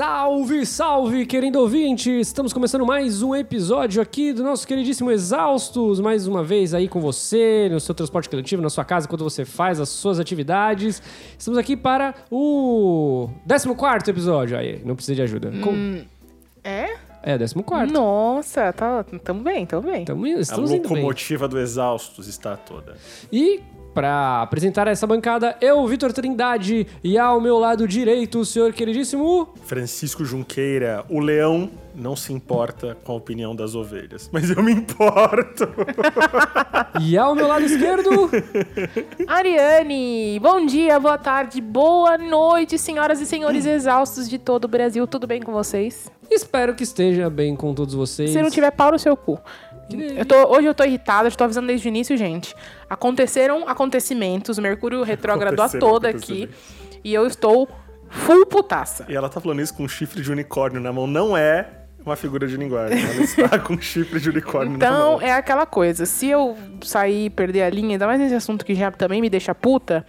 [0.00, 2.10] Salve, salve, querido ouvinte!
[2.10, 7.02] Estamos começando mais um episódio aqui do nosso queridíssimo Exaustos, mais uma vez aí com
[7.02, 11.02] você, no seu transporte coletivo, na sua casa, quando você faz as suas atividades.
[11.38, 14.56] Estamos aqui para o 14 episódio.
[14.56, 15.52] Aí, não precisa de ajuda.
[15.62, 16.02] Com-
[16.64, 16.96] É?
[17.22, 17.92] É, 14.
[17.92, 20.06] Nossa, tá, tamo bem, tamo bem.
[20.06, 20.96] Tamo, A estamos indo bem.
[20.96, 22.96] locomotiva do Exaustos está toda.
[23.30, 23.60] E
[23.94, 29.48] para apresentar essa bancada, eu, Vitor Trindade, e ao meu lado direito, o senhor queridíssimo.
[29.64, 34.72] Francisco Junqueira, o leão não se importa com a opinião das ovelhas, mas eu me
[34.72, 35.68] importo.
[37.00, 38.28] E ao meu lado esquerdo,
[39.26, 45.06] Ariane, bom dia, boa tarde, boa noite, senhoras e senhores exaustos de todo o Brasil.
[45.06, 46.10] Tudo bem com vocês?
[46.30, 48.30] espero que esteja bem com todos vocês.
[48.30, 49.38] Se não tiver pau no seu cu.
[49.98, 52.54] Eu tô- hoje eu tô irritada, tô avisando desde o início, gente.
[52.88, 56.48] Aconteceram acontecimentos, Mercúrio retrógrado a toda aqui.
[57.02, 57.68] E eu estou
[58.08, 59.06] full putaça.
[59.08, 61.06] E ela tá falando isso com um chifre de unicórnio na mão.
[61.06, 61.68] Não é
[62.04, 62.98] uma figura de linguagem.
[63.02, 65.22] Ela está com um chifre de unicórnio na Então, mão.
[65.22, 66.04] é aquela coisa.
[66.06, 69.30] Se eu sair e perder a linha, ainda mais nesse assunto que já também me
[69.30, 70.04] deixa puta,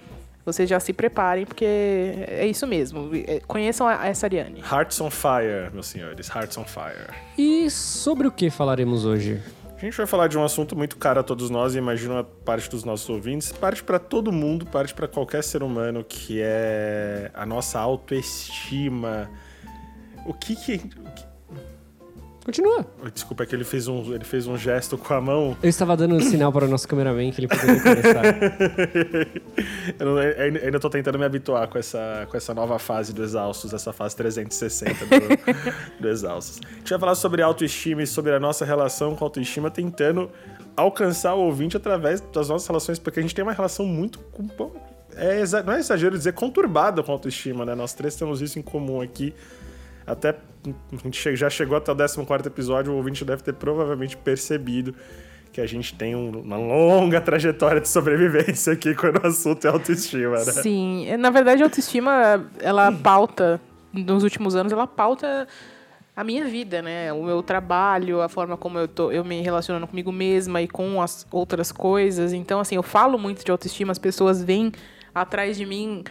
[0.45, 3.11] vocês já se preparem, porque é isso mesmo.
[3.27, 4.59] É, Conheçam a- essa Ariane.
[4.59, 6.27] Hearts on Fire, meus senhores.
[6.29, 7.07] Hearts on Fire.
[7.37, 9.39] E sobre o que falaremos hoje?
[9.81, 12.23] A gente vai falar de um assunto muito caro a todos nós e imagino a
[12.23, 17.31] parte dos nossos ouvintes, parte para todo mundo, parte para qualquer ser humano, que é
[17.33, 19.27] a nossa autoestima.
[20.23, 21.30] O que que, o que-
[22.43, 22.85] Continua.
[23.13, 25.55] Desculpa, é que ele fez um, ele fez um gesto com a mão.
[25.61, 28.23] Eu estava dando um sinal para o nosso cameraman que ele poderia começar.
[29.99, 33.23] Eu não- eu ainda tô tentando me habituar com essa, com essa nova fase do
[33.23, 36.59] Exaustos, essa fase 360 do, do Exaustos.
[36.65, 40.29] A gente vai falar sobre autoestima e sobre a nossa relação com a autoestima, tentando
[40.75, 44.19] alcançar o ouvinte através das nossas relações, porque a gente tem uma relação muito.
[45.15, 47.75] É, não é exagero dizer conturbada com a autoestima, né?
[47.75, 49.33] Nós três temos isso em comum aqui.
[50.07, 50.35] Até
[50.93, 54.93] a gente já chegou até o 14 episódio, o ouvinte deve ter provavelmente percebido
[55.51, 59.69] que a gente tem um- uma longa trajetória de sobrevivência aqui quando o assunto é
[59.69, 60.43] autoestima, né?
[60.43, 63.59] Sim, é, na verdade a autoestima, ela pauta,
[63.91, 65.47] nos últimos anos, ela pauta
[66.15, 67.11] a minha vida, né?
[67.11, 71.01] O meu trabalho, a forma como eu, tô, eu me relacionando comigo mesma e com
[71.01, 72.31] as outras coisas.
[72.31, 74.71] Então, assim, eu falo muito de autoestima, as pessoas vêm
[75.13, 76.03] atrás de mim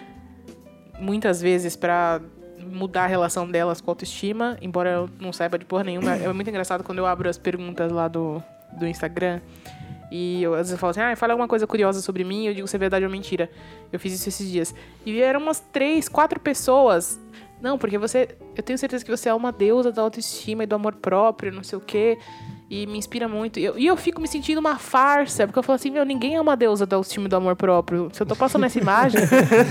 [0.99, 2.21] muitas vezes pra
[2.67, 6.17] mudar a relação delas com a autoestima, embora eu não saiba de porra nenhuma.
[6.17, 8.43] É muito engraçado quando eu abro as perguntas lá do,
[8.79, 9.41] do Instagram
[10.11, 12.55] e eu, às vezes eu falo assim, ah, fala alguma coisa curiosa sobre mim, eu
[12.55, 13.49] digo se é verdade ou mentira.
[13.93, 14.75] Eu fiz isso esses dias.
[15.07, 17.21] E vieram umas três, quatro pessoas.
[17.61, 18.37] Não, porque você.
[18.57, 21.63] Eu tenho certeza que você é uma deusa da autoestima e do amor próprio, não
[21.63, 22.19] sei o quê.
[22.71, 23.59] E me inspira muito.
[23.59, 26.37] E eu, e eu fico me sentindo uma farsa, porque eu falo assim, meu, ninguém
[26.37, 28.09] é uma deusa da autoestima e do amor próprio.
[28.13, 29.21] Se eu tô passando essa imagem,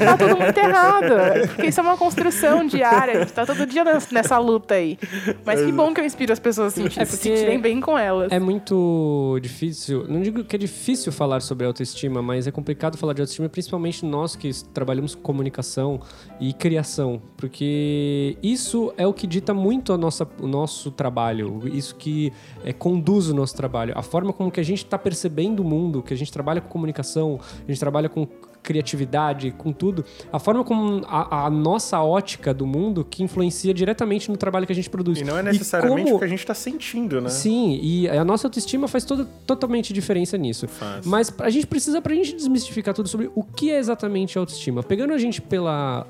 [0.04, 1.48] tá tudo muito errado.
[1.48, 3.14] Porque isso é uma construção diária.
[3.14, 5.00] A gente tá todo dia nessa, luta aí.
[5.46, 7.98] Mas que bom que eu inspiro as pessoas a sentir, É se sentirem bem com
[7.98, 8.34] elas.
[8.34, 13.14] É muito difícil, não digo que é difícil falar sobre autoestima, mas é complicado falar
[13.14, 16.02] de autoestima, principalmente nós que trabalhamos com comunicação
[16.40, 21.96] e criação, porque isso é o que dita muito a nossa, o nosso trabalho, isso
[21.96, 22.34] que
[22.64, 26.02] é, conduz o nosso trabalho, a forma como que a gente está percebendo o mundo,
[26.02, 28.28] que a gente trabalha com comunicação, a gente trabalha com
[28.64, 34.30] criatividade, com tudo, a forma como a, a nossa ótica do mundo que influencia diretamente
[34.30, 35.20] no trabalho que a gente produz.
[35.22, 37.30] E não é necessariamente como- o que a gente tá sentindo, né?
[37.30, 40.68] Sim, e a nossa autoestima faz toda, totalmente diferença nisso.
[40.68, 41.06] Faz.
[41.06, 44.84] Mas a gente precisa, pra gente desmistificar tudo sobre o que é exatamente autoestima.
[44.84, 46.06] Pegando a gente pela,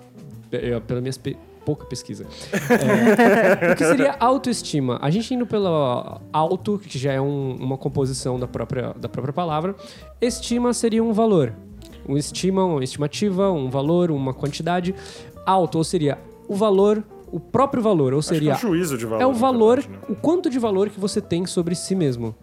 [0.87, 1.09] pela minha
[1.69, 2.25] pouca pesquisa.
[2.51, 4.97] É, o que seria autoestima?
[5.03, 9.31] A gente indo pela auto, que já é um- uma composição da própria, da própria
[9.33, 9.75] palavra,
[10.19, 11.53] estima seria um valor.
[12.07, 14.95] Um estima, uma estimativa, um valor, uma quantidade.
[15.45, 19.05] Auto, ou seria o valor, o próprio valor, ou que seria é um juízo de
[19.05, 19.21] valor.
[19.21, 20.15] é o valor, verdade, né?
[20.15, 22.33] o quanto de valor que você tem sobre si mesmo.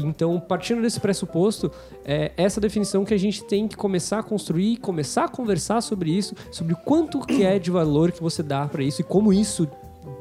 [0.00, 1.70] Então, partindo desse pressuposto,
[2.04, 6.10] é essa definição que a gente tem que começar a construir, começar a conversar sobre
[6.10, 9.32] isso, sobre o quanto que é de valor que você dá pra isso e como
[9.32, 9.68] isso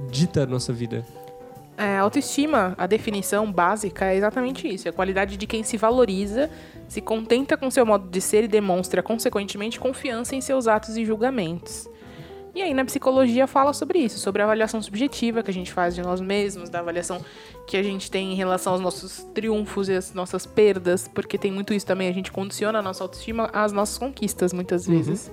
[0.10, 1.06] dita a nossa vida.
[1.78, 6.50] É, autoestima, a definição básica é exatamente isso: é a qualidade de quem se valoriza,
[6.88, 11.06] se contenta com seu modo de ser e demonstra, consequentemente, confiança em seus atos e
[11.06, 11.88] julgamentos.
[12.58, 15.94] E aí, na psicologia, fala sobre isso, sobre a avaliação subjetiva que a gente faz
[15.94, 17.24] de nós mesmos, da avaliação
[17.68, 21.52] que a gente tem em relação aos nossos triunfos e às nossas perdas, porque tem
[21.52, 25.32] muito isso também, a gente condiciona a nossa autoestima às nossas conquistas, muitas vezes.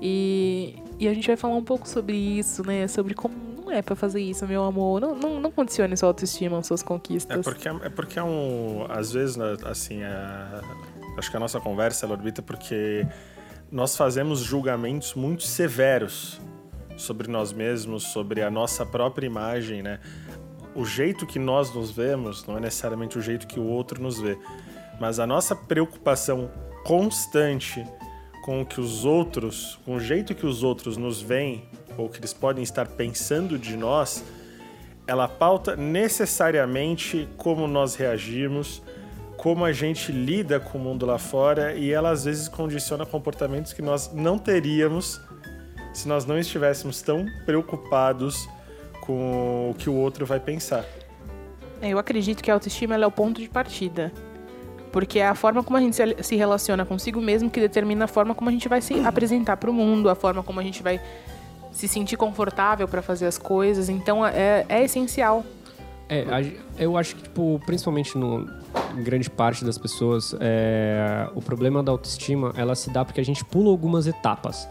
[0.00, 2.86] E, e a gente vai falar um pouco sobre isso, né?
[2.88, 3.34] Sobre como
[3.64, 5.00] não é pra fazer isso, meu amor.
[5.00, 7.44] Não, não, não condicione sua autoestima às suas É conquistas.
[7.44, 8.86] porque, é porque é um.
[8.88, 10.62] Às vezes, né, assim, a-
[11.18, 13.06] acho que a nossa conversa ela orbita porque
[13.70, 16.40] nós fazemos julgamentos muito severos
[16.96, 20.00] sobre nós mesmos, sobre a nossa própria imagem, né?
[20.74, 24.20] O jeito que nós nos vemos não é necessariamente o jeito que o outro nos
[24.20, 24.36] vê,
[25.00, 26.50] mas a nossa preocupação
[26.84, 27.84] constante
[28.44, 31.64] com o que os outros, com o jeito que os outros nos veem
[31.96, 34.24] ou que eles podem estar pensando de nós,
[35.06, 38.82] ela pauta necessariamente como nós reagimos,
[39.40, 43.72] como a gente lida com o mundo lá fora e ela às vezes condiciona comportamentos
[43.72, 45.18] que nós não teríamos
[45.94, 48.46] se nós não estivéssemos tão preocupados
[49.00, 50.84] com o que o outro vai pensar.
[51.80, 54.12] Eu acredito que a autoestima é o ponto de partida.
[54.92, 58.34] Porque é a forma como a gente se relaciona consigo mesmo que determina a forma
[58.34, 61.00] como a gente vai se apresentar para o mundo, a forma como a gente vai
[61.72, 63.88] se sentir confortável para fazer as coisas.
[63.88, 65.46] Então é, é essencial.
[66.12, 68.44] É, eu acho que, tipo, principalmente no,
[68.98, 73.24] em grande parte das pessoas, é, o problema da autoestima ela se dá porque a
[73.24, 74.68] gente pula algumas etapas.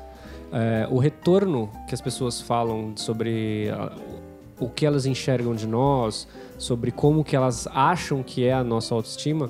[0.51, 3.89] É, o retorno que as pessoas falam sobre a,
[4.59, 6.27] o que elas enxergam de nós,
[6.57, 9.49] sobre como que elas acham que é a nossa autoestima,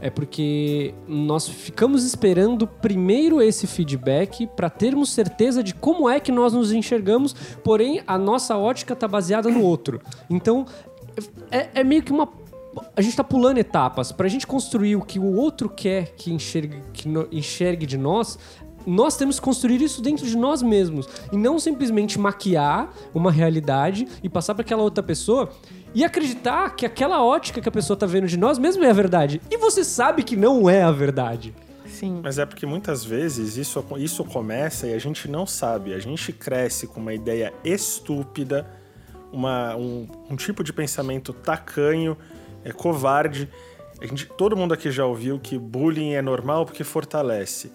[0.00, 6.30] é porque nós ficamos esperando primeiro esse feedback para termos certeza de como é que
[6.30, 7.34] nós nos enxergamos,
[7.64, 10.00] porém a nossa ótica está baseada no outro.
[10.28, 10.66] Então
[11.50, 12.28] é, é meio que uma
[12.94, 14.12] a gente está pulando etapas.
[14.12, 17.96] Para a gente construir o que o outro quer que enxergue, que no, enxergue de
[17.96, 18.38] nós,
[18.86, 21.08] nós temos que construir isso dentro de nós mesmos.
[21.32, 25.50] E não simplesmente maquiar uma realidade e passar para aquela outra pessoa
[25.94, 28.92] e acreditar que aquela ótica que a pessoa tá vendo de nós mesmo é a
[28.92, 29.40] verdade.
[29.50, 31.54] E você sabe que não é a verdade.
[31.86, 32.20] Sim.
[32.22, 35.94] Mas é porque muitas vezes isso, isso começa e a gente não sabe.
[35.94, 38.66] A gente cresce com uma ideia estúpida,
[39.36, 42.16] uma, um, um tipo de pensamento tacanho,
[42.64, 43.48] é covarde.
[44.00, 47.70] A gente, todo mundo aqui já ouviu que bullying é normal porque fortalece.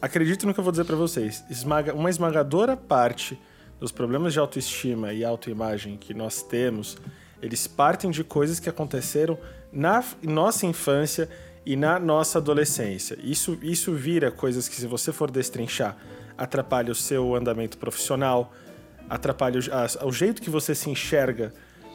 [0.00, 1.42] Acredito no que eu vou dizer para vocês.
[1.48, 3.38] Esmaga, uma esmagadora parte
[3.80, 6.98] dos problemas de autoestima e autoimagem que nós temos
[7.44, 9.38] eles partem de coisas que aconteceram
[9.70, 11.28] na nossa infância
[11.66, 13.18] e na nossa adolescência.
[13.22, 15.94] Isso, isso vira coisas que, se você for destrinchar,
[16.38, 18.50] atrapalha o seu andamento profissional,
[19.16, 21.52] atrapalha o, o jeito que você se enxerga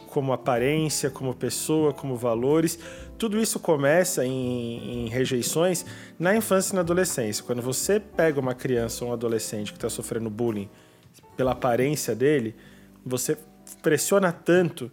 [0.09, 2.79] como aparência, como pessoa, como valores.
[3.17, 5.85] Tudo isso começa em, em, rejeições
[6.17, 7.43] na infância e na adolescência.
[7.43, 10.69] Quando você pega uma criança ou um adolescente que está sofrendo bullying
[11.37, 12.55] pela aparência dele,
[13.05, 13.37] você
[13.81, 14.91] pressiona tanto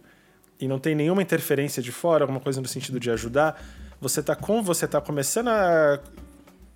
[0.59, 3.61] e não tem nenhuma interferência de fora, alguma coisa no sentido de ajudar,
[3.99, 5.99] você está com você tá começando a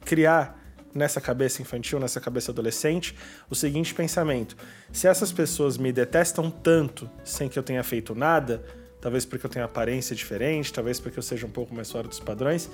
[0.03, 0.60] criar
[0.93, 3.15] nessa cabeça infantil, nessa cabeça adolescente,
[3.49, 4.55] o seguinte pensamento:
[4.91, 8.63] se essas pessoas me detestam tanto sem que eu tenha feito nada,
[8.99, 12.19] talvez porque eu tenha aparência diferente, talvez porque eu seja um pouco mais fora dos
[12.19, 12.69] padrões,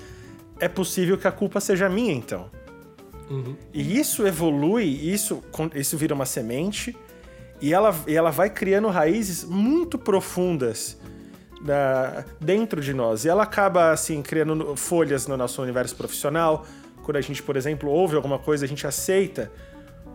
[0.60, 2.50] é possível que a culpa seja minha então.
[3.30, 3.56] Uhum.
[3.72, 5.42] E isso evolui, isso,
[5.74, 6.96] isso vira uma semente
[7.60, 10.96] e ela, e ela vai criando raízes muito profundas
[11.60, 13.24] da, dentro de nós.
[13.24, 16.66] E ela acaba, assim, criando folhas no nosso universo profissional.
[17.08, 19.50] Quando a gente, por exemplo, ouve alguma coisa, a gente aceita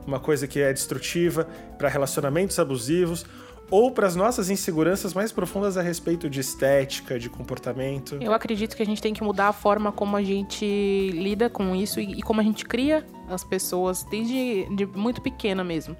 [0.05, 3.25] uma coisa que é destrutiva para relacionamentos abusivos
[3.71, 8.19] ou para as nossas inseguranças mais profundas a respeito de estética, de comportamento.
[8.21, 11.75] Eu acredito que a gente tem que mudar a forma como a gente lida com
[11.75, 15.97] isso e, e como a gente cria as pessoas desde de muito pequena mesmo.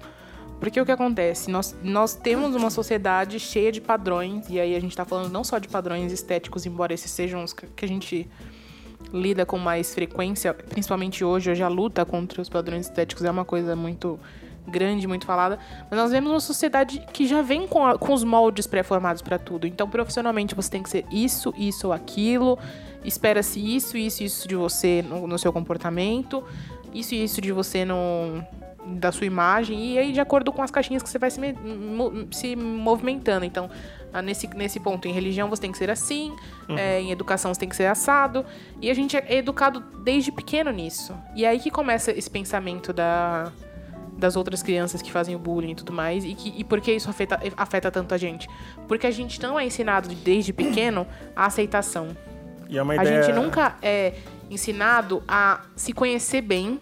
[0.60, 1.50] Porque o que acontece?
[1.50, 5.42] Nós, nós temos uma sociedade cheia de padrões, e aí a gente está falando não
[5.42, 8.30] só de padrões estéticos, embora esses sejam os que a gente
[9.12, 11.50] lida com mais frequência, principalmente hoje.
[11.50, 14.18] Hoje a luta contra os padrões estéticos é uma coisa muito
[14.66, 15.58] grande, muito falada.
[15.90, 19.38] Mas nós vemos uma sociedade que já vem com, a, com os moldes pré-formados para
[19.38, 19.66] tudo.
[19.66, 22.58] Então, profissionalmente, você tem que ser isso, isso ou aquilo.
[23.04, 26.42] Espera-se isso, isso, isso de você no, no seu comportamento.
[26.92, 28.42] Isso e isso de você no,
[28.86, 31.40] da sua imagem e aí de acordo com as caixinhas que você vai se,
[32.30, 33.44] se movimentando.
[33.44, 33.70] Então,
[34.22, 36.34] nesse, nesse ponto, em religião você tem que ser assim,
[36.68, 36.78] uhum.
[36.78, 38.44] é, em educação você tem que ser assado.
[38.80, 41.14] E a gente é educado desde pequeno nisso.
[41.34, 43.52] E é aí que começa esse pensamento da,
[44.16, 46.24] das outras crianças que fazem o bullying e tudo mais.
[46.24, 48.48] E, que, e por que isso afeta, afeta tanto a gente?
[48.86, 52.16] Porque a gente não é ensinado desde pequeno a aceitação.
[52.68, 53.20] E é uma ideia...
[53.20, 54.14] A gente nunca é
[54.50, 56.80] ensinado a se conhecer bem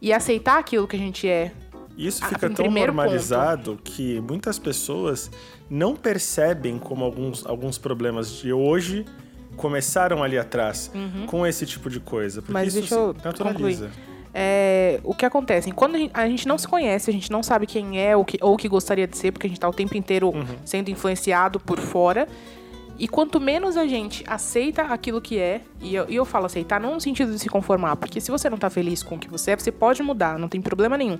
[0.00, 1.52] e aceitar aquilo que a gente é.
[1.96, 3.82] Isso fica tão normalizado ponto.
[3.82, 5.30] que muitas pessoas
[5.70, 9.04] não percebem como alguns, alguns problemas de hoje
[9.56, 11.26] começaram ali atrás uhum.
[11.26, 12.42] com esse tipo de coisa.
[12.42, 13.90] Porque Mas isso deixa eu naturaliza.
[14.36, 15.70] É, o que acontece?
[15.70, 18.54] Quando a gente não se conhece, a gente não sabe quem é ou, que, ou
[18.54, 20.44] o que gostaria de ser, porque a gente está o tempo inteiro uhum.
[20.64, 22.26] sendo influenciado por fora.
[22.98, 26.80] E quanto menos a gente aceita aquilo que é, e eu, e eu falo aceitar
[26.80, 29.28] não no sentido de se conformar, porque se você não tá feliz com o que
[29.28, 31.18] você é, você pode mudar, não tem problema nenhum.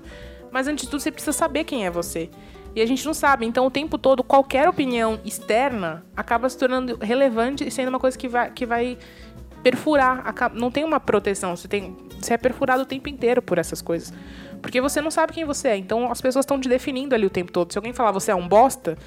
[0.51, 2.29] Mas antes de tudo, você precisa saber quem é você.
[2.73, 3.45] E a gente não sabe.
[3.45, 8.17] Então, o tempo todo, qualquer opinião externa acaba se tornando relevante e sendo uma coisa
[8.17, 8.97] que vai, que vai
[9.63, 10.33] perfurar.
[10.53, 11.55] Não tem uma proteção.
[11.55, 14.13] Você, tem, você é perfurado o tempo inteiro por essas coisas.
[14.61, 15.77] Porque você não sabe quem você é.
[15.77, 17.71] Então, as pessoas estão te definindo ali o tempo todo.
[17.71, 18.97] Se alguém falar você é um bosta,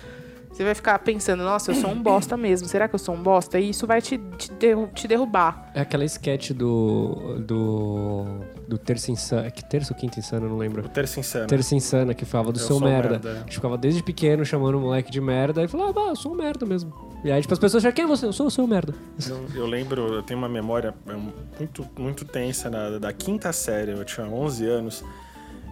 [0.51, 2.67] você vai ficar pensando, nossa, eu sou um bosta mesmo.
[2.69, 3.59] Será que eu sou um bosta?
[3.61, 5.71] E isso vai te, te, derru te derrubar.
[5.75, 7.39] É aquela sketch do.
[7.47, 8.25] do.
[8.67, 9.51] do Terça Insana.
[9.51, 10.85] Que terça ou quinta insana, não lembro.
[10.85, 11.47] O Terça Insana.
[11.47, 13.11] Terça Insana, que falava do Eu seu merda.
[13.11, 13.33] merda, é.
[13.33, 16.33] A gente ficava desde pequeno chamando o moleque de merda e falava, ah, eu sou
[16.33, 16.93] um merda mesmo.
[17.25, 18.27] E aí, tipo, as pessoas acham, quem é você?
[18.27, 18.95] Eu sou o seu merda.
[19.29, 21.13] Eu, eu lembro, eu tenho uma memória é,
[21.59, 25.05] muito, muito tensa na- da quinta série, eu tinha 11 anos.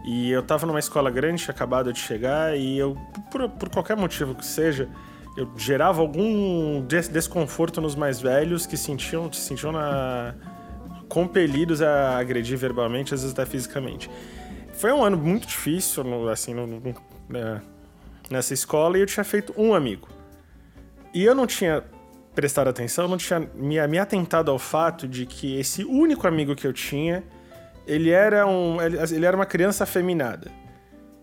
[0.06, 2.96] E eu tava numa escola grande, tinha acabado de chegar, e eu,
[3.30, 4.88] por, por qualquer motivo que seja,
[5.36, 10.34] eu gerava algum des- desconforto nos mais velhos que sentiam, se sentiam na-
[11.08, 14.08] compelidos a agredir verbalmente, às vezes até fisicamente.
[14.75, 16.94] Foi um ano muito difícil, no- assim, no- no-
[17.28, 17.60] né,
[18.30, 20.08] nessa escola, e eu tinha feito um amigo.
[21.12, 21.82] E eu não tinha
[22.34, 26.66] prestado atenção, não tinha me, me atentado ao fato de que esse único amigo que
[26.66, 27.25] eu tinha,
[27.87, 30.50] ele era, um, ele, ele era uma criança afeminada.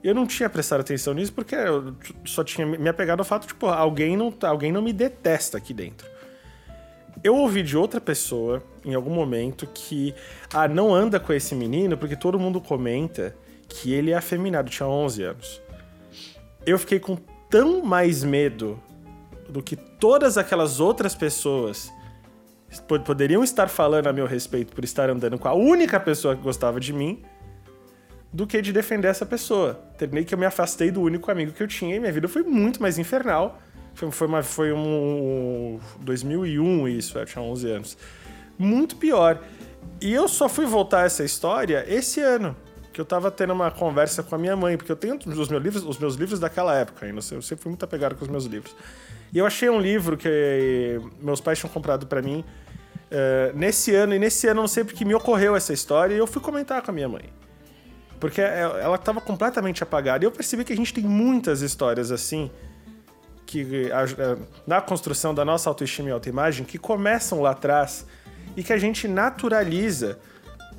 [0.03, 3.53] Eu não tinha prestado atenção nisso porque eu só tinha me apegado ao fato de,
[3.53, 6.07] pô, alguém não, alguém não me detesta aqui dentro.
[7.23, 10.13] Eu ouvi de outra pessoa, em algum momento, que,
[10.53, 13.33] ah, não anda com esse menino porque todo mundo comenta
[13.69, 15.61] que ele é afeminado, tinha 11 anos.
[16.65, 17.15] Eu fiquei com
[17.49, 18.77] tão mais medo
[19.47, 21.89] do que todas aquelas outras pessoas
[22.81, 26.79] poderiam estar falando a meu respeito por estar andando com a única pessoa que gostava
[26.79, 27.23] de mim,
[28.31, 29.79] do que de defender essa pessoa.
[29.97, 32.41] Terminei que eu me afastei do único amigo que eu tinha e minha vida foi
[32.41, 33.59] muito mais infernal.
[33.93, 37.97] Foi, foi, uma, foi um 2001 isso, eu tinha 11 anos.
[38.57, 39.39] Muito pior.
[40.01, 42.55] E eu só fui voltar a essa história esse ano,
[42.91, 45.63] que eu tava tendo uma conversa com a minha mãe, porque eu tenho os meus
[45.63, 48.45] livros, os meus livros daquela época ainda, eu sempre fui muito apegado com os meus
[48.45, 48.75] livros.
[49.33, 52.43] E eu achei um livro que meus pais tinham comprado para mim
[53.09, 56.27] eh, nesse ano, e nesse ano não sei porque me ocorreu essa história, e eu
[56.27, 57.25] fui comentar com a minha mãe.
[58.19, 60.23] Porque ela ela estava completamente apagada.
[60.23, 62.49] E eu percebi que a gente tem muitas histórias assim,
[63.45, 68.05] que a- a- na construção da nossa autoestima e autoimagem, que começam lá atrás
[68.55, 70.19] e que a gente naturaliza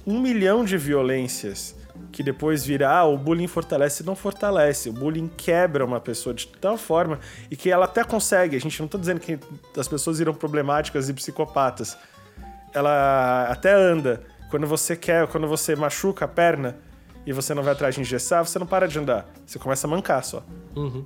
[0.06, 1.74] um milhão de violências
[2.14, 4.04] que depois vira, ah, o bullying fortalece.
[4.04, 4.88] Não fortalece.
[4.88, 7.18] O bullying quebra uma pessoa de tal forma
[7.50, 8.54] e que ela até consegue.
[8.56, 9.36] A gente não tá dizendo que
[9.76, 11.98] as pessoas viram problemáticas e psicopatas.
[12.72, 14.22] Ela até anda.
[14.48, 16.76] Quando você quer, quando você machuca a perna
[17.26, 19.26] e você não vai atrás de engessar, você não para de andar.
[19.44, 20.42] Você começa a mancar só.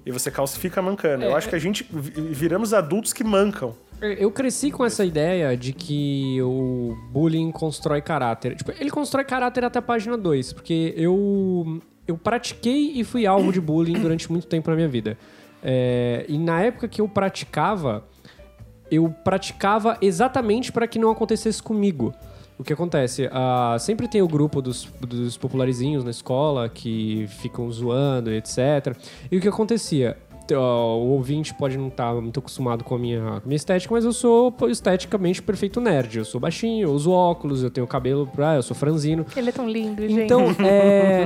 [0.05, 1.25] E você calcifica mancando.
[1.25, 3.75] Eu acho que a gente vi- viramos adultos que mancam.
[4.00, 8.55] Eu cresci com essa ideia de que o bullying constrói caráter.
[8.55, 13.52] Tipo, ele constrói caráter até a página 2, porque eu, eu pratiquei e fui alvo
[13.52, 15.19] de bullying durante muito tempo na minha vida.
[15.62, 18.05] É, e na época que eu praticava,
[18.88, 22.14] eu praticava exatamente para que não acontecesse comigo.
[22.57, 23.28] O que acontece?
[23.33, 28.97] Ah, sempre tem o grupo dos, dos popularizinhos na escola que ficam zoando, etc.
[29.31, 30.17] E o que acontecia?
[30.55, 33.95] Ó, o ouvinte pode não estar muito acostumado com a minha, com a minha estética,
[33.95, 36.19] mas eu sou esteticamente perfeito nerd.
[36.19, 39.25] Eu sou baixinho, eu uso óculos, eu tenho cabelo, ah, eu sou franzino.
[39.37, 40.21] Ele é tão lindo, gente.
[40.23, 41.25] Então, é,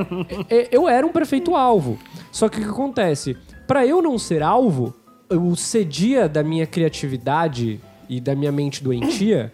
[0.51, 1.99] é, eu era um perfeito alvo.
[2.31, 3.37] Só que o que acontece?
[3.67, 4.95] Pra eu não ser alvo,
[5.31, 9.53] eu cedia da minha criatividade e da minha mente doentia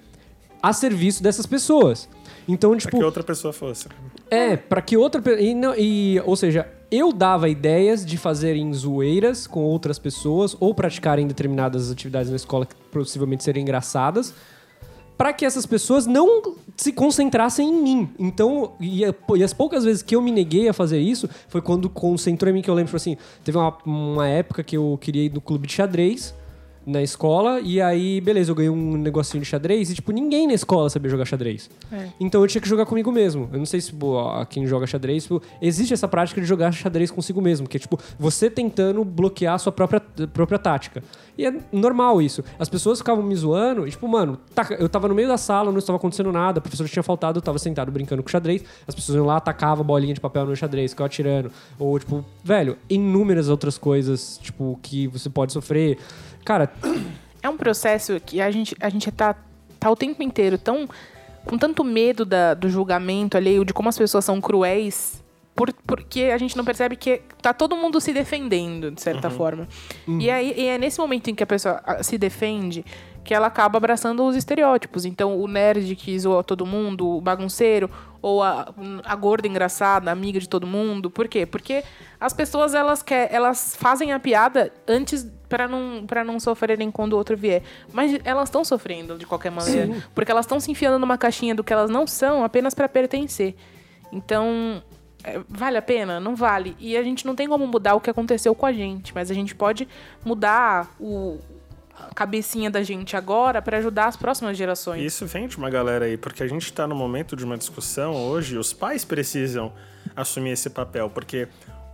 [0.63, 2.09] a serviço dessas pessoas.
[2.49, 3.87] Então, Pra tipo, que outra pessoa fosse.
[4.31, 8.73] é, pra que outra pe- e, não- e Ou seja, eu dava ideias de fazerem
[8.73, 14.35] zoeiras com outras pessoas ou praticarem determinadas atividades na escola que possivelmente seriam engraçadas
[15.19, 18.09] pra que essas pessoas não se concentrassem em mim.
[18.19, 19.05] Então, e,
[19.43, 22.63] as poucas vezes que eu me neguei a fazer isso foi quando concentrou em mim,
[22.63, 25.73] que eu lembro, assim, teve uma, uma época que eu queria ir no clube de
[25.73, 26.33] xadrez
[26.91, 30.55] na escola, e aí, beleza, eu ganhei um negocinho de xadrez, e, tipo, ninguém na
[30.55, 31.69] escola sabia jogar xadrez.
[31.93, 32.09] É.
[32.19, 33.49] Então eu tinha que jogar comigo mesmo.
[33.53, 36.73] Eu não sei se pô, a- quem joga xadrez, tipo, existe essa prática de jogar
[36.73, 40.01] xadrez consigo mesmo, que é tipo, você tentando bloquear a sua própria,
[40.33, 41.03] própria tática.
[41.37, 42.43] E é normal isso.
[42.59, 45.71] As pessoas ficavam me zoando, e tipo, mano, taca- eu tava no meio da sala,
[45.71, 48.95] não estava acontecendo nada, o professor tinha faltado, eu tava sentado brincando com xadrez, as
[48.95, 51.51] pessoas iam lá, atacavam bolinha de papel no xadrez, ficavam atirando.
[51.79, 55.99] Ou, tipo, velho, inúmeras outras coisas, tipo, que você pode sofrer.
[56.49, 56.71] Cara,
[57.43, 59.37] É um processo que a gente, a gente tá,
[59.79, 60.89] tá o tempo inteiro tão
[61.45, 65.23] com tanto medo da- do julgamento alheio, de como as pessoas são cruéis
[65.55, 69.69] por, porque a gente não percebe que tá todo mundo se defendendo, de certa forma.
[70.21, 72.83] E, aí, e é nesse momento em que a pessoa ah, se defende
[73.23, 75.05] que ela acaba abraçando os estereótipos.
[75.05, 77.91] Então, o nerd que zoa todo mundo, o bagunceiro,
[78.23, 78.73] ou a,
[79.05, 81.11] a gorda engraçada, amiga de todo mundo.
[81.11, 81.45] Por quê?
[81.45, 81.85] Porque
[82.19, 87.15] as pessoas, elas, quer, elas fazem a piada antes para não, pra não sofrerem quando
[87.15, 87.63] o outro vier.
[87.93, 89.97] Mas elas estão sofrendo de qualquer maneira.
[90.15, 93.55] Porque elas estão se enfiando numa caixinha do que elas não são apenas para pertencer.
[94.13, 94.83] Então,
[95.25, 96.21] é, vale a pena?
[96.21, 96.77] Não vale.
[96.79, 99.35] E a gente não tem como mudar o que aconteceu com a gente, mas a
[99.35, 99.89] gente pode
[100.25, 101.39] mudar o
[102.01, 105.03] a cabecinha da gente agora para ajudar as próximas gerações.
[105.03, 108.15] Isso vem de uma galera aí, porque a gente está no momento de uma discussão
[108.15, 109.73] hoje, os pais precisam
[110.15, 111.49] assumir esse papel, porque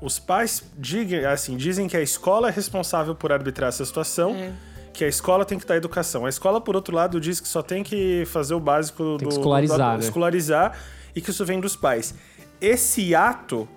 [0.05, 4.35] os pais digam, assim, dizem que a escola é responsável por arbitrar essa situação.
[4.37, 4.53] É.
[4.93, 6.25] Que a escola tem que dar educação.
[6.25, 9.29] A escola, por outro lado, diz que só tem que fazer o básico Tem do.
[9.29, 10.05] que escolarizar, do- né?
[10.05, 10.79] escolarizar
[11.17, 12.15] e que isso vem dos pais.
[12.61, 13.69] Esse ato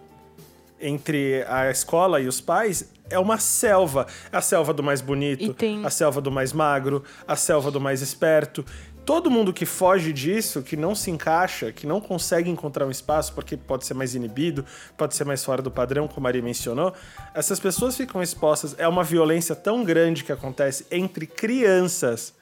[0.80, 4.06] entre a escola e os pais é uma selva.
[4.32, 8.04] A selva do mais bonito, tem- a selva do mais magro, a selva do mais
[8.04, 8.64] esperto.
[9.08, 13.32] Todo mundo que foge disso, que não se encaixa, que não consegue encontrar um espaço
[13.32, 14.66] porque pode ser mais inibido,
[14.98, 16.94] pode ser mais fora do padrão, como a Maria mencionou,
[17.34, 18.76] essas pessoas ficam expostas.
[18.78, 22.34] É uma violência tão grande que acontece entre crianças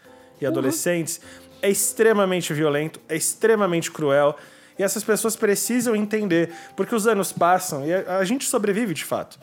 [0.41, 1.22] e adolescentes.
[1.62, 4.36] É extremamente violento, é extremamente cruel.
[4.79, 9.05] E essas pessoas precisam entender, porque os anos passam e a, a gente sobrevive de
[9.05, 9.38] fato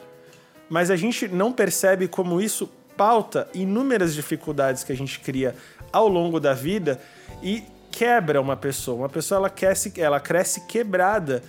[0.69, 5.55] mas a gente não percebe como isso pauta inúmeras dificuldades que a gente cria
[5.93, 7.01] ao longo da vida
[7.43, 8.97] e quebra uma pessoa.
[8.99, 11.43] Uma pessoa ela cresce, ela cresce quebrada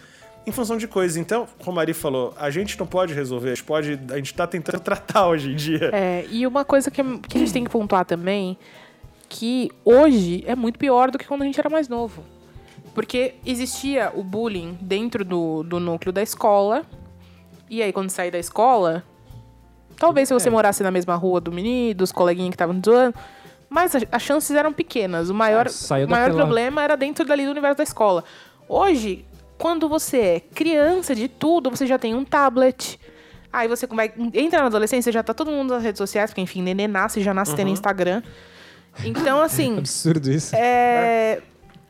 [0.46, 1.16] em função de coisas.
[1.18, 4.34] Então, como a Mari falou, a gente não pode resolver, a gente pode, a gente
[4.34, 5.90] tá tentando tratar hoje em dia.
[5.94, 8.58] É, e uma coisa que, que a gente tem que pontuar também,
[9.30, 12.24] que hoje é muito pior do que quando a gente era mais novo.
[12.94, 16.84] Porque existia o bullying dentro do, do núcleo da escola,
[17.70, 19.02] e aí quando sair da escola,
[19.98, 20.52] talvez se você É.
[20.52, 23.18] morasse na mesma rua do menino, dos coleguinhas que estavam zoando,
[23.74, 25.30] mas as, chances eram pequenas.
[25.30, 28.24] O maior, É, o maior problema era dentro dali do universo da escola.
[28.70, 29.26] Hoje,
[29.58, 33.00] quando você é criança de tudo, você já tem um tablet.
[33.52, 36.62] Aí você vai, entra na adolescência, já tá todo mundo nas redes sociais, porque enfim,
[36.62, 38.22] neném nasce, já nasce tendo Instagram.
[39.04, 40.56] Então, assim, Absurdo isso.
[40.56, 41.42] é,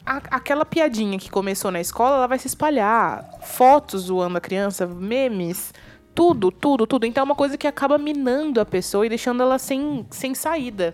[0.05, 3.23] a- aquela piadinha que começou na escola, ela vai se espalhar.
[3.41, 5.73] Fotos zoando a criança, memes,
[6.13, 7.05] tudo, tudo, tudo.
[7.05, 10.93] Então é uma coisa que acaba minando a pessoa e deixando ela sem, sem saída.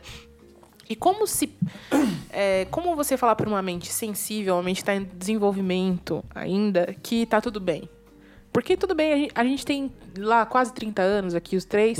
[0.89, 1.53] E como se.
[2.33, 7.27] é, como você falar para uma mente sensível, uma mente está em desenvolvimento ainda, que
[7.27, 7.87] tá tudo bem?
[8.51, 11.99] Porque tudo bem, a gente, a gente tem lá quase 30 anos aqui, os três.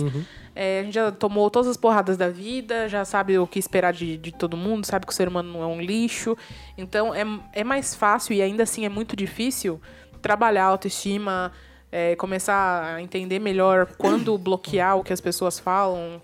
[0.56, 3.94] É, a gente já tomou todas as porradas da vida, já sabe o que esperar
[3.94, 6.36] de, de todo mundo, sabe que o ser humano não é um lixo.
[6.76, 7.24] Então é,
[7.54, 9.80] é mais fácil e ainda assim é muito difícil
[10.24, 11.52] trabalhar a autoestima,
[11.92, 16.20] é, começar a entender melhor quando bloquear o que as pessoas falam,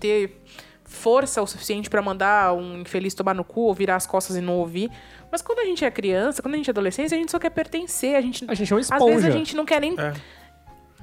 [0.00, 0.42] ter
[0.88, 4.40] força o suficiente pra mandar um infeliz tomar no cu ou virar as costas e
[4.40, 4.90] não ouvir.
[5.30, 7.50] Mas quando a gente é criança, quando a gente é adolescente, a gente só quer
[7.50, 8.16] pertencer.
[8.16, 9.30] A gente, A gente é uma às vezes a esponja.
[9.30, 9.94] gente não quer nem.
[10.00, 10.14] É.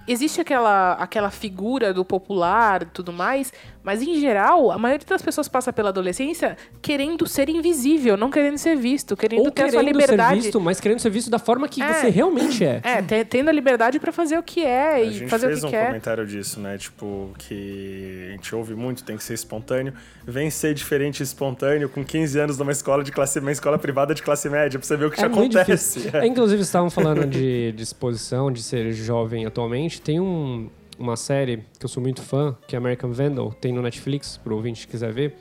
[0.07, 3.51] Existe aquela, aquela figura do popular e tudo mais,
[3.85, 8.57] mas em geral, a maioria das pessoas passa pela adolescência querendo ser invisível, não querendo
[8.57, 10.41] ser visto, querendo Ou ter a sua querendo ser liberdade.
[10.41, 11.93] visto, mas querendo ser visto da forma que É.
[11.93, 12.81] você realmente é.
[12.83, 15.49] É, te- tendo a liberdade pra fazer o que é A e gente fazer o
[15.49, 15.85] fez que um quer.
[15.87, 16.77] comentário disso, né?
[16.77, 19.93] Tipo, que a gente ouve muito, tem que ser espontâneo.
[20.25, 24.15] Vem ser diferente e espontâneo com 15 anos numa escola de classe uma escola privada
[24.15, 25.99] de classe média, pra você ver o que É acontece.
[25.99, 26.19] difícil.
[26.19, 30.01] É, inclusive, estavam falando de disposição, de ser jovem atualmente.
[30.01, 33.81] Tem um- uma série que eu sou muito fã, que é American Vandal, tem no
[33.81, 35.35] Netflix, pro ouvinte que quiser ver.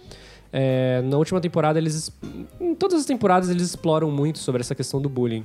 [0.52, 1.94] É, na última temporada, eles.
[1.94, 2.12] es-
[2.60, 5.44] Em todas as temporadas, eles exploram muito sobre essa questão do bullying.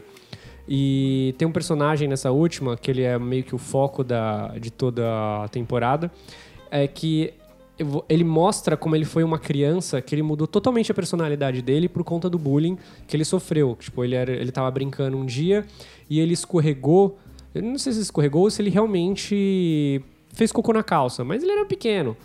[0.68, 4.70] E tem um personagem nessa última, que ele é meio que o foco da, de
[4.70, 5.04] toda
[5.44, 6.12] a temporada,
[6.70, 7.34] é que
[8.08, 12.04] ele mostra como ele foi uma criança, que ele mudou totalmente a personalidade dele por
[12.04, 13.76] conta do bullying que ele sofreu.
[13.80, 15.66] Tipo, ele, era, ele tava brincando um dia
[16.10, 17.18] e ele escorregou.
[17.54, 20.02] Eu não sei se escorregou ou se ele realmente
[20.34, 22.16] fez cocô na calça, mas ele era pequeno.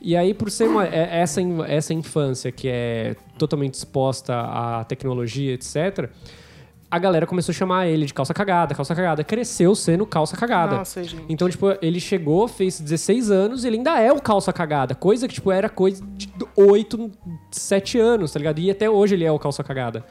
[0.00, 5.52] E aí, por ser uma, é- essa, essa infância que é totalmente exposta à tecnologia,
[5.52, 6.08] etc.,
[6.90, 9.22] a galera começou a chamar ele de calça cagada, calça cagada.
[9.22, 10.78] Cresceu sendo calça cagada.
[10.78, 11.24] Nossa, gente.
[11.28, 14.92] Então, tipo, ele chegou, fez 16 anos, ele ainda é o calça cagada.
[14.92, 17.10] Coisa que, tipo, era coisa de 8,
[17.52, 18.58] 7 anos, tá ligado?
[18.58, 20.04] E até hoje ele é o calça cagada.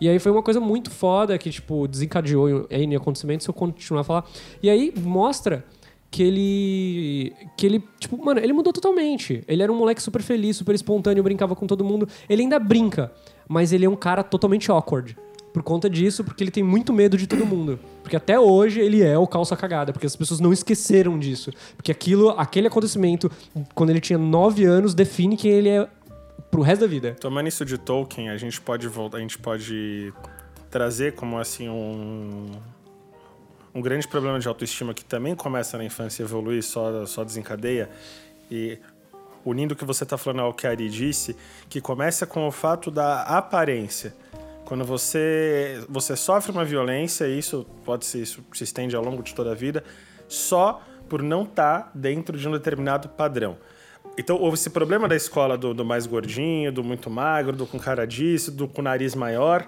[0.00, 4.00] E aí foi uma coisa muito foda que, tipo, desencadeou em acontecimentos se eu continuar
[4.00, 4.24] a falar.
[4.62, 5.64] E aí mostra
[6.10, 7.32] que ele.
[7.56, 9.42] Que ele, tipo, mano, ele mudou totalmente.
[9.48, 12.08] Ele era um moleque super feliz, super espontâneo, brincava com todo mundo.
[12.28, 13.12] Ele ainda brinca,
[13.48, 15.16] mas ele é um cara totalmente awkward.
[15.54, 17.78] por conta disso, porque ele tem muito medo de todo mundo.
[18.02, 21.52] Porque até hoje ele é o calça cagada, porque as pessoas não esqueceram disso.
[21.76, 23.30] Porque aquilo, aquele acontecimento,
[23.72, 25.88] quando ele tinha 9 anos, define quem ele é
[26.54, 27.16] pro resto da vida.
[27.18, 30.14] Tomando isso de Tolkien, a gente pode voltar, a gente pode
[30.70, 32.52] trazer como assim um
[33.74, 37.90] um grande problema de autoestima que também começa na infância e evolui só só desencadeia
[38.48, 38.78] e
[39.44, 41.36] unindo o que você está falando ao que a Ari disse,
[41.68, 44.14] que começa com o fato da aparência.
[44.64, 49.34] Quando você, você sofre uma violência, isso pode ser, isso se estende ao longo de
[49.34, 49.82] toda a vida,
[50.28, 53.58] só por não estar tá dentro de um determinado padrão.
[54.16, 57.78] Então, houve esse problema da escola do, do, mais gordinho, do muito magro, do com
[57.78, 59.66] cara disso, do com nariz maior.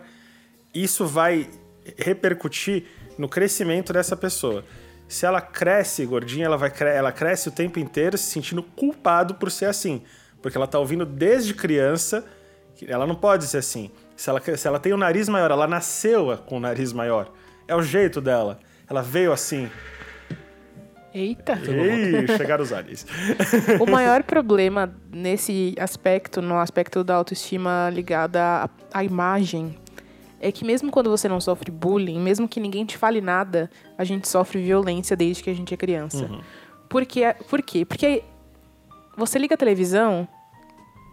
[0.72, 1.50] Isso vai
[1.96, 2.84] repercutir
[3.18, 4.64] no crescimento dessa pessoa.
[5.08, 9.50] Se ela cresce gordinha, ela, vai, ela cresce o tempo inteiro se sentindo culpado por
[9.50, 10.02] ser assim.
[10.40, 12.24] Porque ela está ouvindo desde criança
[12.76, 13.90] que ela não pode ser assim.
[14.16, 16.92] Se ela, se ela tem o um nariz maior, ela nasceu com o um nariz
[16.92, 17.32] maior.
[17.66, 18.58] É o jeito dela.
[18.88, 19.70] Ela veio assim.
[21.16, 21.58] Eita!
[21.66, 23.06] Ei, chegaram os aliens.
[23.80, 29.74] o maior problema nesse aspecto, no aspecto da autoestima ligada à, à imagem,
[30.38, 34.04] é que mesmo quando você não sofre bullying, mesmo que ninguém te fale nada, a
[34.04, 36.26] gente sofre violência desde que a gente é criança.
[36.26, 36.40] Uhum.
[36.86, 37.34] Por, quê?
[37.48, 37.86] Por quê?
[37.86, 38.22] Porque
[39.16, 40.28] você liga a televisão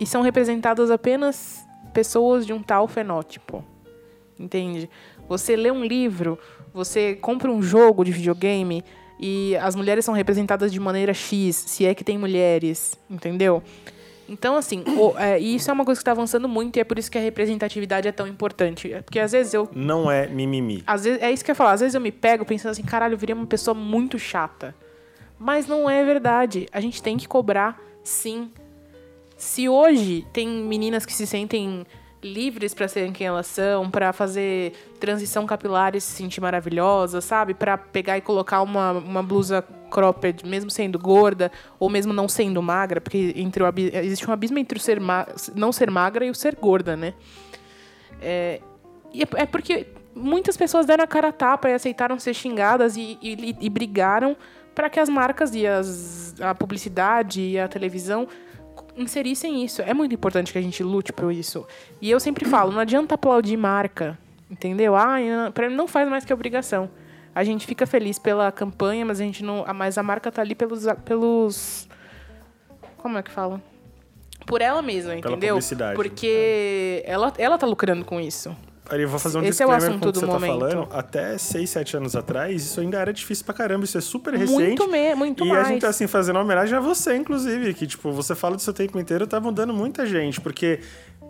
[0.02, 3.64] e são representadas apenas pessoas de um tal fenótipo.
[4.38, 4.90] Entende?
[5.30, 6.38] Você lê um livro,
[6.74, 8.84] você compra um jogo de videogame
[9.26, 13.64] e as mulheres são representadas de maneira X, se é que tem mulheres, entendeu?
[14.28, 17.00] Então, assim, o, é, isso é uma coisa que está avançando muito e é por
[17.00, 18.92] isso que a representatividade é tão importante.
[18.92, 19.70] É porque às vezes eu.
[19.74, 20.84] Não é mimimi.
[20.86, 21.72] Às vezes, é isso que eu ia falar.
[21.72, 24.76] Às vezes eu me pego pensando assim, caralho, eu viria uma pessoa muito chata.
[25.40, 26.68] Mas não é verdade.
[26.74, 28.52] A gente tem que cobrar, sim.
[29.38, 31.86] Se hoje tem meninas que se sentem
[32.24, 37.54] livres para serem quem elas são, para fazer transição capilar e se sentir maravilhosa, sabe?
[37.54, 42.62] Para pegar e colocar uma, uma blusa cropped, mesmo sendo gorda, ou mesmo não sendo
[42.62, 45.00] magra, porque entre o, existe um abismo entre o ser
[45.56, 47.14] não ser magra e o ser gorda, né?
[48.22, 48.62] É,
[49.14, 53.18] é, é porque muitas pessoas deram a cara a tapa e aceitaram ser xingadas e,
[53.22, 54.36] e, e brigaram
[54.74, 58.28] para que as marcas e as, a publicidade e a televisão
[58.96, 59.82] inserissem isso.
[59.82, 61.66] É muito importante que a gente lute por isso.
[62.02, 64.18] E eu sempre falo, não adianta aplaudir marca,
[64.50, 64.96] entendeu?
[64.96, 65.18] Ah,
[65.54, 66.90] para mim não faz mais que obrigação.
[67.36, 70.54] A gente fica feliz pela campanha, mas a gente não, mas a marca tá ali
[70.54, 71.88] pelos pelos
[72.98, 73.62] como é que fala?
[74.46, 75.40] Por ela mesma, entendeu?
[75.40, 75.96] Pela publicidade.
[75.96, 78.56] Porque ela ela tá lucrando com isso.
[79.02, 80.60] Eu vou fazer um Esse disclaimer é o assunto com o que você tá momento.
[80.60, 80.88] tá falando.
[80.92, 83.86] Até 6, 7 anos atrás, isso ainda era difícil pra caramba.
[83.86, 84.52] Isso é super recente.
[84.52, 85.64] Muito, me, muito e mais.
[85.64, 87.74] E a gente tá, assim, fazendo uma homenagem a você, inclusive.
[87.74, 90.40] Que, tipo, você fala do seu tempo inteiro, tá mudando muita gente.
[90.40, 90.80] Porque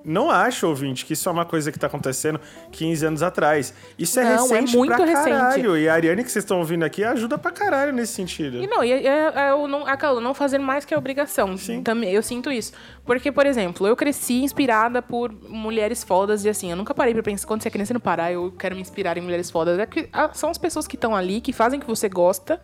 [0.06, 2.40] não acho, ouvinte, que isso é uma coisa que tá acontecendo
[2.72, 3.74] 15 anos atrás.
[3.98, 5.62] Isso é não, é recente é muito pra caralho.
[5.62, 5.84] Recente.
[5.84, 8.58] E a Ariane que vocês estão ouvindo aqui ajuda pra caralho nesse sentido.
[8.58, 11.58] E não, e é, é, é eu não, aquela, não fazer mais que a obrigação.
[11.58, 11.82] Sim.
[11.82, 12.74] Também, eu sinto isso.
[13.06, 17.24] Porque, por exemplo, eu cresci inspirada por mulheres fodas e assim, eu nunca parei pra
[17.24, 19.80] pensar, quando você é criança, parar, eu quero me inspirar em mulheres fodas.
[19.80, 22.62] É que ah, são as pessoas que estão ali, que fazem o que você gosta,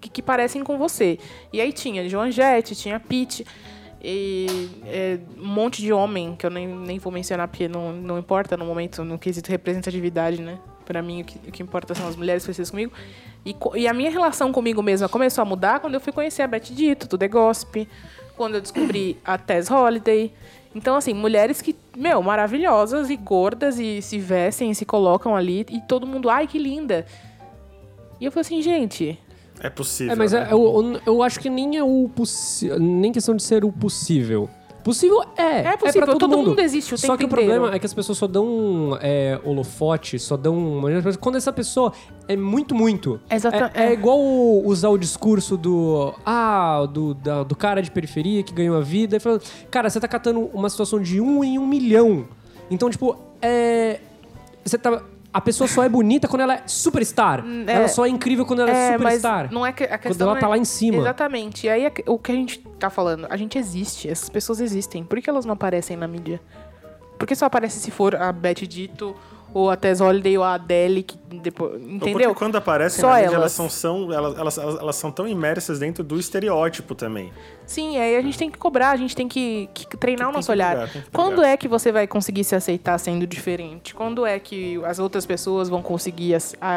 [0.00, 1.18] que, que parecem com você.
[1.52, 3.46] E aí tinha Joan Jett, tinha Pete.
[4.04, 8.18] E é, um monte de homem, que eu nem, nem vou mencionar porque não, não
[8.18, 10.58] importa no momento, no quesito representatividade, né?
[10.84, 12.92] Pra mim, o que, o que importa são as mulheres parecidas comigo.
[13.46, 16.48] E, e, a minha relação comigo mesma começou a mudar quando eu fui conhecer a
[16.48, 17.88] Beth Dito, do The Gossip,
[18.36, 20.32] quando eu descobri a Tess Holiday.
[20.74, 25.64] Então, assim, mulheres que, meu, maravilhosas e gordas e se vestem e se colocam ali
[25.70, 27.06] e todo mundo, ai, que linda.
[28.20, 29.18] E eu falei assim, gente,
[29.62, 30.12] é possível.
[30.12, 30.48] É, mas né?
[30.50, 32.80] é, eu, eu acho que nem é o possível.
[32.80, 34.50] Nem questão de ser o possível.
[34.82, 35.60] Possível é.
[35.60, 36.48] É possível, é todo, todo mundo.
[36.50, 36.60] mundo.
[36.60, 37.26] existe o Só que inteiro.
[37.26, 40.82] o problema é que as pessoas só dão é, holofote, só dão.
[41.20, 41.92] Quando essa pessoa
[42.26, 43.20] é muito, muito.
[43.30, 43.78] Exatamente.
[43.78, 46.12] É, é, igual usar o discurso do.
[46.26, 49.16] Ah, do, da, do cara de periferia que ganhou a vida.
[49.16, 52.26] E fala, cara, você tá catando uma situação de um em um milhão.
[52.68, 54.00] Então, tipo, é.
[54.64, 57.44] Você tá a pessoa só é bonita quando ela é superstar.
[57.66, 59.52] É, ela só é incrível quando ela é, é superstar.
[59.52, 60.50] não é que a quando ela tá é...
[60.50, 60.98] lá em cima.
[60.98, 61.66] Exatamente.
[61.66, 65.04] E aí o que a gente tá falando, a gente existe, essas pessoas existem.
[65.04, 66.40] Por que elas não aparecem na mídia?
[67.18, 69.14] Por que só aparece se for a Beth Dito
[69.54, 72.30] ou a Tess Holiday ou a Adele, que depois, entendeu?
[72.30, 73.32] Porque quando aparecem Só elas.
[73.32, 77.32] elas são, são elas, elas, elas, são tão imersas dentro do estereótipo também.
[77.66, 80.36] Sim, aí a gente tem que cobrar, a gente tem que, que treinar tem o
[80.36, 80.88] nosso olhar.
[80.88, 83.94] Pegar, quando é que você vai conseguir se aceitar sendo diferente?
[83.94, 86.34] Quando é que as outras pessoas vão conseguir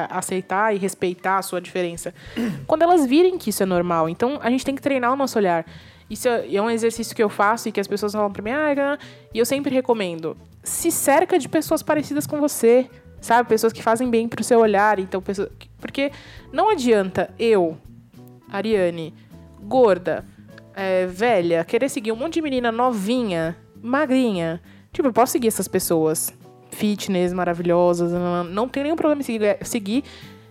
[0.10, 2.14] aceitar e respeitar a sua diferença?
[2.68, 4.10] quando elas virem que isso é normal.
[4.10, 5.66] Então a gente tem que treinar o nosso olhar.
[6.10, 8.52] Isso é, é um exercício que eu faço e que as pessoas falam pra mim,
[8.52, 8.98] ah,
[9.34, 10.38] e eu sempre recomendo.
[10.66, 12.90] Se cerca de pessoas parecidas com você.
[13.22, 13.48] sabe?
[13.48, 15.00] Pessoas que fazem bem pro seu olhar.
[15.00, 15.50] Então, pessoas...
[15.80, 16.12] Porque
[16.52, 17.78] não adianta eu,
[18.50, 19.14] Ariane,
[19.62, 20.26] gorda,
[20.76, 24.62] é, velha, querer seguir um monte de menina novinha, magrinha.
[24.92, 26.34] Tipo, eu posso seguir essas pessoas
[26.72, 30.04] fitness, maravilhosas, não, não tem nenhum problema em seguir, seguir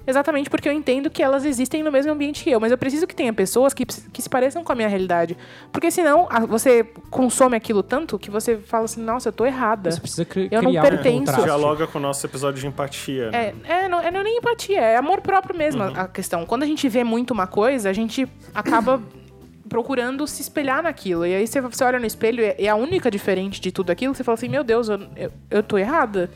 [0.06, 3.06] Exatamente porque eu entendo que elas existem no mesmo ambiente que eu, mas eu preciso
[3.06, 5.36] que tenha pessoas que, que se pareçam com a minha realidade.
[5.72, 9.90] Porque senão a, você consome aquilo tanto que você fala assim, nossa, eu tô errada.
[9.90, 11.32] Você precisa cri eu não criar pertenço.
[11.32, 13.30] um Dialoga com o nosso episódio de empatia.
[13.30, 13.54] Né?
[13.64, 15.92] É, é, não, é não é nem empatia, é amor próprio mesmo Uhum.
[15.96, 16.46] a questão.
[16.46, 19.00] Quando a gente vê muito uma coisa, a gente acaba
[19.68, 21.26] procurando se espelhar naquilo.
[21.26, 24.14] E aí você, você olha no espelho e é a única diferente de tudo aquilo,
[24.14, 26.30] você fala assim, meu Deus, eu, eu, eu tô errada.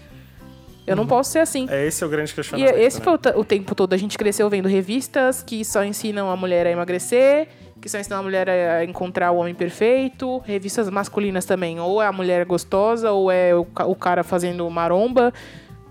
[0.88, 1.66] Eu não posso ser assim.
[1.70, 2.76] É esse é o grande E questionamento.
[2.76, 3.04] esse né?
[3.04, 3.92] foi o, o tempo todo.
[3.92, 7.48] A gente cresceu vendo revistas que só ensinam a mulher a emagrecer,
[7.80, 10.38] que só ensinam a mulher a encontrar o homem perfeito.
[10.44, 11.78] Revistas masculinas também.
[11.80, 15.32] Ou é a mulher gostosa, ou é o, o cara fazendo maromba.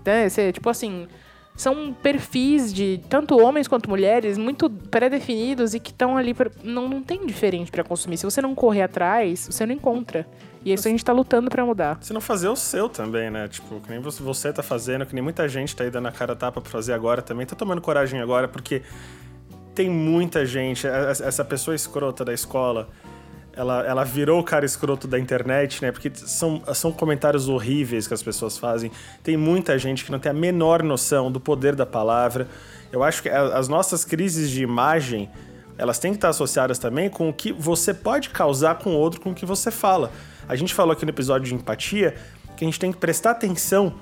[0.04, 0.28] Né?
[0.52, 1.06] Tipo assim,
[1.58, 6.32] são perfis de tanto homens quanto mulheres muito pré-definidos e que estão ali.
[6.32, 8.16] Pra, não, não tem diferente pra consumir.
[8.16, 10.26] Se você não correr atrás, você não encontra.
[10.64, 11.98] E isso a gente tá lutando pra mudar.
[12.00, 13.48] Se não fazer o seu também, né?
[13.48, 16.34] Tipo, que nem você, tá fazendo, que nem muita gente tá aí dando a cara
[16.34, 17.46] tapa pra fazer agora também.
[17.46, 18.82] Tá tomando coragem agora, porque
[19.74, 20.86] tem muita gente.
[20.86, 22.88] a- a- Essa pessoa escrota da escola,
[23.54, 25.92] ela, ela virou o cara escroto da internet, né?
[25.92, 28.90] Porque são, são comentários horríveis que as pessoas fazem.
[29.22, 32.48] Tem muita gente que não tem a menor noção do poder da palavra.
[32.92, 35.30] Eu acho que as nossas crises de imagem,
[35.76, 39.20] elas têm que estar associadas também com o que você pode causar com o outro
[39.20, 40.10] com o que você fala.
[40.48, 42.14] A gente falou aqui no episódio de empatia
[42.56, 43.92] que a gente tem que prestar atenção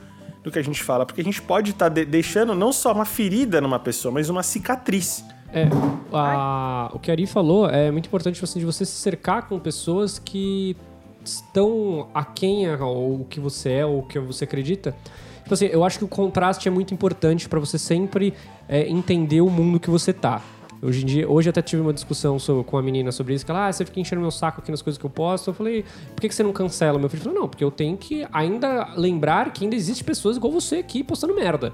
[0.45, 3.05] no que a gente fala, porque a gente pode estar de- deixando não só uma
[3.05, 5.25] ferida numa pessoa, mas uma cicatriz.
[5.53, 5.69] É,
[6.13, 9.59] a- o que a Ari falou é muito importante assim, de você se cercar com
[9.59, 10.77] pessoas que
[11.25, 14.95] estão aquém o que você é ou o que você acredita.
[15.43, 18.35] Tipo assim, eu acho que o contraste é muito importante pra você sempre
[18.69, 20.41] é, entender o mundo que você tá.
[20.87, 23.45] Hoje em dia, hoje eu até tive uma discussão sobre- com a menina sobre isso,
[23.45, 25.51] que ela, ah, você fica enchendo meu saco aqui nas coisas que eu posto.
[25.51, 26.97] Eu falei, por que, que você não cancela?
[26.99, 30.53] Meu filho falou, não, porque eu tenho que ainda lembrar que ainda existe pessoas igual
[30.53, 31.73] você aqui postando merda.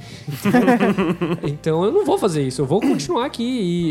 [1.46, 3.90] Então eu não vou fazer isso, eu vou continuar aqui e,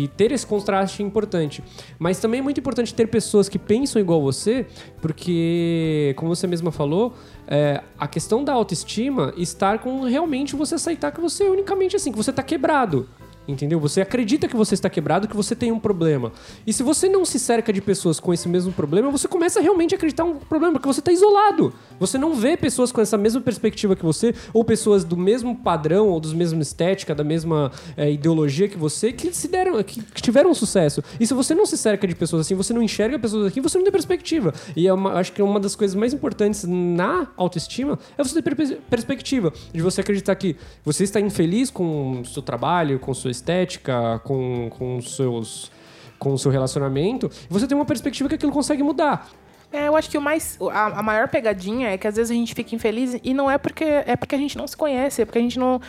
[0.00, 1.62] e- e ter esse contraste importante.
[1.98, 4.66] Mas também é muito importante ter pessoas que pensam igual você,
[5.00, 7.14] porque, como você mesma falou,
[7.46, 12.10] é, a questão da autoestima estar com realmente você aceitar que você é unicamente assim,
[12.10, 13.08] que você tá quebrado.
[13.48, 13.80] Entendeu?
[13.80, 16.32] Você acredita que você está quebrado, que você tem um problema.
[16.66, 19.94] E se você não se cerca de pessoas com esse mesmo problema, você começa realmente
[19.94, 21.72] a acreditar um problema, porque você está isolado.
[22.00, 26.08] Você não vê pessoas com essa mesma perspectiva que você, ou pessoas do mesmo padrão,
[26.08, 30.22] ou dos mesmos estética, da mesma é, ideologia que você, que se deram, que, que
[30.22, 31.02] tiveram sucesso.
[31.20, 33.76] E se você não se cerca de pessoas assim, você não enxerga pessoas assim, você
[33.78, 34.52] não tem perspectiva.
[34.74, 38.54] E é uma- acho que uma das coisas mais importantes na autoestima é você ter
[38.56, 39.52] per- perspectiva.
[39.72, 44.70] De você acreditar que você está infeliz com o seu trabalho, com sua estética, com,
[44.70, 45.70] com seus
[46.18, 49.30] com o seu relacionamento, você tem uma perspectiva que aquilo consegue mudar.
[49.72, 52.34] É, eu acho que o mais, a, a maior pegadinha é que às vezes a
[52.34, 55.24] gente fica infeliz e não é porque é porque a gente não se conhece, é
[55.24, 55.80] porque a gente não,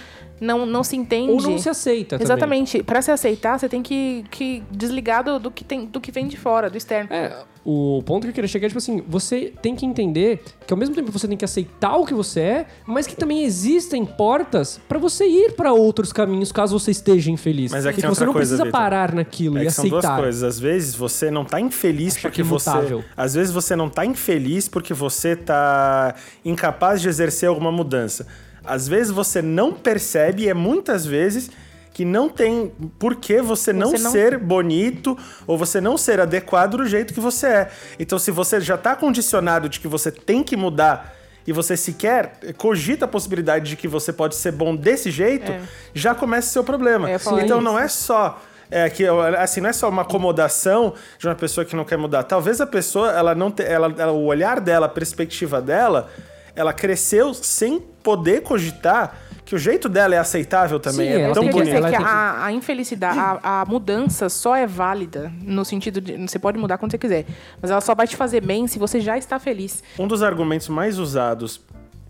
[0.41, 1.31] não, não se entende.
[1.31, 2.25] Ou não se aceita também.
[2.25, 2.83] Exatamente.
[2.83, 6.27] Pra se aceitar, você tem que, que desligar do, do que tem, do que vem
[6.27, 7.07] de fora, do externo.
[7.13, 10.73] É, o ponto que eu queria chegar é, tipo assim, você tem que entender que
[10.73, 14.03] ao mesmo tempo você tem que aceitar o que você é, mas que também existem
[14.03, 17.71] portas pra você ir pra outros caminhos caso você esteja infeliz.
[17.71, 18.79] Mas é que tem você outra não coisa, precisa Vitor.
[18.79, 20.21] parar naquilo É e que são duas aceitar.
[20.23, 20.41] coisas.
[20.43, 22.69] Às vezes você não tá infeliz Achar porque que é você.
[22.71, 23.03] imutável.
[23.15, 28.25] Às vezes você não tá infeliz porque você tá incapaz de exercer alguma mudança.
[28.63, 31.49] Às vezes você não percebe, e é muitas vezes
[31.93, 36.21] que não tem por que você não, Você não- ser bonito ou você não ser
[36.21, 37.71] adequado do jeito que você é.
[37.99, 41.13] Então, se você já tá condicionado de que você tem que mudar
[41.45, 45.59] e você sequer cogita a possibilidade de que você pode ser bom desse jeito, É.
[45.93, 47.09] já começa o seu problema.
[47.11, 47.61] É, então isso.
[47.61, 48.41] não é só
[48.73, 49.03] é que
[49.37, 52.23] assim não é só uma acomodação de uma pessoa que não quer mudar.
[52.23, 56.09] Talvez a pessoa ela não te, ela, ela- o olhar dela, a perspectiva dela,
[56.55, 61.07] ela cresceu sem poder cogitar que o jeito dela é aceitável também.
[61.07, 61.81] Sim, é ela tão dizer bonito.
[61.81, 66.39] tem que- a, a infelicidade, a, a mudança só é válida no sentido de você
[66.39, 67.25] pode mudar quando você quiser,
[67.61, 69.83] mas ela só vai te fazer bem se você já está feliz.
[69.99, 71.59] Um dos argumentos mais usados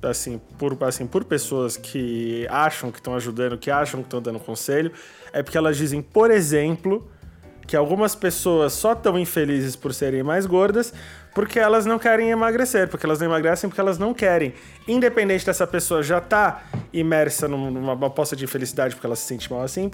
[0.03, 4.39] assim por, assim, por pessoas que acham que estão ajudando, que acham que estão dando
[4.39, 4.91] conselho,
[5.31, 7.07] é porque elas dizem, por exemplo,
[7.71, 10.93] que algumas pessoas só estão infelizes por serem mais gordas
[11.33, 14.53] porque elas não querem emagrecer, porque elas não emagrecem porque elas não querem.
[14.85, 19.49] Independente dessa pessoa já tá imersa num- numa, poça de infelicidade porque ela se sente
[19.49, 19.89] mal assim,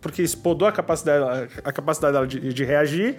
[0.00, 3.18] porque podou a capacidade, a capacidade dela de, de reagir,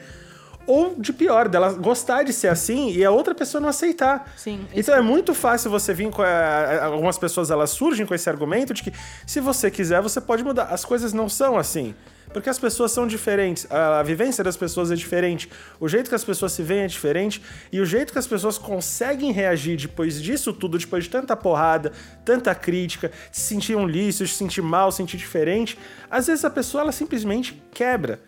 [0.65, 4.33] ou de pior, dela gostar de ser assim e a outra pessoa não aceitar.
[4.35, 4.67] Sim.
[4.75, 6.21] Então é muito fácil você vir com.
[6.21, 8.91] A, algumas pessoas elas surgem com esse argumento de que
[9.25, 10.63] se você quiser, você pode mudar.
[10.65, 11.95] As coisas não são assim.
[12.33, 16.23] Porque as pessoas são diferentes, a vivência das pessoas é diferente, o jeito que as
[16.23, 20.53] pessoas se veem é diferente, e o jeito que as pessoas conseguem reagir depois disso
[20.53, 21.91] tudo, depois de tanta porrada,
[22.25, 25.77] tanta crítica, se sentir um lixo, se sentir mal, se sentir diferente,
[26.11, 28.19] às vezes a pessoa ela simplesmente quebra.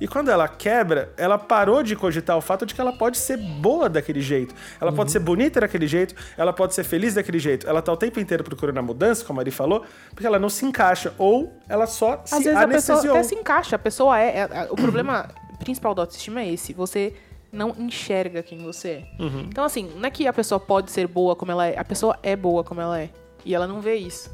[0.00, 3.36] E quando ela quebra, ela parou de cogitar o fato de que ela pode ser
[3.36, 4.54] boa daquele jeito.
[4.80, 4.96] Ela uhum.
[4.96, 7.68] pode ser bonita daquele jeito, ela pode ser feliz daquele jeito.
[7.68, 10.48] Ela tá o tempo inteiro procurando a mudança, como a Ari falou, porque ela não
[10.48, 11.12] se encaixa.
[11.18, 12.98] Ou ela só Às se vezes anestesiou.
[12.98, 13.76] a pessoa até se encaixa.
[13.76, 14.38] A pessoa é...
[14.38, 16.72] é o problema principal da autoestima é esse.
[16.72, 17.14] Você
[17.50, 19.22] não enxerga quem você é.
[19.22, 19.40] Uhum.
[19.48, 21.78] Então, assim, não é que a pessoa pode ser boa como ela é.
[21.78, 23.10] A pessoa é boa como ela é.
[23.44, 24.30] E ela não vê isso.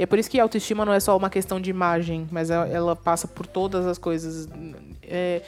[0.00, 2.48] E é por isso que a autoestima não é só uma questão de imagem, mas
[2.48, 4.48] ela passa por todas as coisas.
[5.02, 5.42] É,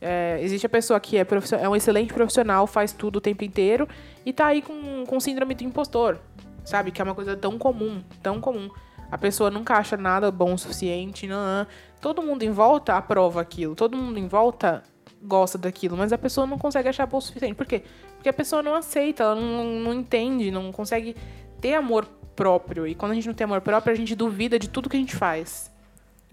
[0.00, 1.26] é, existe a pessoa que é,
[1.60, 3.88] é, um excelente profissional, faz tudo o tempo inteiro
[4.24, 6.20] e tá aí com, com síndrome do impostor,
[6.64, 6.92] sabe?
[6.92, 8.70] Que é uma coisa tão comum, tão comum.
[9.10, 11.66] A pessoa nunca acha nada bom o suficiente, não, não.
[12.00, 14.84] Todo mundo em volta aprova aquilo, todo mundo em volta
[15.20, 17.56] gosta daquilo, mas a pessoa não consegue achar bom o suficiente.
[17.56, 17.82] Por quê?
[18.14, 21.16] Porque a pessoa não aceita, ela não, não entende, não consegue
[21.60, 22.86] ter amor próprio.
[22.86, 25.00] E quando a gente não tem amor próprio, a gente duvida de tudo que a
[25.00, 25.70] gente faz.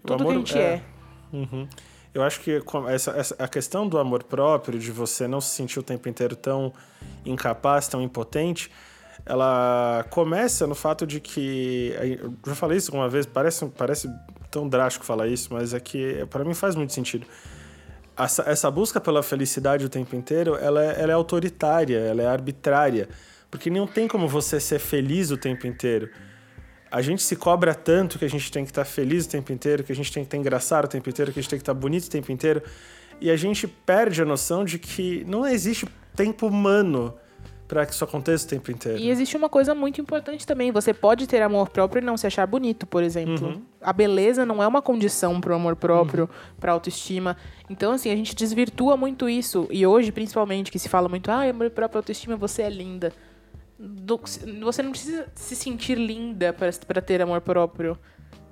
[0.05, 0.61] Tudo amor, que a gente é.
[0.61, 0.83] é.
[1.35, 1.67] Uhum.
[2.13, 5.79] Eu acho que essa, essa, a questão do amor próprio, de você não se sentir
[5.79, 6.71] o tempo inteiro tão
[7.25, 8.69] incapaz, tão impotente,
[9.25, 11.93] ela começa no fato de que.
[12.21, 14.09] Eu já falei isso uma vez, parece, parece
[14.51, 17.25] tão drástico falar isso, mas é que para mim faz muito sentido.
[18.15, 22.27] Essa, essa, busca pela felicidade o tempo inteiro, ela é, ela é autoritária, ela é
[22.27, 23.09] arbitrária,
[23.53, 26.09] porque não tem como você ser feliz o tempo inteiro
[26.93, 29.51] a gente se cobra tanto que a gente tem que estar tá feliz o tempo
[29.51, 31.49] inteiro, que a gente tem que estar tá engraçado o tempo inteiro, que a gente
[31.49, 32.61] tem que estar tá bonito o tempo inteiro.
[33.19, 37.15] E a gente perde a noção de que não existe tempo humano
[37.67, 38.99] para que isso aconteça o tempo inteiro.
[38.99, 40.71] E existe uma coisa muito importante também.
[40.71, 43.47] Você pode ter amor próprio e não se achar bonito, por exemplo.
[43.47, 43.61] Uhum.
[43.81, 46.55] A beleza não é uma condição para o amor próprio, uhum.
[46.59, 47.35] para autoestima.
[47.67, 49.67] Então, assim, a gente desvirtua muito isso.
[49.71, 53.11] E hoje, principalmente, que se fala muito, ah, amor próprio, autoestima, você é linda
[53.83, 54.17] do,
[54.61, 57.97] você não precisa se sentir linda para ter amor próprio.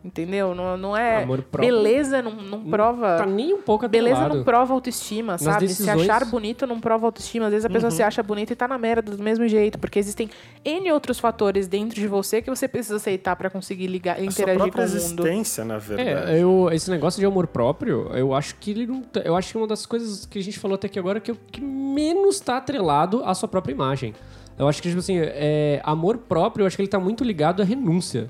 [0.04, 0.56] Entendeu?
[0.56, 1.24] Não, não é.
[1.60, 3.18] Beleza não, não prova.
[3.18, 5.68] Tá nem um pouco Beleza não prova autoestima, Nas sabe?
[5.68, 6.02] Decisões...
[6.02, 7.46] Se achar bonito não prova autoestima.
[7.46, 7.96] Às vezes a pessoa uhum.
[7.96, 9.78] se acha bonita e tá na merda do mesmo jeito.
[9.78, 10.28] Porque existem
[10.66, 14.72] N outros fatores dentro de você que você precisa aceitar para conseguir ligar, a interagir
[14.74, 14.82] com o mundo.
[14.82, 16.32] existência, na verdade.
[16.32, 19.04] É, eu, esse negócio de amor próprio, eu acho que ele não.
[19.04, 21.22] Tá, eu acho que uma das coisas que a gente falou até aqui agora é
[21.22, 24.16] que é o que menos tá atrelado à sua própria imagem.
[24.58, 27.62] Eu acho que, tipo assim, é, amor próprio, eu acho que ele tá muito ligado
[27.62, 28.28] à renúncia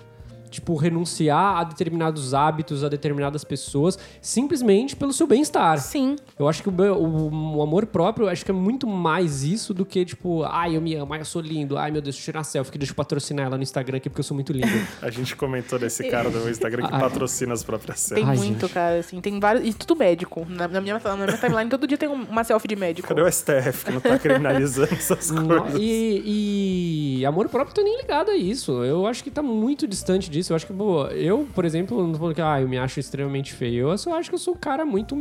[0.51, 5.79] tipo, renunciar a determinados hábitos, a determinadas pessoas, simplesmente pelo seu bem-estar.
[5.79, 6.17] Sim.
[6.37, 9.85] Eu acho que o, o, o, amor próprio, acho que é muito mais isso do
[9.85, 12.33] que, tipo, ai, eu me amo, ai, eu sou lindo, ai, meu Deus, deixa eu
[12.33, 14.67] tirar selfie, deixa eu patrocinar ela no Instagram aqui porque eu sou muito lindo.
[15.01, 18.27] a gente comentou desse cara do meu Instagram que patrocina as próprias selfies.
[18.27, 18.73] Tem ai, muito, gente.
[18.73, 20.45] cara, assim, tem vários, e tudo médico.
[20.49, 23.07] Na, na, minha, na minha timeline, todo dia tem uma selfie de médico.
[23.07, 25.79] Cadê o STF que não tá criminalizando essas coisas?
[25.79, 28.83] E, e amor próprio tá nem ligado a isso.
[28.83, 30.51] Eu acho que tá muito distante disso disso.
[30.51, 32.99] Eu acho que, pô, eu, por exemplo, não tô falando que ah, eu me acho
[32.99, 33.89] extremamente feio.
[33.89, 35.15] Eu só acho que eu sou um cara muito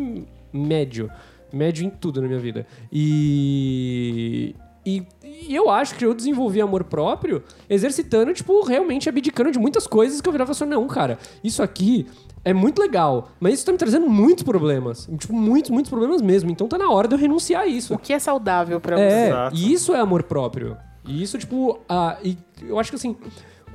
[0.52, 1.10] médio.
[1.52, 2.66] Médio em tudo na minha vida.
[2.92, 4.54] E.
[4.84, 9.86] E, e, eu acho que eu desenvolvi amor próprio exercitando, tipo, realmente abdicando de muitas
[9.86, 12.06] coisas que eu virava assim, não, cara, isso aqui
[12.42, 15.06] é muito legal, mas isso tá me trazendo muitos problemas.
[15.18, 16.50] Tipo, muitos, muitos problemas mesmo.
[16.50, 17.92] Então tá na hora de eu renunciar a isso.
[17.92, 19.32] O que é saudável para é, você?
[19.32, 20.78] É, e isso é amor próprio.
[21.04, 23.16] E isso, tipo, uh, e eu acho que assim,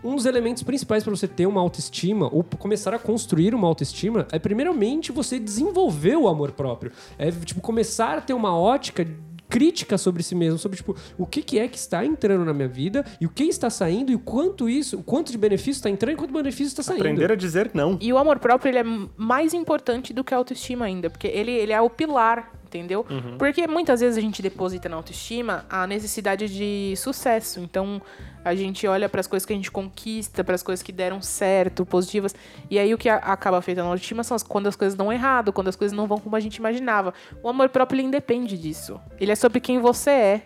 [0.05, 4.27] um dos elementos principais para você ter uma autoestima ou começar a construir uma autoestima
[4.31, 6.91] é primeiramente você desenvolver o amor próprio.
[7.17, 9.05] É tipo começar a ter uma ótica
[9.49, 12.67] crítica sobre si mesmo, sobre tipo, o que, que é que está entrando na minha
[12.67, 15.89] vida e o que está saindo e o quanto isso, o quanto de benefício está
[15.89, 17.01] entrando e quanto benefício está saindo.
[17.01, 17.97] Aprender a dizer não.
[18.01, 21.51] E o amor próprio ele é mais importante do que a autoestima ainda, porque ele,
[21.51, 23.05] ele é o pilar entendeu?
[23.09, 23.37] Uhum.
[23.37, 27.61] Porque muitas vezes a gente deposita na autoestima a necessidade de sucesso.
[27.61, 28.01] Então,
[28.45, 31.19] a gente olha para as coisas que a gente conquista, para as coisas que deram
[31.19, 32.35] certo, positivas,
[32.69, 35.51] e aí o que acaba afetando a autoestima são as, quando as coisas dão errado,
[35.51, 37.11] quando as coisas não vão como a gente imaginava.
[37.41, 39.01] O amor próprio ele independe disso.
[39.19, 40.41] Ele é sobre quem você é,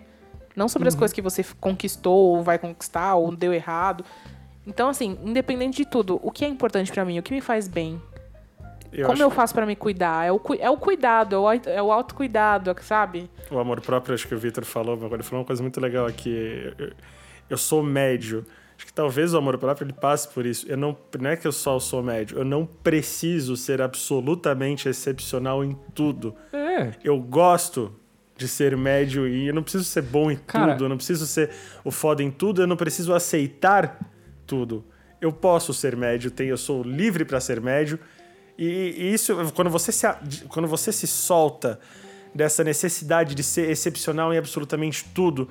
[0.55, 0.89] não sobre uhum.
[0.89, 4.05] as coisas que você conquistou ou vai conquistar ou deu errado.
[4.65, 7.67] Então, assim, independente de tudo, o que é importante para mim, o que me faz
[7.67, 8.01] bem,
[8.91, 10.25] eu Como eu faço para me cuidar?
[10.25, 13.29] É o, é o cuidado, é o, é o autocuidado, sabe?
[13.51, 16.73] O amor próprio, acho que o Victor falou, ele falou uma coisa muito legal aqui.
[16.77, 16.91] Eu,
[17.49, 18.45] eu sou médio.
[18.77, 20.65] Acho que talvez o amor próprio ele passe por isso.
[20.69, 25.63] Eu não, não é que eu só sou médio, eu não preciso ser absolutamente excepcional
[25.63, 26.33] em tudo.
[26.53, 26.93] É.
[27.03, 27.93] Eu gosto
[28.37, 31.27] de ser médio e eu não preciso ser bom em Cara- tudo, eu não preciso
[31.27, 31.49] ser
[31.83, 33.99] o foda em tudo, eu não preciso aceitar
[34.47, 34.85] tudo.
[35.19, 37.99] Eu posso ser médio, tenho, eu sou livre para ser médio.
[38.57, 40.05] E, isso, quando você, se,
[40.47, 41.79] quando você se solta
[42.33, 45.49] dessa necessidade de ser excepcional em absolutamente tudo,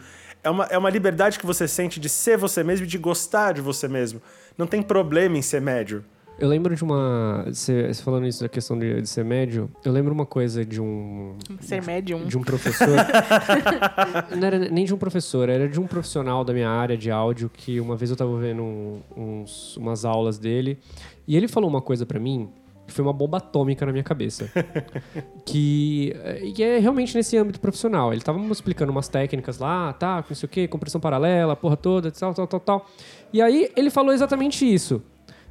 [0.49, 3.53] é uma, é uma liberdade que você sente de ser você mesmo e de gostar
[3.53, 4.21] de você mesmo.
[4.57, 6.05] Não tem problema em ser médio.
[6.39, 7.45] Eu lembro de uma.
[7.49, 11.37] Você falando isso da questão de, de ser médio, eu lembro uma coisa de um.
[11.61, 12.25] Ser médium.
[12.27, 12.87] De um professor.
[14.39, 17.51] não era nem de um professor, era de um profissional da minha área de áudio
[17.53, 20.79] que uma vez eu tava vendo um- uns, umas aulas dele
[21.27, 22.49] e ele falou uma coisa pra mim
[22.93, 24.51] foi uma bomba atômica na minha cabeça.
[25.45, 26.15] que,
[26.55, 28.13] que é realmente nesse âmbito profissional.
[28.13, 31.77] Ele tava me explicando umas técnicas lá, tá, não sei o quê, compressão paralela, porra
[31.77, 32.87] toda, tal, tal, tal, tal.
[33.33, 35.03] E aí ele falou exatamente isso.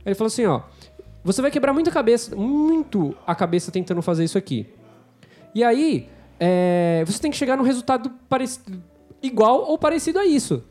[0.06, 0.62] Ele falou assim, ó,
[1.24, 4.68] você vai quebrar muita cabeça, muito a cabeça tentando fazer isso aqui.
[5.54, 6.08] E aí,
[6.40, 8.82] é, você tem que chegar num resultado parecido,
[9.22, 10.64] igual ou parecido a isso.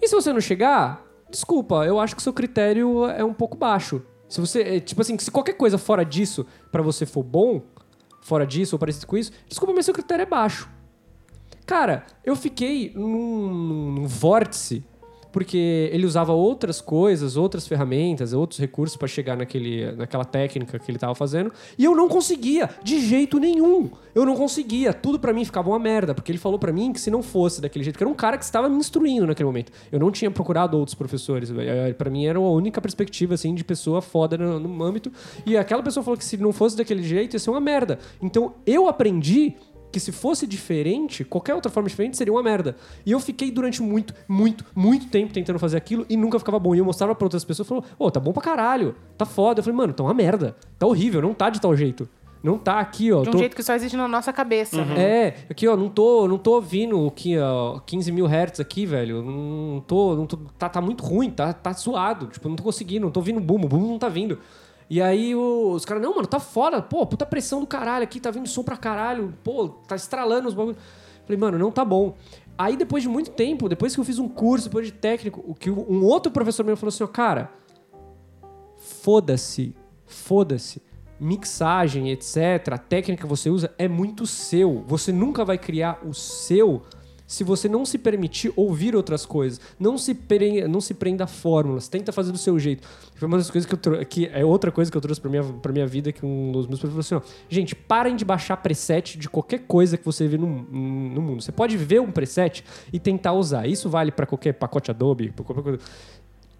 [0.00, 3.56] E se você não chegar, desculpa, eu acho que o seu critério é um pouco
[3.56, 4.02] baixo.
[4.30, 7.60] Se você, é, tipo assim, se qualquer coisa fora disso pra você for bom,
[8.22, 10.70] fora disso ou parecido com isso, desculpa, mas seu critério é baixo.
[11.66, 14.84] Cara, eu fiquei num- num vórtice
[15.32, 20.90] porque ele usava outras coisas, outras ferramentas, outros recursos pra chegar naquele, naquela técnica que
[20.90, 23.90] ele tava fazendo, e eu não conseguia, de jeito nenhum.
[24.14, 27.00] Eu não conseguia, tudo pra mim ficava uma merda, porque ele falou pra mim que
[27.00, 29.72] se não fosse daquele jeito, que era um cara que estava me instruindo naquele momento.
[29.90, 33.62] Eu não tinha procurado outros professores, eh, Pra mim era a única perspectiva assim de
[33.62, 35.12] pessoa foda no, no âmbito,
[35.46, 37.98] e aquela pessoa falou que se não fosse daquele jeito ia ser uma merda.
[38.20, 39.54] Então eu aprendi
[39.90, 42.76] que se fosse diferente, qualquer outra forma diferente seria uma merda.
[43.04, 46.74] E eu fiquei durante muito, muito, muito tempo tentando fazer aquilo e nunca ficava bom.
[46.74, 49.60] E eu mostrava pra outras pessoas e falou: Ô, tá bom pra caralho, tá foda.
[49.60, 52.08] Eu falei, mano, tá uma merda, tá horrível, não tá de tal jeito.
[52.42, 53.20] Não tá aqui, ó.
[53.22, 54.80] De um tô- jeito que só existe na nossa cabeça.
[54.96, 59.22] é, aqui, ó, não tô, não tô ouvindo aqui, ó, 15 mil hertz aqui, velho.
[59.22, 62.28] Não tô, não tô tá, tá muito ruim, tá, tá zoado.
[62.28, 64.38] Tipo, não tô conseguindo, não tô ouvindo boom, o boom não tá vindo.
[64.90, 68.28] E aí os caras, não, mano, tá foda, pô, puta pressão do caralho aqui, tá
[68.32, 70.78] vindo som pra caralho, pô, tá estralando os bagulhos.
[71.24, 72.16] Falei, mano, não tá bom.
[72.58, 75.54] Aí depois de muito tempo, depois que eu fiz um curso, depois de técnico, o
[75.54, 77.52] que um outro professor meu falou assim, ó, cara,
[78.76, 80.82] foda-se, foda-se.
[81.20, 84.82] Mixagem, etc., a técnica que você usa é muito seu.
[84.88, 86.82] Você nunca vai criar o seu
[87.30, 89.60] se você não se permitir ouvir outras coisas.
[89.78, 91.86] Não se, pre- não se prenda a fórmulas.
[91.86, 92.88] Tenta fazer do seu jeito.
[93.14, 94.04] Foi uma das coisas que eu trouxe.
[94.06, 96.66] Que é outra coisa que eu trouxe pra minha, pra minha vida, que um dos
[96.66, 100.26] meus professores falou assim: ó, gente, parem de baixar preset de qualquer coisa que você
[100.26, 101.40] vê no, no mundo.
[101.40, 103.68] Você pode ver um preset e tentar usar.
[103.68, 105.78] Isso vale pra qualquer pacote Adobe, pra qualquer coisa.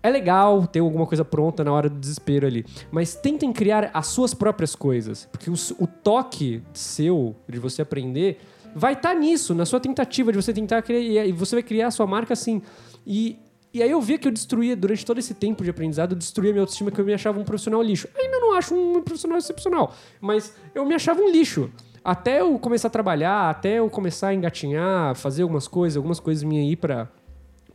[0.03, 4.07] É legal ter alguma coisa pronta na hora do desespero ali, mas tentem criar as
[4.07, 8.41] suas próprias coisas, porque o, o toque seu de você aprender
[8.75, 11.91] vai estar nisso, na sua tentativa de você tentar criar, e você vai criar a
[11.91, 12.63] sua marca assim.
[13.07, 13.39] E,
[13.73, 16.53] e aí eu via que eu destruía, durante todo esse tempo de aprendizado, eu destruía
[16.53, 18.09] minha autoestima, que eu me achava um profissional lixo.
[18.17, 21.71] Ainda não acho um profissional excepcional, mas eu me achava um lixo.
[22.03, 26.43] Até eu começar a trabalhar, até eu começar a engatinhar, fazer algumas coisas, algumas coisas
[26.43, 27.09] minhas aí pra,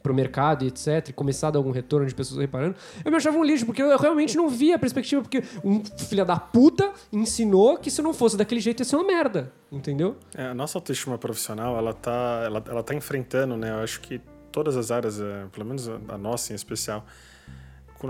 [0.05, 1.13] pro mercado e etc, e
[1.51, 4.47] dar algum retorno de pessoas reparando, eu me achava um lixo, porque eu realmente não
[4.47, 8.81] via a perspectiva, porque um filho da puta ensinou que se não fosse daquele jeito
[8.81, 10.15] ia ser uma merda, entendeu?
[10.37, 13.71] É, a nossa autoestima profissional, ela tá, ela, ela tá enfrentando, né?
[13.71, 17.03] Eu acho que todas as áreas, é, pelo menos a, nossa em especial,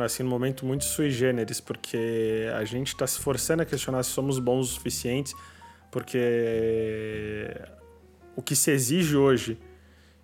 [0.04, 4.10] assim, num momento muito sui generis, porque a gente está se forçando a questionar se
[4.10, 5.34] somos bons o suficientes,
[5.90, 7.50] porque
[8.36, 9.58] o que se exige hoje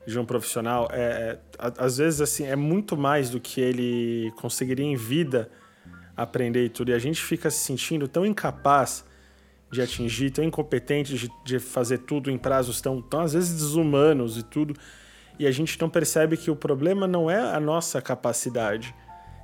[0.06, 4.86] de um profissional é, é às vezes assim é muito mais do que ele conseguiria
[4.86, 5.50] em vida
[6.16, 6.92] aprender e tudo.
[6.92, 9.06] E a gente fica se sentindo tão incapaz
[9.72, 14.38] de atingir, tão incompetente de, de fazer tudo em prazos tão, tão às vezes desumanos
[14.38, 14.76] e tudo.
[15.40, 18.94] E a gente não percebe que o problema não é a nossa capacidade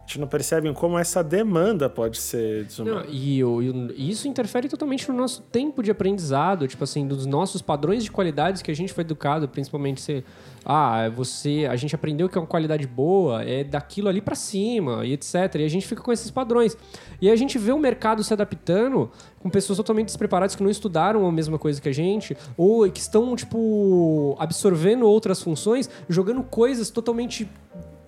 [0.08, 4.70] a gente não percebe como essa demanda pode ser desumana Não, e, e isso interfere
[4.70, 8.74] totalmente no nosso tempo de aprendizado, tipo assim, dos nossos padrões de qualidades que a
[8.74, 10.24] gente foi educado, principalmente se
[10.66, 15.06] ah, você, a gente aprendeu que é uma qualidade boa, é daquilo ali pra cima
[15.06, 15.56] e etc.
[15.60, 16.78] E a gente fica com esses padrões.
[17.22, 21.28] E a gente vê o mercado se adaptando com pessoas totalmente despreparadas que não estudaram
[21.28, 26.90] a mesma coisa que a gente ou que estão tipo absorvendo outras funções, jogando coisas
[26.90, 27.50] totalmente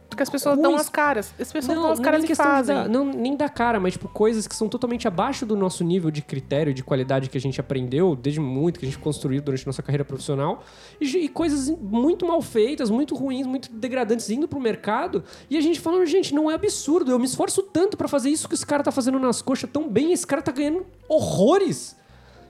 [0.10, 1.34] Porque as pessoas dão as caras.
[1.40, 2.76] As pessoas dão as não caras e de fazem.
[2.76, 6.10] dar- não, nem da cara, mas tipo, coisas que são totalmente abaixo do nosso nível
[6.10, 9.66] de critério, de qualidade que a gente aprendeu desde muito, que a gente construiu durante
[9.68, 10.64] nossa carreira profissional,
[11.00, 15.62] e, e coisas muito mal feitas, muito ruins, muito degradantes indo pro mercado, e a
[15.62, 18.66] gente falando, gente, não é absurdo, eu me esforço tanto pra fazer isso que esse
[18.66, 21.99] cara tá fazendo nas coxas tão bem, esse cara tá ganhando horrores.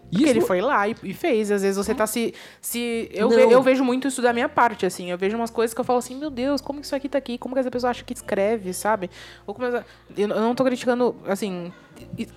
[0.10, 1.52] Porque Isso- ele foi lá e, e fez.
[1.52, 2.34] Às vezes você tá se.
[2.62, 5.12] se eu, ve- eu vejo muito isso da minha parte, assim.
[5.12, 7.18] Eu vejo umas coisas que eu falo assim, meu Deus, como que isso aqui tá
[7.18, 7.38] aqui?
[7.38, 9.10] Como que essa pessoa acha que escreve, sabe?
[9.46, 9.86] Ou como essa-
[10.18, 11.72] eu não tô criticando, assim,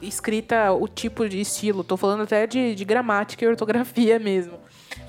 [0.00, 1.82] escrita, o tipo de estilo.
[1.84, 4.58] Tô falando até de, de gramática e ortografia mesmo.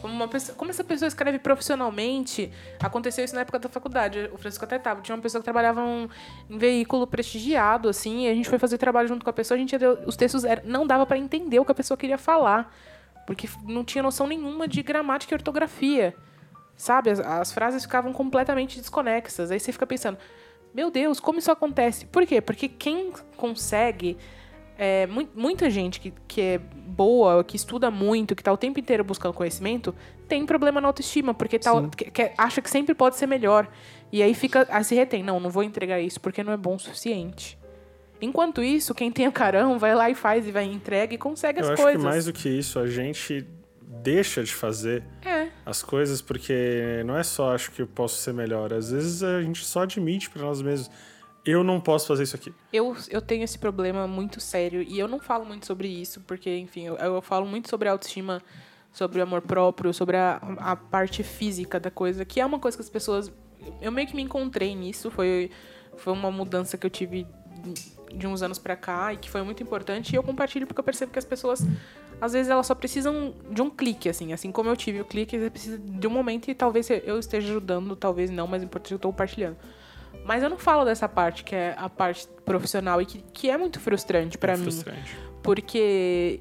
[0.04, 2.52] Como, uma pessoa- como essa pessoa escreve profissionalmente,
[2.82, 4.30] aconteceu isso na época da faculdade.
[4.34, 5.00] O Francisco até tava.
[5.02, 6.10] Tinha uma pessoa que trabalhava num,
[6.50, 9.58] em veículo prestigiado, assim, e a gente foi fazer trabalho junto com a pessoa, a
[9.58, 9.74] gente
[10.06, 12.76] os textos era- não dava para entender o que a pessoa queria falar.
[13.26, 16.14] Porque não tinha noção nenhuma de gramática e ortografia.
[16.76, 17.10] Sabe?
[17.10, 19.52] As, as frases ficavam completamente desconexas.
[19.52, 20.18] Aí você fica pensando,
[20.74, 22.06] meu Deus, como isso acontece?
[22.08, 22.42] Por quê?
[22.42, 24.18] Porque quem consegue.
[24.78, 28.80] É, mui- muita gente que, que é boa, que estuda muito, que tá o tempo
[28.80, 29.94] inteiro buscando conhecimento,
[30.28, 33.68] tem problema na autoestima, porque tá, que- que- acha que sempre pode ser melhor.
[34.12, 34.68] E aí fica.
[34.70, 35.24] Aí se retém.
[35.24, 37.58] Não, não vou entregar isso porque não é bom o suficiente.
[38.22, 41.60] Enquanto isso, quem tem o carão vai lá e faz e vai entrega e consegue
[41.60, 42.02] Eu as acho coisas.
[42.02, 43.46] que mais do que isso, a gente
[43.82, 45.48] deixa de fazer É.
[45.66, 48.72] as coisas porque não é só acho que eu posso ser melhor.
[48.74, 50.90] Às vezes a gente só admite pra nós mesmos,
[51.46, 52.54] eu não posso fazer isso aqui.
[52.72, 56.58] Eu, eu tenho esse problema muito sério e eu não falo muito sobre isso, porque,
[56.58, 58.42] enfim, eu, eu falo muito sobre autoestima,
[58.92, 62.78] sobre o amor próprio, sobre a, a parte física da coisa, que é uma coisa
[62.78, 63.32] que as pessoas.
[63.82, 65.52] Eu meio que me encontrei nisso, foi,
[65.98, 67.28] foi uma mudança que eu tive
[68.14, 70.84] de uns anos pra cá e que foi muito importante e eu compartilho porque eu
[70.84, 71.66] percebo que as pessoas
[72.22, 75.40] às vezes elas só precisam de um clique assim assim como eu tive o clique
[75.40, 78.92] você precisa de um momento e talvez eu esteja ajudando talvez não mas é importante
[78.92, 79.58] eu estou compartilhando
[80.26, 83.58] mas eu não falo dessa parte que é a parte profissional e que, que é
[83.58, 85.18] muito frustrante pra É mim frustrante.
[85.42, 86.40] porque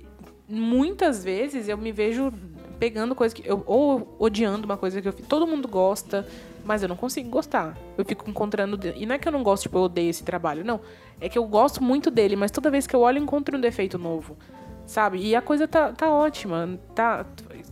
[0.49, 2.33] muitas vezes eu me vejo
[2.79, 5.13] pegando coisa que eu ou odiando uma coisa que eu.
[5.13, 6.27] Todo mundo gosta,
[6.65, 7.77] mas eu não consigo gostar.
[7.97, 10.65] Eu fico encontrando e não é que eu não gosto, tipo, eu odeio esse trabalho,
[10.65, 10.81] não.
[11.21, 13.61] É que eu gosto muito dele, mas toda vez que eu olho eu encontro um
[13.61, 14.37] defeito novo.
[14.85, 15.19] Sabe?
[15.19, 17.25] E a coisa tá, tá ótima, tá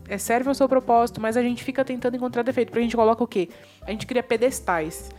[0.09, 2.95] é, serve ao seu propósito, mas a gente fica tentando encontrar defeito, porque a gente
[2.97, 3.49] coloca o quê?
[3.83, 5.11] A gente cria pedestais.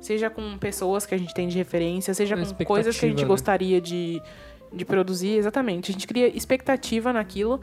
[0.00, 3.08] Seja com pessoas que a gente tem de referência, seja Uma com coisas que a
[3.08, 3.28] gente né?
[3.28, 4.22] gostaria de,
[4.72, 5.90] de produzir, exatamente.
[5.90, 7.60] A gente cria expectativa naquilo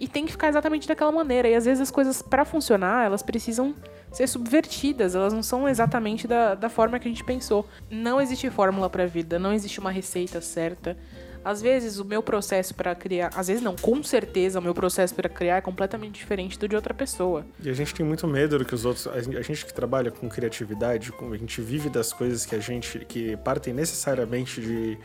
[0.00, 1.48] e tem que ficar exatamente daquela maneira.
[1.48, 3.74] E às vezes as coisas, para funcionar, elas precisam
[4.12, 7.66] ser subvertidas, elas não são exatamente da, da forma que a gente pensou.
[7.90, 10.96] Não existe fórmula para a vida, não existe uma receita certa.
[11.44, 15.14] Às vezes o meu processo para criar, às vezes não, com certeza o meu processo
[15.14, 17.44] para criar é completamente diferente do de outra pessoa.
[17.62, 19.06] E a gente tem muito medo do que os outros.
[19.06, 22.98] A gente, que trabalha com criatividade, a gente vive das coisas que a gente.
[23.06, 24.98] que partem necessariamente de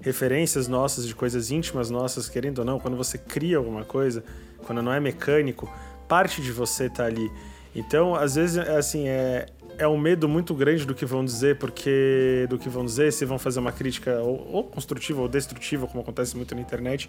[0.00, 4.22] referências nossas, de coisas íntimas nossas, querendo ou não, quando você cria alguma coisa,
[4.64, 5.68] quando não é mecânico,
[6.06, 7.30] parte de você tá ali.
[7.74, 9.46] Então, às vezes, é assim, é,
[9.78, 13.24] é um medo muito grande do que vão dizer, porque do que vão dizer, se
[13.24, 17.08] vão fazer uma crítica ou, ou construtiva ou destrutiva, como acontece muito na internet.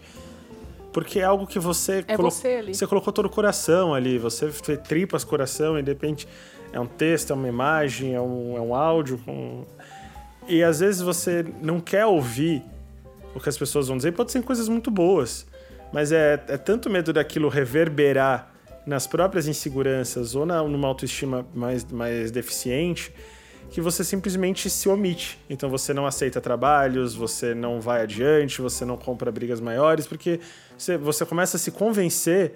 [0.94, 2.74] Porque é algo que você É colo- você ali.
[2.74, 6.28] você colocou todo o coração ali, você fez tripas coração e de repente
[6.72, 9.20] é um texto, é uma imagem, é um, é um áudio.
[9.26, 9.66] com-
[10.48, 12.64] E às vezes você não quer ouvir
[13.36, 15.46] o que as pessoas vão dizer, pode ser coisas muito boas,
[15.94, 18.52] mas é, é tanto medo daquilo reverberar
[18.90, 23.14] nas próprias inseguranças ou na, numa autoestima mais, mais deficiente
[23.70, 25.38] que você simplesmente se omite.
[25.48, 30.40] Então você não aceita trabalhos, você não vai adiante, você não compra brigas maiores, porque
[30.76, 32.56] você, você começa a se convencer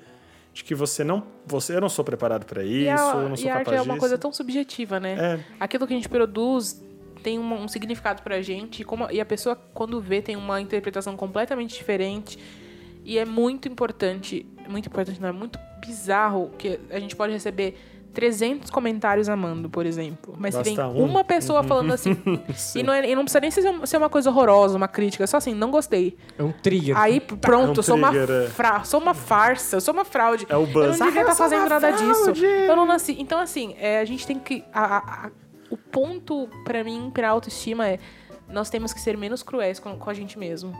[0.52, 3.36] de que você não, você eu não sou preparado para isso, e a, eu não
[3.36, 4.00] sou e a capaz arte é uma disso.
[4.00, 5.14] coisa tão subjetiva, né?
[5.20, 6.84] É, aquilo que a gente produz
[7.22, 10.60] tem um, um significado pra gente e, como, e a pessoa quando vê tem uma
[10.60, 12.40] interpretação completamente diferente
[13.06, 17.78] e é muito importante muito importante não é muito bizarro que a gente pode receber
[18.14, 20.36] 300 comentários amando, por exemplo.
[20.38, 21.04] Mas se vem Basta um.
[21.04, 22.16] uma pessoa falando assim.
[22.54, 22.80] Sim.
[22.82, 25.38] e, não é- e não precisa nem ser, ser uma coisa horrorosa, uma crítica, só
[25.38, 26.16] assim, não gostei.
[26.38, 26.96] É um trigger.
[26.96, 28.48] Aí, pronto, É um eu sou uma, trigger, é.
[28.50, 30.46] fra- sou uma farsa, eu sou uma fraude.
[30.48, 30.76] É o buzz.
[31.00, 32.22] Eu não devia Ah, estar sou fazendo uma nada disso.
[32.24, 32.46] fraude.
[32.46, 33.16] Eu não nasci.
[33.20, 34.64] Então, assim, é, a gente tem que.
[34.72, 35.32] a- a- a-
[35.72, 37.98] o ponto, pra mim, pra autoestima é.
[38.48, 40.72] Nós temos que ser menos cruéis com, com a gente mesmo.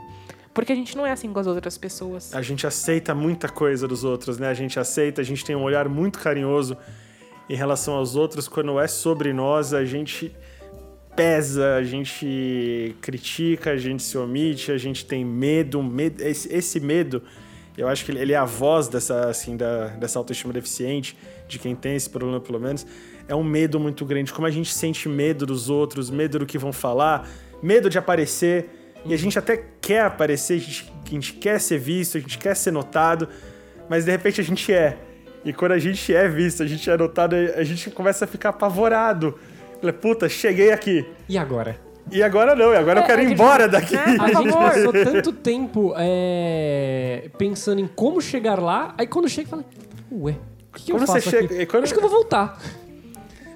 [0.54, 2.32] Porque a gente não é assim com as outras pessoas.
[2.32, 4.46] A gente aceita muita coisa dos outros, né?
[4.46, 6.76] A gente aceita, a gente tem um olhar muito carinhoso
[7.50, 8.46] em relação aos outros.
[8.46, 10.34] Quando é sobre nós, a gente
[11.16, 16.80] pesa, a gente critica, a gente se omite, a gente tem medo, medo esse, esse
[16.80, 17.22] medo,
[17.76, 21.16] eu acho que ele é a voz dessa, assim, da, dessa autoestima deficiente,
[21.48, 22.86] de quem tem esse problema pelo menos,
[23.26, 24.32] é um medo muito grande.
[24.32, 27.28] Como a gente sente medo dos outros, medo do que vão falar,
[27.62, 28.83] medo de aparecer.
[29.04, 32.38] E a gente até quer aparecer, a gente, a gente quer ser visto, a gente
[32.38, 33.28] quer ser notado,
[33.88, 34.96] mas de repente a gente é.
[35.44, 38.48] E quando a gente é visto, a gente é notado, a gente começa a ficar
[38.50, 39.38] apavorado.
[39.80, 41.04] Fala, Puta, cheguei aqui.
[41.28, 41.78] E agora?
[42.10, 43.94] E agora não, e agora eu É, quero a ir gente- embora daqui.
[43.96, 49.48] É, A gente passou tanto tempo é, pensando em como chegar lá, aí quando chega,
[49.50, 49.64] fala,
[50.12, 51.66] ué, o que, que eu faço chega- aqui?
[51.66, 52.58] quando- Acho que eu vou voltar.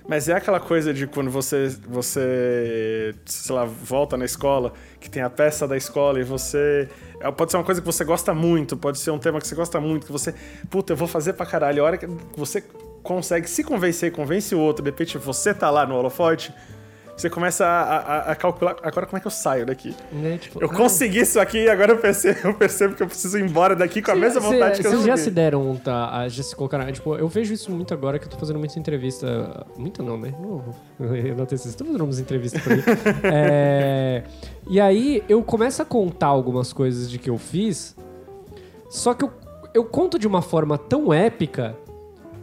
[0.09, 5.23] Mas é aquela coisa de quando você, você, sei lá, volta na escola, que tem
[5.23, 6.89] a peça da escola e você.
[7.21, 9.55] é, Pode ser uma coisa que você gosta muito, pode ser um tema que você
[9.55, 10.35] gosta muito, que você.
[10.71, 11.83] Puta, eu vou fazer pra caralho.
[11.83, 12.65] A hora que você
[13.03, 16.55] consegue se convencer, convence o outro, de repente você tá lá no holofote,
[17.23, 18.77] você começa a, a- a calcular.
[18.83, 19.95] Agora como é que eu saio daqui?
[20.13, 20.39] Né?
[20.39, 23.39] Tipo, Eu ah, consegui isso aqui e agora eu percebo, eu percebo que eu preciso
[23.39, 26.11] ir embora daqui com a mesma Cê- vontade que eu Vocês já se deram, tá?
[26.21, 26.91] a- Já se colocaram.
[26.93, 29.67] Tipo, eu vejo isso muito agora que eu tô fazendo muita entrevista.
[29.77, 30.33] Muita não, né?
[30.39, 30.65] Não,
[31.01, 32.83] eu não tenho Tô fazendo umas entrevistas por aí.
[33.25, 34.23] É,
[34.69, 37.97] e aí eu começo a contar algumas coisas de que eu fiz,
[38.89, 39.33] só que eu,
[39.75, 41.75] eu conto de uma forma tão épica.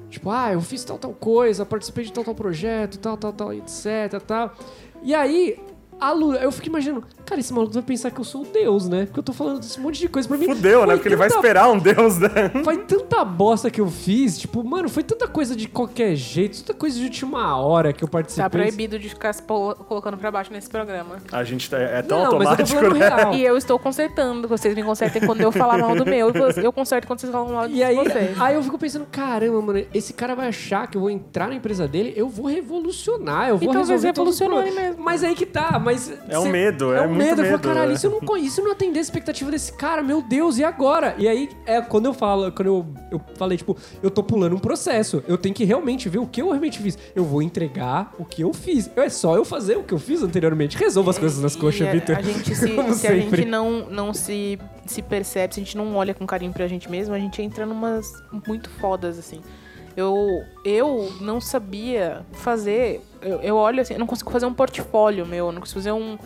[0.09, 3.53] Tipo, ah, eu fiz tal, tal coisa, participei de tal, tal projeto, tal, tal, tal,
[3.53, 4.55] etc, tal.
[5.01, 5.59] E aí,
[5.99, 8.87] a Lu, eu fico imaginando, cara, esse maluco vai pensar que eu sou o Deus,
[8.89, 9.05] né?
[9.05, 10.45] Porque eu tô falando desse monte de coisa pra mim.
[10.45, 10.93] Fudeu, né?
[10.95, 12.29] Porque ele vai tanta esperar um deus, né?
[12.63, 16.73] foi tanta bosta que eu fiz, tipo, mano, foi tanta coisa de qualquer jeito, tanta
[16.77, 18.43] coisa de última hora que eu participei.
[18.43, 21.17] Tá proibido de ficar se colocando pra baixo nesse programa.
[21.31, 23.07] A gente tá, é tão Não, mas eu tô automático, falando né?
[23.09, 23.33] real.
[23.33, 24.47] E eu estou consertando.
[24.47, 26.31] Vocês me consertem quando eu falar mal do meu.
[26.61, 28.41] Eu conserto quando vocês falam mal de E aí, vocês.
[28.41, 31.55] aí eu fico pensando, caramba, mano, esse cara vai achar que eu vou entrar na
[31.55, 34.67] empresa dele, eu vou revolucionar, eu vou E talvez resolver problemas.
[34.67, 35.03] ele mesmo.
[35.03, 36.11] Mas aí que tá, mas...
[36.27, 37.41] É um cê- medo, é um muito medo.
[37.41, 37.93] Eu medo, falo, caralho, é.
[37.95, 41.15] isso eu não conheço, isso não atender a expectativa desse cara, meu Deus, e agora?
[41.17, 44.59] E aí, é quando eu falo, quando eu, eu falei, tipo, eu tô pulando um
[44.59, 46.97] processo, eu tenho que realmente ver o que eu realmente fiz.
[47.15, 48.89] Eu vou entregar o que eu fiz.
[48.95, 50.75] É só eu fazer o que eu fiz anteriormente.
[50.77, 52.17] Resolva as coisas nas coxas, a- Vitor.
[52.17, 53.37] A gente se, Como se a sempre.
[53.41, 56.89] gente não, não se, se percebe, se a gente não olha com carinho pra gente
[56.89, 58.05] mesmo, a gente entra numas
[58.47, 59.41] muito fodas, assim.
[59.95, 63.01] Eu, eu não sabia fazer.
[63.21, 65.91] Eu, eu olho assim, eu não consigo fazer um portfólio meu, eu não consigo fazer
[65.91, 66.17] um,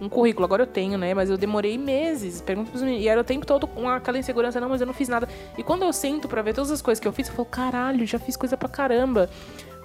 [0.00, 0.44] um currículo.
[0.44, 1.12] Agora eu tenho, né?
[1.12, 2.40] Mas eu demorei meses.
[2.40, 3.04] Pergunto pros meninos.
[3.04, 5.28] E era o tempo todo com aquela insegurança, não, mas eu não fiz nada.
[5.58, 8.06] E quando eu sento pra ver todas as coisas que eu fiz, eu falo, caralho,
[8.06, 9.28] já fiz coisa pra caramba.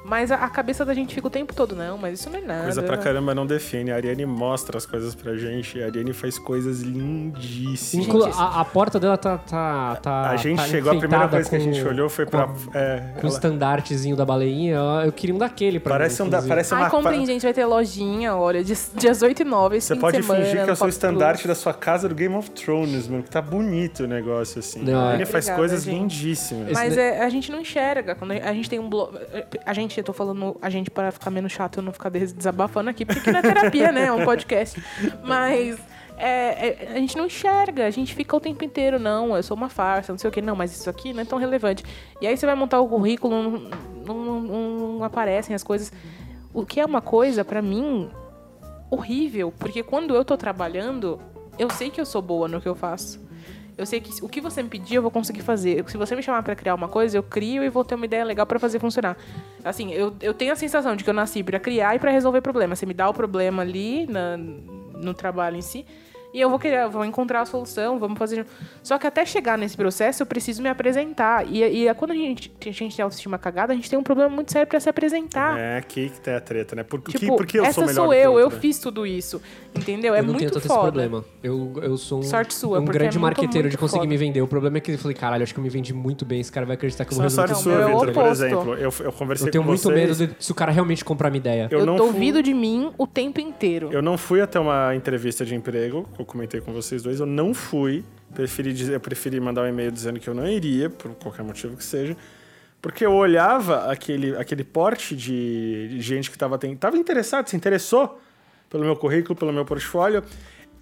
[0.07, 2.41] Mas a, a cabeça da gente fica o tempo todo, não, mas isso não é
[2.41, 2.63] nada.
[2.63, 3.91] Coisa pra caramba não define.
[3.91, 5.81] A Ariane mostra as coisas pra gente.
[5.81, 8.05] A Ariane faz coisas lindíssimas.
[8.07, 9.37] Inclu- a, a porta dela tá.
[9.39, 12.31] tá, tá a gente tá chegou, a primeira coisa que a gente olhou foi com
[12.31, 12.43] pra.
[12.43, 16.27] a- é, Com o ela- estandartezinho da baleinha, eu queria um daquele pra parece, mim,
[16.27, 16.89] um da, parece Ai, uma.
[16.89, 20.23] comprem, gente, vai ter lojinha, olha, dias, dias 8 e 9, esse Você pode de
[20.23, 23.23] semana, fingir que eu sou o estandarte da sua casa do Game of Thrones, mano.
[23.23, 24.83] Que tá bonito o negócio, assim.
[24.83, 25.07] Não, a é.
[25.07, 25.95] Ariane faz Obrigada, coisas gente.
[25.99, 26.71] lindíssimas.
[26.71, 28.13] Mas é, a gente não enxerga.
[28.15, 29.17] Quando a gente tem um blog.
[29.65, 32.33] A gente, eu tô falando a gente para ficar menos chato, eu não ficar des-
[32.33, 34.05] desabafando aqui, porque não é terapia, né?
[34.05, 34.81] É um podcast.
[35.23, 35.77] Mas
[36.17, 39.55] é, é, a gente não enxerga, a gente fica o tempo inteiro, não, eu sou
[39.57, 41.83] uma farsa, não sei o que, não, mas isso aqui não é tão relevante.
[42.21, 43.33] E aí você vai montar o currículo,
[44.05, 45.91] não, não- não- aparecem as coisas.
[46.53, 48.09] O que é uma coisa, pra mim,
[48.89, 51.19] horrível, porque quando eu tô trabalhando,
[51.59, 53.24] eu sei que eu sou boa no que eu faço.
[53.78, 55.84] Eu sei que o que você me pedir, eu vou conseguir fazer.
[55.89, 58.23] Se você me chamar pra criar uma coisa, eu crio e vou ter uma ideia
[58.23, 59.17] legal pra fazer funcionar.
[59.63, 62.39] Assim, eu, eu tenho a sensação de que eu nasci pra criar e pra resolver
[62.41, 62.80] problemas.
[62.80, 65.86] Você me dá o problema ali na- no trabalho em si,
[66.38, 68.45] e eu vou querer, eu vou encontrar a solução, vamos fazer.
[68.83, 71.47] Só que até chegar nesse processo, eu preciso me apresentar.
[71.47, 74.29] E, e quando a gente, a gente tem autoestima cagada, a gente tem um problema
[74.29, 75.57] muito sério pra se apresentar.
[75.57, 76.83] É aqui que tem a treta, né?
[76.83, 79.41] Por, Tipo, que eu essa sou melhor sou eu, eu fiz tudo isso.
[79.73, 80.13] Entendeu?
[80.13, 80.79] É eu não muito tenho tanto foda.
[80.79, 81.25] esse problema.
[81.43, 83.99] Eu, eu sou um, Sorte sua, um porque grande é muito, marqueteiro de muito conseguir
[84.01, 84.09] foda.
[84.09, 84.41] me vender.
[84.41, 86.39] O problema é que eu falei, caralho, acho que eu me vendi muito bem.
[86.39, 88.31] Esse cara vai acreditar que eu vou é sorte resolver Não, sua, é Vitor, por
[88.31, 88.73] exemplo.
[88.75, 89.95] Eu, eu conversei Eu tenho com muito vocês.
[90.17, 91.67] medo de, se o cara realmente comprar minha ideia.
[91.71, 93.89] Eu Eu, não duvido fui- de mim o tempo inteiro.
[93.91, 97.53] Eu não fui até uma entrevista de emprego, eu comentei com vocês dois, eu não
[97.53, 98.03] fui.
[98.34, 101.78] Preferi, dizer, eu preferi mandar um e-mail dizendo que eu não iria, por qualquer motivo
[101.78, 102.17] que seja.
[102.82, 108.19] Porque eu olhava aquele, aquele porte de, de gente que estava tava interessado, se interessou
[108.69, 110.23] pelo meu currículo, pelo meu portfólio.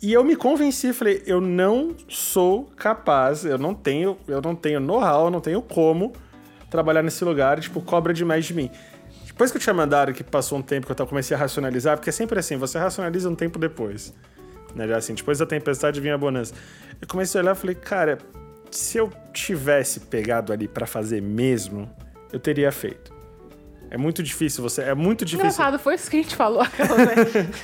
[0.02, 4.80] E eu me convenci, falei, eu não sou capaz, eu não tenho, eu não tenho
[4.80, 6.14] know-how, eu não tenho como
[6.70, 8.72] trabalhar nesse lugar, tipo, cobra demais de mim.
[9.28, 12.10] Depois que eu tinha mandado, que passou um tempo que eu comecei a racionalizar, porque
[12.10, 14.14] é sempre assim, você racionaliza um tempo depois.
[14.76, 14.92] Né?
[14.94, 16.54] Assim, depois da tempestade vinha a bonança.
[17.02, 18.18] Eu comecei a olhar e falei, cara,
[18.72, 21.90] se eu tivesse pegado ali pra fazer mesmo,
[22.32, 23.14] eu teria feito.
[23.90, 24.82] É muito difícil você.
[24.82, 25.46] É muito difícil.
[25.46, 26.62] Engraçado, foi isso que a gente falou.
[26.62, 27.14] aquela, né?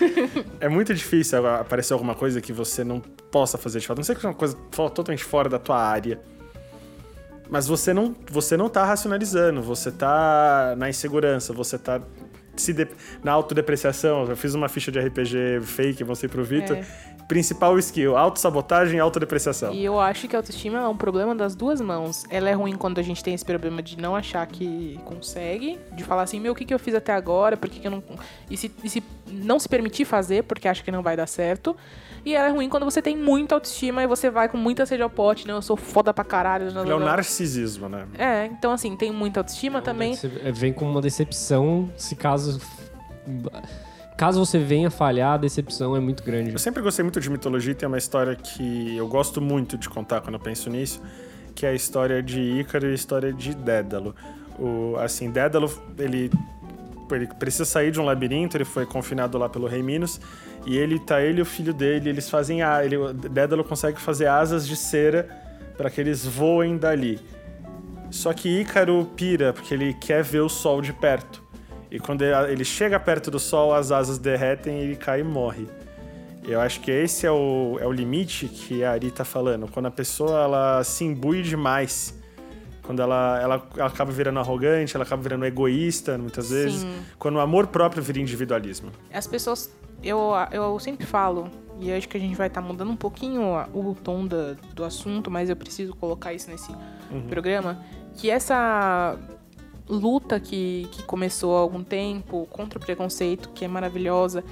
[0.61, 3.97] É muito difícil aparecer alguma coisa que você não possa fazer de fato.
[3.97, 4.55] Não sei que é uma coisa
[4.93, 6.19] totalmente fora da tua área.
[7.49, 11.99] Mas você não, você não tá racionalizando, você tá na insegurança, você tá
[12.59, 12.87] se de-
[13.23, 14.25] na autodepreciação.
[14.29, 16.77] Eu fiz uma ficha de RPG fake, mostrei pro Vitor.
[16.77, 16.83] É.
[17.29, 19.71] Principal skill: autossabotagem e autodepreciação.
[19.71, 22.25] E eu acho que a autoestima é um problema das duas mãos.
[22.27, 26.03] Ela é ruim quando a gente tem esse problema de não achar que consegue, de
[26.03, 28.03] falar assim, meu, o que, que eu fiz até agora, por que, que eu não.
[28.49, 31.77] E se, e se não se permitir fazer porque acha que não vai dar certo.
[32.25, 35.03] E ela é ruim quando você tem muita autoestima e você vai com muita sede
[35.03, 35.53] ao pote, né?
[35.53, 36.67] Eu sou foda pra caralho.
[36.67, 38.07] É o narcisismo, né?
[38.17, 40.15] É, então assim, tem muita autoestima também.
[40.15, 42.59] Você vem com uma decepção se caso.
[44.19, 46.51] Caso você venha falhar, a decepção é muito grande.
[46.51, 49.87] Eu sempre gostei muito de mitologia e tem uma história que eu gosto muito de
[49.87, 51.01] contar quando eu penso nisso,
[51.55, 54.13] que é a história de Ícaro e a história de Dédalo.
[54.59, 56.29] O, assim, Dédalo, ele,
[57.09, 60.19] ele precisa sair de um labirinto, ele foi confinado lá pelo rei Minos,
[60.65, 64.27] e ele tá ele e o filho dele, eles fazem a, ele, Dédalo consegue fazer
[64.27, 65.29] asas de cera
[65.77, 67.21] para que eles voem dali.
[68.11, 71.47] Só que Ícaro pira porque ele quer ver o sol de perto.
[71.91, 75.67] E quando ele chega perto do sol, as asas derretem e ele cai e morre.
[76.43, 79.67] Eu acho que esse é o, é o limite que a Ari tá falando.
[79.67, 82.17] Quando a pessoa ela se imbui demais,
[82.83, 86.81] quando ela, ela, ela acaba virando arrogante, ela acaba virando egoísta, muitas vezes.
[86.81, 87.01] Sim.
[87.19, 88.91] Quando o amor próprio vira individualismo.
[89.13, 89.71] As pessoas,
[90.01, 93.43] eu, eu sempre falo, e acho que a gente vai estar tá mudando um pouquinho
[93.73, 96.71] o tom da, do assunto, mas eu preciso colocar isso nesse
[97.11, 97.27] uhum.
[97.29, 97.79] programa,
[98.15, 99.17] que essa
[99.89, 104.43] luta que, que começou há algum tempo contra o preconceito, que é maravilhosa,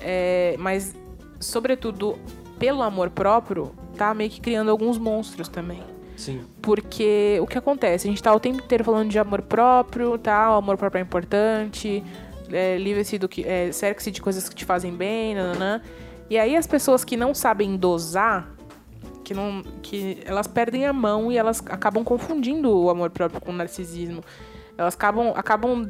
[0.00, 0.94] é, mas,
[1.38, 2.18] sobretudo,
[2.58, 5.82] pelo amor próprio, tá meio que criando alguns monstros também.
[6.16, 6.42] Sim.
[6.60, 8.06] Porque o que acontece?
[8.06, 10.52] A gente tá o tempo inteiro falando de amor próprio, tá?
[10.52, 12.02] O amor próprio é importante,
[12.50, 13.44] é, livre-se do que.
[13.44, 15.80] É, cerque-se de coisas que te fazem bem, nananã.
[16.28, 18.48] E aí as pessoas que não sabem dosar,
[19.24, 19.62] que não.
[19.82, 24.22] que elas perdem a mão e elas acabam confundindo o amor próprio com o narcisismo.
[24.76, 25.84] Elas acabam, acabam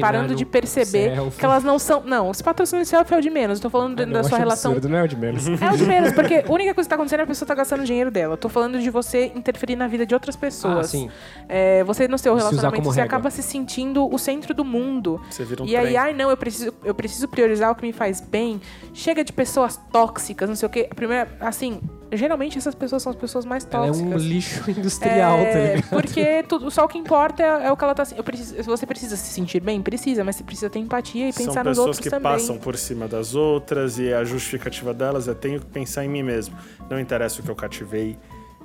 [0.00, 1.38] parando de perceber selfie.
[1.38, 2.02] que elas não são.
[2.02, 3.58] Não, esse patrocínio de selfie é o de menos.
[3.58, 4.72] Eu tô falando ah, não, da sua relação.
[4.72, 5.46] Absurdo, não é o de menos.
[5.46, 7.54] É o de menos, porque a única coisa que tá acontecendo é a pessoa tá
[7.54, 8.32] gastando dinheiro dela.
[8.34, 10.86] Eu tô falando de você interferir na vida de outras pessoas.
[10.86, 11.10] Ah, sim.
[11.48, 15.20] É, você no seu relacionamento, você acaba se sentindo o centro do mundo.
[15.30, 15.86] Você vira um e trem.
[15.86, 18.60] aí, ai, não, eu preciso, eu preciso priorizar o que me faz bem.
[18.94, 20.88] Chega de pessoas tóxicas, não sei o quê.
[20.90, 21.80] A primeira, assim,
[22.16, 24.00] geralmente essas pessoas são as pessoas mais tóxicas.
[24.00, 25.90] Ela é um lixo industrial, é, tá ligado?
[25.90, 28.06] Porque tudo, só o que importa é, é o que ela tá.
[28.16, 29.80] Eu preciso, você precisa se sentir bem?
[29.82, 32.10] Precisa, mas você precisa ter empatia e pensar nos outros também.
[32.10, 35.66] São pessoas que passam por cima das outras e a justificativa delas é tenho que
[35.66, 36.56] pensar em mim mesmo.
[36.88, 38.18] Não interessa o que eu cativei,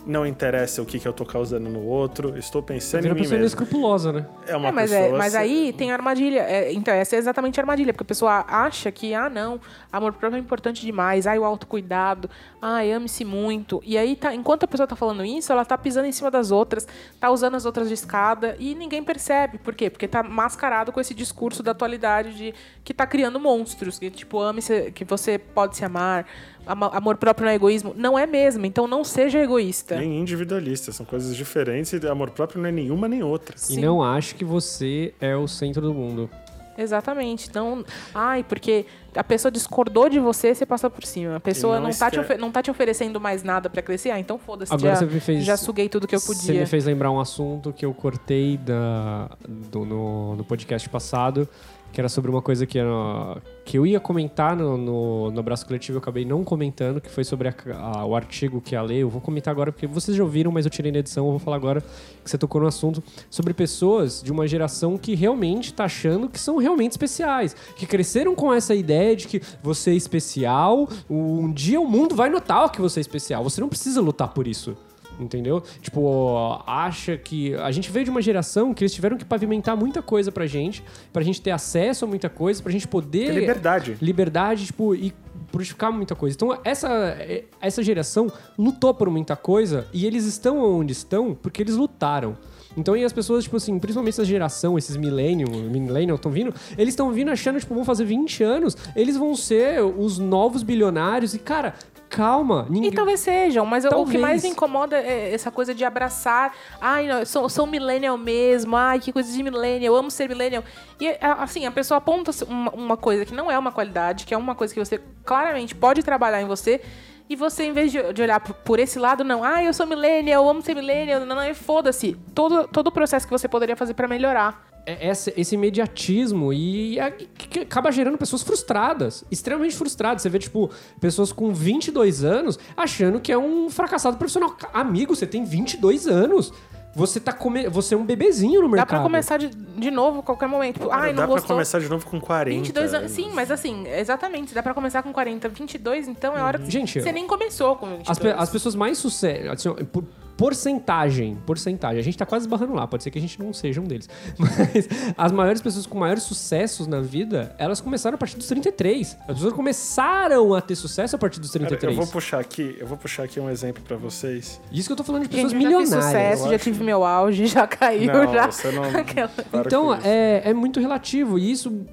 [0.08, 3.22] não interessa o que, que eu tô causando no outro, estou pensando Vira em mim
[3.24, 3.48] pessoa mesmo.
[3.48, 4.26] escrupulosa, né?
[4.48, 5.08] É uma É, mas, pessoa...
[5.08, 6.40] é, mas aí tem armadilha.
[6.42, 9.60] É, então, essa é exatamente a armadilha, porque a pessoa acha que, ah, não,
[9.92, 12.30] amor próprio é importante demais, ai, o autocuidado,
[12.62, 13.82] ai, ame-se muito.
[13.86, 16.52] E aí, tá, enquanto a pessoa tá falando isso, ela tá pisando em cima das
[16.52, 16.88] outras,
[17.20, 19.58] tá usando as outras de escada e ninguém percebe.
[19.58, 19.90] Por quê?
[19.90, 22.54] Porque tá mascarado com esse discurso da atualidade de
[22.84, 27.46] que tá criando monstros, que tipo, ame-se, que você pode se amar, ama- amor próprio
[27.46, 27.94] não é egoísmo.
[27.96, 29.96] Não é mesmo, então não seja egoísta.
[29.98, 33.56] Nem individualista, são coisas diferentes e amor próprio não é nenhuma nem outra.
[33.56, 33.82] E Sim.
[33.82, 36.30] não ache que você é o centro do mundo.
[36.78, 37.50] Exatamente.
[37.56, 41.38] Não, ai, porque a pessoa discordou de você, você passa por cima.
[41.38, 44.12] A pessoa E não não, tá te, não tá te oferecendo mais nada pra crescer.
[44.12, 44.72] Ah, então foda-se.
[44.72, 46.60] Agora Já, você me fez- já suguei tudo que eu Você podia.
[46.62, 51.50] me fez lembrar um assunto que eu cortei da, do- no, no podcast passado,
[51.92, 55.66] que era sobre uma coisa que, era- que eu ia comentar no, no, no abraço
[55.66, 59.00] coletivo, eu acabei não comentando, que foi sobre a- a- o artigo que a lei.
[59.04, 61.40] Eu vou comentar agora, porque vocês já ouviram, mas eu tirei na edição, eu vou
[61.40, 61.82] falar agora
[62.24, 66.40] que você tocou no assunto sobre pessoas de uma geração que realmente tá achando que
[66.40, 71.80] são realmente especiais, que cresceram com essa ideia de que você é especial, um dia
[71.82, 73.44] o mundo vai notar que você é especial.
[73.44, 74.76] Você não precisa lutar por isso.
[75.20, 75.64] Entendeu?
[75.82, 77.56] Tipo, ó, acha que.
[77.56, 80.84] A gente veio de uma geração que eles tiveram que pavimentar muita coisa pra gente,
[81.12, 83.34] pra gente ter acesso a muita coisa, pra gente poder.
[83.34, 83.98] Ter liberdade.
[84.00, 85.14] Liberdade, tipo, e
[85.52, 86.36] purificar muita coisa.
[86.36, 87.18] Então, essa,
[87.60, 92.38] essa geração lutou por muita coisa e eles estão onde estão porque eles lutaram.
[92.78, 96.94] Então, e as pessoas, tipo assim, principalmente essa geração, esses millennium, millennial estão vindo, eles
[96.94, 101.40] estão vindo achando, tipo, vão fazer 20 anos, eles vão ser os novos bilionários e,
[101.40, 101.74] cara,
[102.10, 102.66] calma.
[102.70, 102.90] Ninguém...
[102.92, 104.22] E talvez sejam, mas o- o que Talvez.
[104.22, 106.54] mais me incomoda é essa coisa de abraçar.
[106.82, 108.76] Ai, não, eu sou, sou millennial mesmo.
[108.76, 109.94] Ai, que coisa de millennial.
[109.94, 110.64] Eu amo ser millennial.
[111.00, 114.38] E, assim, a pessoa aponta uma, uma coisa que não é uma qualidade, que é
[114.38, 116.82] uma coisa que você claramente pode trabalhar em você.
[117.30, 119.44] E você, em vez de, de olhar por, por esse lado, não.
[119.44, 121.20] Ah, eu sou millennial, eu amo ser millennial.
[121.20, 122.16] Não, não, é foda-se.
[122.34, 124.66] Todo, todo o processo que você poderia fazer pra melhorar.
[124.88, 130.22] É- essa- esse imediatismo e, a- que- que acaba gerando pessoas frustradas, extremamente frustradas.
[130.22, 130.70] Você vê, tipo,
[131.00, 134.56] pessoas com 22 anos achando que é um fracassado profissional.
[134.74, 136.54] Amigo, você tem 22 anos.
[136.96, 137.68] Você tá come...
[137.70, 138.88] você é um bebezinho no Dá mercado.
[138.88, 140.80] pra começar de, de novo a qualquer momento.
[140.80, 141.56] Tipo, ai, Dá não pra gostou.
[141.56, 142.58] começar de novo com 40.
[142.58, 143.12] 22 anos.
[143.12, 144.52] Sim, mas assim, exatamente.
[144.52, 147.86] Dá pra começar com 40, 22, então é hora que Gente, você nem começou com
[147.98, 148.10] 22.
[148.10, 150.04] As, pe- as pessoas mais sucesso, assim, por
[150.38, 153.82] porcentagem, porcentagem, a gente tá quase esbarrando lá, pode ser que a gente não seja
[153.82, 154.08] um deles.
[154.38, 159.18] Mas as maiores pessoas com maiores sucessos na vida, elas começaram a partir dos 33.
[159.28, 161.98] As pessoas começaram a ter sucesso a partir dos Cara, 33.
[161.98, 164.62] eu vou puxar aqui, eu vou puxar aqui um exemplo pra vocês.
[164.72, 166.06] Isso que eu tô falando de pessoas Gente, eu já milionárias.
[166.06, 166.64] sucesso, eu já acho.
[166.64, 168.52] tive meu auge, já caiu, Não, já.
[168.52, 168.84] você não.
[169.00, 171.40] Aquela- para Então, é, é muito relativo.
[171.40, 171.86] E isso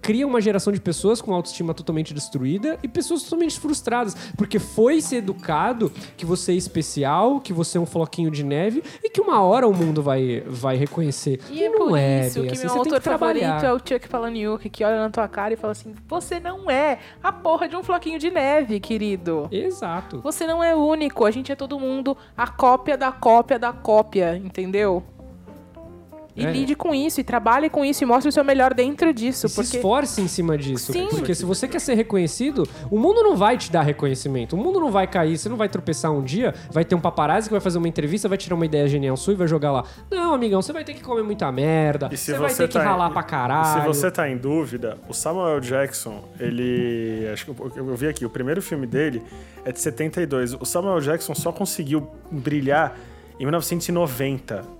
[0.00, 4.14] cria uma geração de pessoas com autoestima totalmente destruída e pessoas totalmente frustradas.
[4.36, 8.82] Porque foi ser educado que você é especial, que você é um floquinho de neve
[9.02, 11.40] e que uma hora o mundo vai, vai reconhecer.
[11.50, 12.66] E é não é, isso bem que assim.
[12.66, 15.94] meu autor favorito é o Chuck Palahniuk, que olha na tua cara e fala assim,
[16.06, 19.48] você não é a porra de um floquinho de neve, querido.
[19.50, 20.20] Exato.
[20.20, 24.36] Você não é único, a gente é todo mundo a cópia da cópia da cópia,
[24.36, 25.02] entendeu?
[26.38, 26.50] E É.
[26.52, 29.46] lide com isso, e trabalhe com isso, e mostre o seu melhor dentro disso.
[29.46, 30.92] E se porque esforce em cima disso.
[30.92, 31.08] Sim.
[31.08, 34.54] Porque se você quer ser reconhecido, o mundo não vai te dar reconhecimento.
[34.54, 35.36] O mundo não vai cair.
[35.36, 38.28] Você não vai tropeçar um dia, vai ter um paparazzi que vai fazer uma entrevista,
[38.28, 39.84] vai tirar uma ideia genial sua e vai jogar lá.
[40.10, 42.08] Não, amigão, você vai ter que comer muita merda.
[42.12, 43.80] E se Você vai você ter que tá em- ralar pra E caralho.
[43.82, 47.28] se você tá em dúvida, o Samuel Jackson, ele.
[47.32, 49.22] Acho que eu, eu vi aqui, o primeiro filme dele
[49.64, 50.54] é de 72.
[50.54, 52.96] O Samuel Jackson só conseguiu brilhar
[53.40, 54.77] em 1990.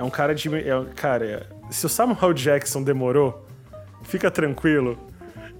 [0.00, 0.48] É um cara de.
[0.66, 3.46] É, um- cara, é- se o Samuel Jackson demorou,
[4.02, 4.98] fica tranquilo.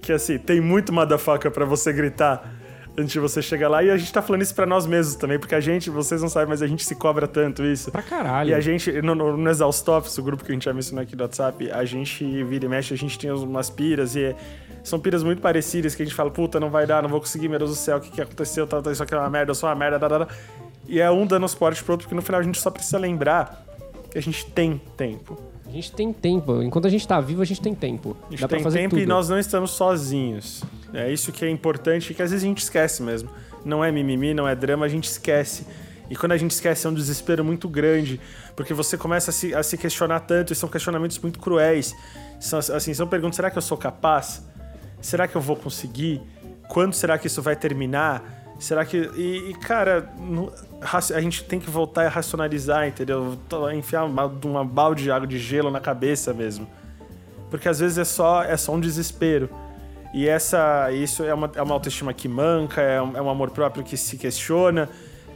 [0.01, 2.51] Que assim, tem muito motherfucker pra você gritar
[2.97, 3.83] antes de você chegar lá.
[3.83, 6.27] E a gente tá falando isso pra nós mesmos também, porque a gente, vocês não
[6.27, 7.91] sabem, mas a gente se cobra tanto isso.
[7.91, 8.49] Pra caralho.
[8.49, 11.21] E a gente, no, no, no o grupo que a gente já mencionou aqui do
[11.21, 14.35] WhatsApp, a gente vira e mexe, a gente tem umas piras e é-
[14.83, 17.47] são piras muito parecidas que a gente fala, puta, não vai dar, não vou conseguir,
[17.47, 19.51] meu Deus do céu, o que, que aconteceu, tá, tá, isso aqui é uma merda,
[19.51, 20.27] eu sou uma merda, da, da, da.
[20.87, 23.63] E é um dando suporte pro outro, porque no final a gente só precisa lembrar
[24.15, 25.37] a gente tem tempo.
[25.67, 26.61] A gente tem tempo.
[26.61, 28.17] Enquanto a gente tá vivo, a gente tem tempo.
[28.27, 29.01] A gente Dá tem fazer tempo tudo.
[29.01, 30.63] e nós não estamos sozinhos.
[30.93, 33.29] É isso que é importante e que às vezes a gente esquece mesmo.
[33.63, 35.65] Não é mimimi, não é drama, a gente esquece.
[36.09, 38.19] E quando a gente esquece é um desespero muito grande,
[38.53, 41.95] porque você começa a se, a se questionar tanto, e são questionamentos muito cruéis.
[42.37, 44.43] São, assim, são perguntas, será que eu sou capaz?
[44.99, 46.21] Será que eu vou conseguir?
[46.67, 48.53] Quando será que isso vai terminar?
[48.59, 48.97] Será que...
[49.15, 50.13] E, e, cara,
[50.81, 53.37] a gente tem que voltar a racionalizar, entendeu?
[53.73, 56.67] Enfiar uma, uma balde de água de gelo na cabeça mesmo
[57.51, 59.49] porque às vezes é só, é só um desespero.
[60.13, 63.51] E essa, isso é uma, é uma autoestima que manca, é um, é um amor
[63.51, 64.89] próprio que se questiona,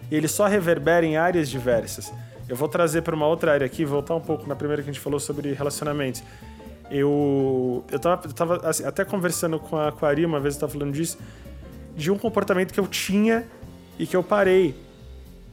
[0.09, 2.11] e ele só reverbera em áreas diversas.
[2.47, 4.93] Eu vou trazer para uma outra área aqui, voltar um pouco na primeira que a
[4.93, 6.23] gente falou sobre relacionamentos.
[6.89, 10.61] Eu, eu tava, eu tava assim, até conversando com a, com Ari uma vez, eu
[10.61, 11.17] tava falando disso,
[11.95, 13.45] de um comportamento que eu tinha
[13.99, 14.75] e que eu parei.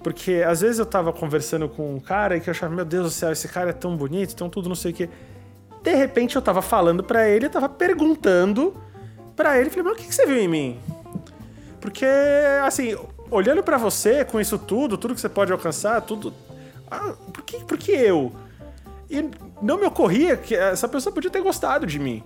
[0.02, 3.04] Porque às vezes eu tava conversando com um cara e que eu achava, meu Deus
[3.04, 5.08] do céu, esse cara é tão bonito, tão tudo não sei o quê.
[5.82, 8.74] De repente eu tava falando pra ele, eu tava perguntando
[9.34, 10.80] pra ele, falei, mas o que, que você viu em mim?
[11.80, 12.06] Porque,
[12.64, 12.96] assim,
[13.30, 16.32] olhando pra você com isso tudo, tudo que você pode alcançar, tudo.
[16.90, 18.32] Ah, por, que, por que eu?
[19.10, 19.28] E
[19.60, 22.22] não me ocorria que essa pessoa podia ter gostado de mim.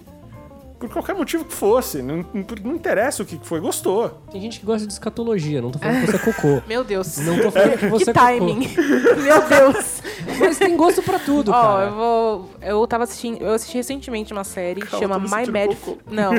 [0.79, 2.03] Por qualquer motivo que fosse.
[2.03, 4.21] Não, não- não interessa o que foi, gostou.
[4.31, 6.63] Tem gente que gosta de escatologia, não tô falando que você é cocô.
[6.69, 7.17] Meu Deus.
[7.19, 8.27] Não tô falando que você que é cocô.
[8.27, 8.69] timing.
[9.25, 10.03] Meu Deus.
[10.39, 11.87] Mas tem gosto pra tudo, Ó, cara.
[11.87, 12.51] eu vou.
[12.61, 13.41] Eu tava assistindo.
[13.43, 15.75] Eu assisti recentemente uma série que chama My Mad.
[15.77, 15.99] cocô.
[16.11, 16.33] Não,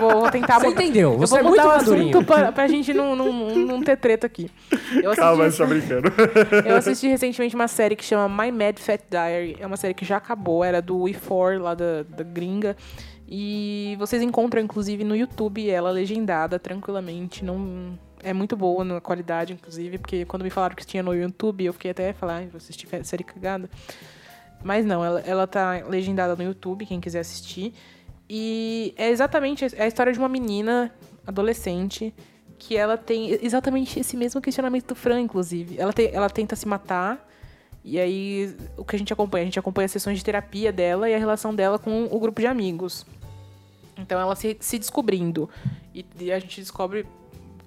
[0.00, 2.10] vou, vou tentar Você mudar- entendeu, Eu você vou é mudar muito o madurinho.
[2.10, 4.50] assunto pra, pra gente não, não, não ter treta aqui.
[4.92, 6.12] Eu assisti, Calma, só brincando.
[6.64, 9.56] eu assisti recentemente uma série que chama My Mad Fat Diary.
[9.58, 12.76] É uma série que já acabou, era do We4, lá da, da gringa.
[13.32, 17.44] E vocês encontram, inclusive, no YouTube ela legendada tranquilamente.
[17.44, 17.98] Não...
[18.22, 21.72] É muito boa na qualidade, inclusive, porque quando me falaram que tinha no YouTube, eu
[21.72, 23.70] fiquei até falar, ai, vou assistir fe- série cagada.
[24.62, 27.72] Mas não, ela, ela tá legendada no YouTube, quem quiser assistir.
[28.28, 30.92] E é exatamente é a história de uma menina
[31.26, 32.12] adolescente
[32.58, 35.78] que ela tem exatamente esse mesmo questionamento do Fran, inclusive.
[35.78, 37.26] Ela, te- ela tenta se matar.
[37.82, 39.44] E aí, o que a gente acompanha?
[39.44, 42.38] A gente acompanha as sessões de terapia dela e a relação dela com o grupo
[42.38, 43.06] de amigos.
[44.00, 45.48] Então, ela se, se descobrindo.
[45.94, 47.06] E, e a gente descobre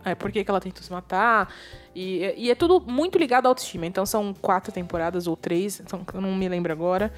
[0.04, 1.54] é, por que, que ela tentou se matar.
[1.96, 3.86] E, e é tudo muito ligado à autoestima.
[3.86, 5.82] Então, são quatro temporadas ou três,
[6.14, 7.14] eu não me lembro agora.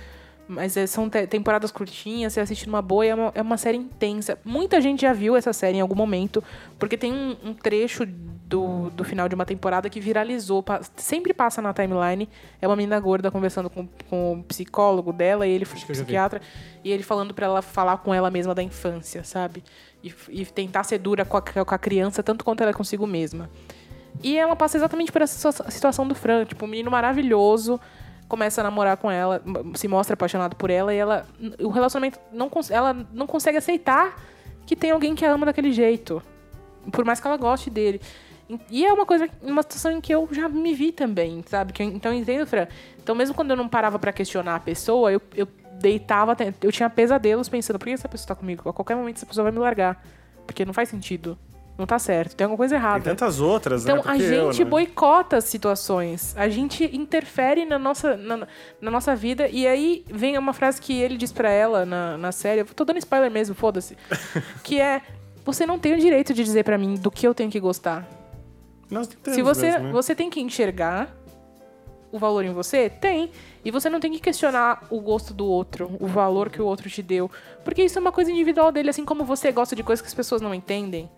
[0.47, 3.57] Mas é, são te- temporadas curtinhas, você assiste numa boa e é uma, é uma
[3.57, 4.37] série intensa.
[4.45, 6.43] Muita gente já viu essa série em algum momento,
[6.77, 10.61] porque tem um, um trecho do, do final de uma temporada que viralizou.
[10.61, 12.29] pa- sempre passa na timeline.
[12.61, 15.83] É uma menina gorda conversando com, com o psicólogo dela, e ele, vi.
[15.83, 16.39] psiquiatra,
[16.83, 19.63] e ele falando pra ela falar com ela mesma da infância, sabe?
[20.03, 23.07] E, e tentar ser dura com a, com a criança, tanto quanto ela é consigo
[23.07, 23.49] mesma.
[24.21, 26.45] E ela passa exatamente por essa situa- situação do Fran.
[26.45, 27.81] Tipo, um menino maravilhoso,
[28.27, 29.41] começa a namorar com ela,
[29.75, 31.25] se mostra apaixonado por ela e ela
[31.59, 34.15] o relacionamento não ela não consegue aceitar
[34.65, 36.21] que tem alguém que a ama daquele jeito,
[36.91, 38.01] por mais que ela goste dele.
[38.69, 41.73] E é uma coisa, uma situação em que eu já me vi também, sabe?
[41.73, 42.67] Que então eu entendo, Fran.
[43.01, 45.47] Então mesmo quando eu não parava pra questionar a pessoa, eu, eu
[45.79, 48.69] deitava, eu tinha pesadelos pensando, por que essa pessoa tá comigo?
[48.69, 50.03] A qualquer momento essa pessoa vai me largar,
[50.45, 51.37] porque não faz sentido.
[51.77, 53.03] Não tá certo, tem alguma coisa Tem errada.
[53.03, 54.01] tantas outras, Então né?
[54.01, 54.69] a Porque eu, gente né?
[54.69, 58.47] boicota as situações, a gente interfere na nossa, na,
[58.79, 62.31] na nossa vida, e aí vem uma frase que ele diz pra ela na, na
[62.31, 63.97] série, eu tô dando spoiler mesmo, foda-se,
[64.63, 65.01] que é:
[65.43, 68.07] Você não tem o direito de dizer pra mim do que eu tenho que gostar.
[68.89, 69.91] Nós Se você, mesmo, né?
[69.91, 71.13] você tem que enxergar
[72.11, 73.31] o valor em você, tem.
[73.65, 76.89] E você não tem que questionar o gosto do outro, o valor que o outro
[76.89, 77.29] te deu.
[77.65, 80.13] Porque isso é uma coisa individual dele, assim como você gosta de coisas que as
[80.13, 81.09] pessoas não entendem.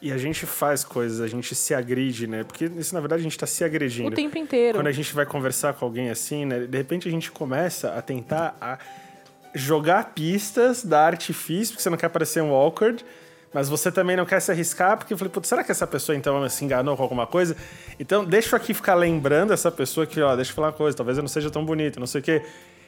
[0.00, 2.44] E a gente faz coisas, a gente se agride, né?
[2.44, 4.08] Porque isso, na verdade, a gente tá se agredindo.
[4.08, 4.78] O tempo inteiro.
[4.78, 6.60] Quando a gente vai conversar com alguém assim, né?
[6.60, 8.78] De repente a gente começa a tentar a
[9.54, 13.02] jogar pistas, dar artifício, porque você não quer parecer um awkward,
[13.54, 16.14] mas você também não quer se arriscar, porque eu falei, putz, será que essa pessoa
[16.14, 17.56] então se enganou com alguma coisa?
[17.98, 20.94] Então, deixa eu aqui ficar lembrando essa pessoa que, ó, deixa eu falar uma coisa,
[20.94, 22.42] talvez eu não seja tão bonito, não sei o quê.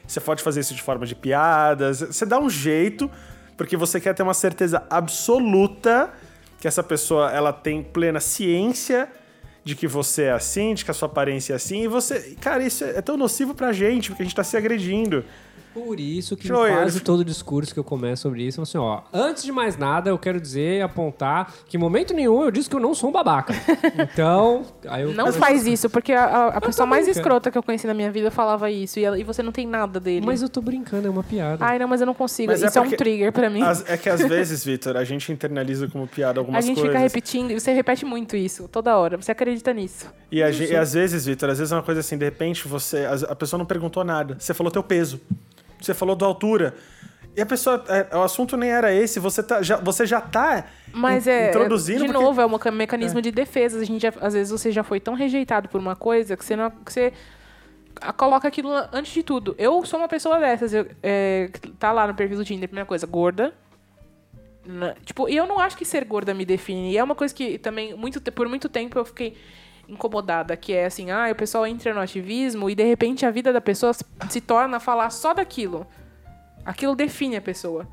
[0.05, 3.09] Você pode fazer isso de forma de piadas, você dá um jeito,
[3.57, 6.13] porque você quer ter uma certeza absoluta
[6.59, 9.09] que essa pessoa ela tem plena ciência
[9.63, 12.35] de que você é assim, de que a sua aparência é assim, e você.
[12.41, 15.23] Cara, isso é tão nocivo pra gente, porque a gente tá se agredindo.
[15.73, 18.77] Por isso que Joia, quase eu- todo discurso que eu começo sobre isso é assim,
[18.77, 19.01] ó.
[19.13, 22.75] Antes de mais nada, eu quero dizer, apontar que em momento nenhum eu disse que
[22.75, 23.53] eu não sou um babaca.
[24.11, 27.19] Então, aí eu Não faz isso, porque a, a- a pessoa mais brincando.
[27.19, 28.99] escrota que eu conheci na minha vida falava isso.
[28.99, 30.25] E, ela- e você não tem nada dele.
[30.25, 31.63] Mas eu tô brincando, é uma piada.
[31.63, 32.51] Ai, não, mas eu não consigo.
[32.51, 33.61] Mas é isso é, um porque trigger pra mim.
[33.61, 36.91] As- é que às vezes, Vitor, a gente internaliza como piada A algumas gente coisas.
[36.91, 39.17] fica repetindo, e você repete muito isso toda hora.
[39.17, 40.07] Você acredita nisso.
[40.31, 43.05] E, a e às vezes, Vitor, às vezes é uma coisa assim, de repente você.
[43.27, 44.35] A pessoa não perguntou nada.
[44.39, 45.19] Você falou teu peso.
[45.79, 46.75] Você falou tua altura.
[47.35, 47.83] E a pessoa.
[47.87, 51.49] é, o assunto nem era esse, você, tá, já, você já tá Mas in- é.
[51.49, 51.99] introduzindo.
[51.99, 53.79] De porque- novo, é um meca- mecanismo de defesa.
[53.79, 56.55] A gente já- às vezes você já foi tão rejeitado por uma coisa que você
[56.55, 56.69] não.
[56.71, 57.13] Que você
[58.17, 59.55] coloca aquilo antes de tudo.
[59.57, 60.73] Eu sou uma pessoa dessas.
[60.73, 63.53] Eu, é, que tá lá no perfil do Tinder, primeira coisa, gorda.
[64.65, 66.91] Na- tipo, e eu não acho que ser gorda me define.
[66.91, 69.37] E é uma coisa que também, muito, por muito tempo, eu fiquei
[69.89, 73.51] incomodada, que é assim, ah, o pessoal entra no ativismo e de repente a vida
[73.51, 75.85] da pessoa se, torna falar só daquilo.
[76.63, 77.87] Aquilo define a pessoa.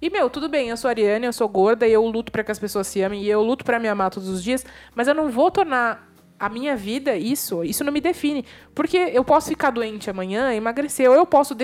[0.00, 2.50] E, meu, tudo bem, eu sou Ariane, eu sou gorda e eu luto pra que
[2.50, 5.14] as pessoas se amem e eu luto pra me amar todos os dias, mas eu
[5.14, 8.46] não vou tornar a minha vida isso, isso não me define.
[8.74, 11.54] Porque eu posso ficar doente amanhã, emagrecer, ou eu posso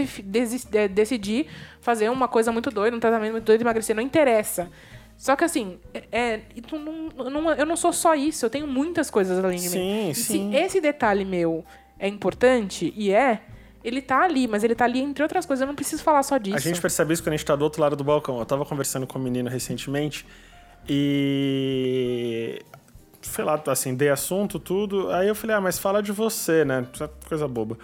[0.72, 1.46] é, decidir
[1.80, 4.70] fazer uma coisa muito doida, um tratamento muito doido, emagrecer, não interessa.
[5.16, 9.10] Só que assim, é, é, itu não- eu não sou só isso, eu tenho muitas
[9.10, 10.14] coisas além de Sim, mim.
[10.14, 10.50] Sim.
[10.50, 11.64] se esse detalhe meu
[11.98, 13.40] é importante, e é,
[13.82, 16.36] ele tá ali, mas ele tá ali entre outras coisas, eu não preciso falar só
[16.38, 16.56] disso.
[16.56, 18.38] A gente percebe isso quando a gente tá do outro lado do balcão.
[18.38, 20.26] Eu tava conversando com um menino recentemente
[20.88, 22.60] e.
[23.22, 25.10] Sei lá, assim, dei assunto, tudo.
[25.10, 26.86] Aí eu falei, ah, mas fala de você, né?
[27.00, 27.76] É Coisa boba.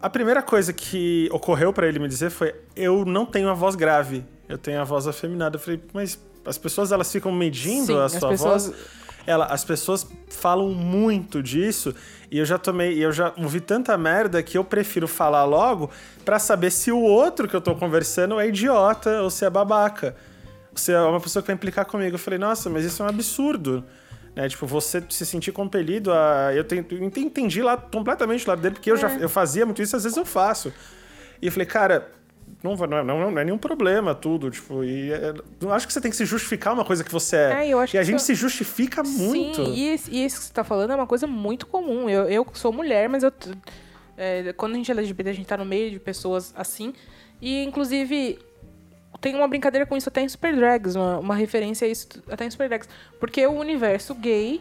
[0.00, 3.74] A primeira coisa que ocorreu pra ele me dizer foi: eu não tenho a voz
[3.74, 5.56] grave, eu tenho a voz afeminada.
[5.56, 8.76] Eu falei, mas as pessoas elas ficam medindo Sim, a sua pessoas- voz.
[9.26, 11.94] Ela, as pessoas falam muito disso
[12.30, 15.90] e eu já tomei, eu já ouvi tanta merda que eu prefiro falar logo
[16.24, 20.16] pra saber se o outro que eu tô conversando é idiota ou se é babaca.
[20.74, 22.14] Se é uma pessoa que vai implicar comigo.
[22.14, 23.84] Eu falei, nossa, mas isso é um absurdo.
[24.34, 24.48] Né?
[24.48, 26.52] Tipo, você se sentir compelido a.
[26.54, 26.86] Eu, tenho,
[27.18, 30.16] entendi lá completamente o lado dele, porque eu já eu fazia muito isso, às vezes
[30.16, 30.72] eu faço.
[31.42, 32.08] E eu falei, cara,
[32.62, 34.50] não, vai- não, é- não, não é nenhum problema tudo.
[34.50, 37.36] Tipo, e é- não acho que você tem que se justificar uma coisa que você
[37.36, 37.52] é.
[37.64, 39.64] É, eu acho e a gente isso- se justifica muito.
[39.64, 42.08] Sim, e, e isso que você tá falando é uma coisa muito comum.
[42.08, 43.32] Eu, eu sou mulher, mas eu.
[44.16, 46.92] é, quando a gente é LGBT, a gente tá no meio de pessoas assim.
[47.40, 48.38] E, inclusive,
[49.20, 52.44] tem uma brincadeira com isso até em Super Drags, uma, uma referência a isso até
[52.44, 52.88] em Super Drags.
[53.18, 54.60] Porque o universo gay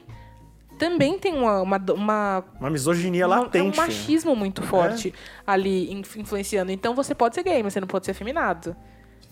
[0.79, 1.61] também tem uma.
[1.61, 3.77] uma, uma Uma misoginia uma- latente.
[3.79, 5.13] É um machismo muito forte
[5.45, 6.71] ali inf- influenciando.
[6.71, 8.75] Então você pode ser gay, mas você não pode ser afeminado.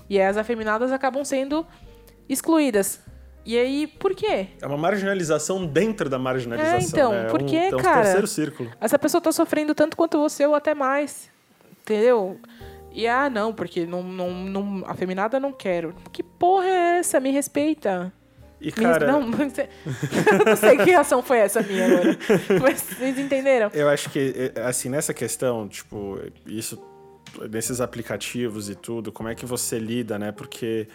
[0.10, 1.66] E aí as afeminadas acabam sendo
[2.30, 3.02] excluídas.
[3.46, 4.48] E aí, por quê?
[4.62, 6.78] É uma marginalização dentro da marginalização.
[6.80, 7.22] É, então, né?
[7.24, 8.02] É por um, que, é um cara?
[8.04, 8.70] terceiro círculo.
[8.82, 11.30] Essa pessoa tá sofrendo tanto quanto você ou até mais.
[11.82, 12.38] Entendeu?
[12.92, 15.96] E ah, não, porque não, não, não, afeminada não quero.
[16.12, 17.20] Que porra é essa?
[17.22, 18.12] Me respeita.
[18.60, 19.70] E, cara, Não, você-
[20.46, 22.18] não sei que ação foi essa minha agora.
[22.62, 23.70] Mas vocês entenderam?
[23.74, 26.82] eu acho que, eh, assim, nessa questão, tipo, isso,
[27.52, 30.32] nesses aplicativos e tudo, como é que você lida, né?
[30.32, 30.88] Porque,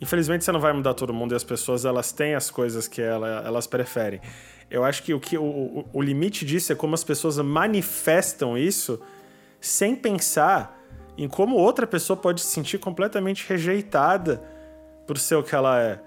[0.00, 3.02] infelizmente, você não vai mudar todo mundo e as pessoas, elas têm as coisas que
[3.02, 4.20] ela- elas preferem.
[4.70, 9.00] Eu acho que o, que o, o limite disso é como as pessoas manifestam isso
[9.60, 10.78] sem pensar
[11.18, 14.42] em como outra pessoa pode se sentir completamente rejeitada
[15.06, 15.98] por ser o que ela é.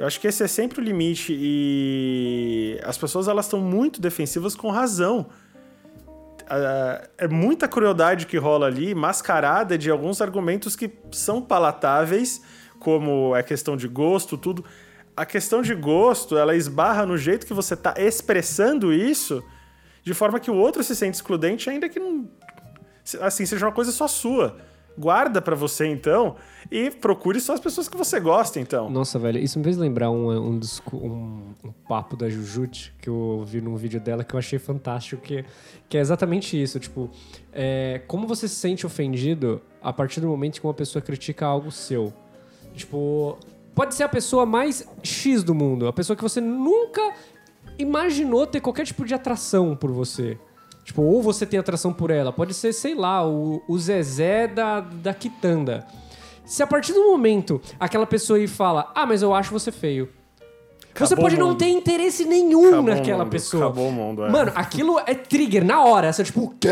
[0.00, 4.56] Eu acho que esse é sempre o limite e as pessoas elas estão muito defensivas
[4.56, 5.26] com razão.
[7.18, 12.40] É muita crueldade que rola ali, mascarada de alguns argumentos que são palatáveis,
[12.78, 14.64] como a questão de gosto, tudo.
[15.14, 19.44] A questão de gosto, ela esbarra no jeito que você está expressando isso,
[20.02, 22.26] de forma que o outro se sente excludente, ainda que não,
[23.20, 26.36] assim seja uma coisa só sua guarda para você então
[26.70, 28.90] e procure só as pessoas que você gosta então.
[28.90, 30.60] Nossa, velho, isso me fez lembrar um, um,
[30.92, 35.22] um, um papo da Jujute que eu vi num vídeo dela que eu achei fantástico,
[35.22, 35.44] que,
[35.88, 37.10] que é exatamente isso, tipo,
[37.52, 41.70] é, como você se sente ofendido a partir do momento que uma pessoa critica algo
[41.70, 42.12] seu.
[42.74, 43.38] Tipo,
[43.74, 47.14] pode ser a pessoa mais X do mundo, a pessoa que você nunca
[47.78, 50.38] imaginou ter qualquer tipo de atração por você.
[50.90, 52.32] Tipo, ou você tem atração por ela.
[52.32, 55.86] Pode ser, sei lá, o, o Zezé da, da Quitanda.
[56.44, 60.08] Se a partir do momento aquela pessoa aí fala, ah, mas eu acho você feio.
[60.90, 63.30] Acabou você pode não ter interesse nenhum Acabou naquela mundo.
[63.30, 63.66] pessoa.
[63.66, 64.30] Acabou o mundo, é.
[64.30, 66.12] Mano, aquilo é trigger na hora.
[66.12, 66.68] Você é tipo, o quê?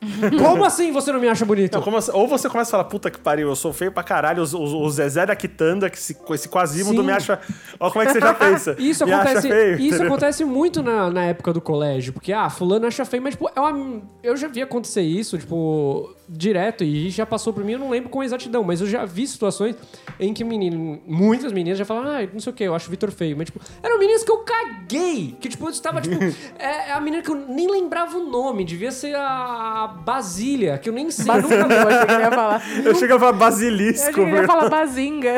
[0.38, 1.78] Como assim você não me acha bonito?
[1.78, 2.10] Não, assim?
[2.12, 4.90] ou você começa a falar, puta que pariu, eu sou feio pra caralho, o, o,
[4.90, 7.40] Zezé da Quitanda, que esse, esse Quasimodo me acha.
[7.80, 8.76] Olha como é que você já pensa.
[8.78, 10.06] Isso me acontece, feio, isso entendeu?
[10.06, 13.60] acontece muito na, na época do colégio, porque, ah, fulano acha feio, mas, tipo, é
[13.60, 17.90] uma, eu já vi acontecer isso, tipo, direto, e já passou por mim, eu não
[17.90, 19.76] lembro com exatidão, mas eu já vi situações
[20.20, 22.90] em que menino, muitas meninas já falaram, ah, não sei o que, eu acho o
[22.90, 26.16] Vitor feio, mas, tipo, eram meninas que eu caguei, que, tipo, eu estava, tipo,
[26.58, 30.88] é, é a menina que eu nem lembrava o nome, devia ser a Basília, que
[30.88, 31.26] eu nem sei.
[31.26, 32.62] Basília, eu achei que ele ia falar.
[32.84, 34.02] Eu chego a falar Eu basilisco.
[34.02, 35.28] achei que ele ia falar bazinga.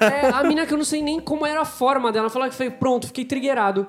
[0.00, 2.28] É, a menina que eu não sei nem como era a forma dela.
[2.28, 3.86] Falou que foi pronto, fiquei triggerado.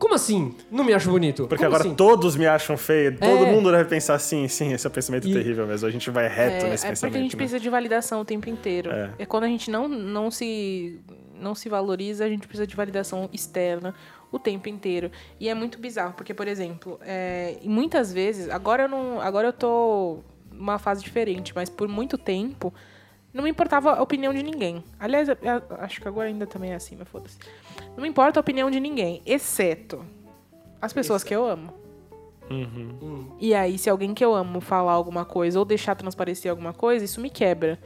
[0.00, 0.54] Como assim?
[0.70, 1.46] Não me acho bonito?
[1.46, 1.94] Porque Como agora assim?
[1.94, 3.16] todos me acham feio.
[3.18, 3.52] Todo É.
[3.52, 5.86] mundo deve pensar assim, sim, esse é um pensamento E- terrível mesmo.
[5.86, 7.00] A gente vai reto É, nesse é pensamento.
[7.12, 7.36] porque a gente né?
[7.36, 8.90] precisa de validação o tempo inteiro.
[8.90, 9.10] É.
[9.18, 10.98] É, quando a gente não, não, se,
[11.38, 13.94] não se valoriza, a gente precisa de validação externa
[14.32, 15.10] o tempo inteiro.
[15.38, 19.20] E é muito bizarro, porque, por exemplo, é, e muitas vezes, agora eu não.
[19.20, 20.20] Agora eu tô
[20.50, 22.72] numa fase diferente, mas por muito tempo
[23.32, 24.82] não me importava a opinião de ninguém.
[24.98, 27.38] Aliás, eu- eu acho que agora ainda também é assim, mas foda-se.
[27.96, 30.04] Não me importa a opinião de ninguém, exceto
[30.80, 31.72] as pessoas que eu amo.
[32.50, 33.30] Uhum.
[33.38, 37.04] E aí, se alguém que eu amo falar alguma coisa ou deixar transparecer alguma coisa,
[37.04, 37.78] isso me quebra.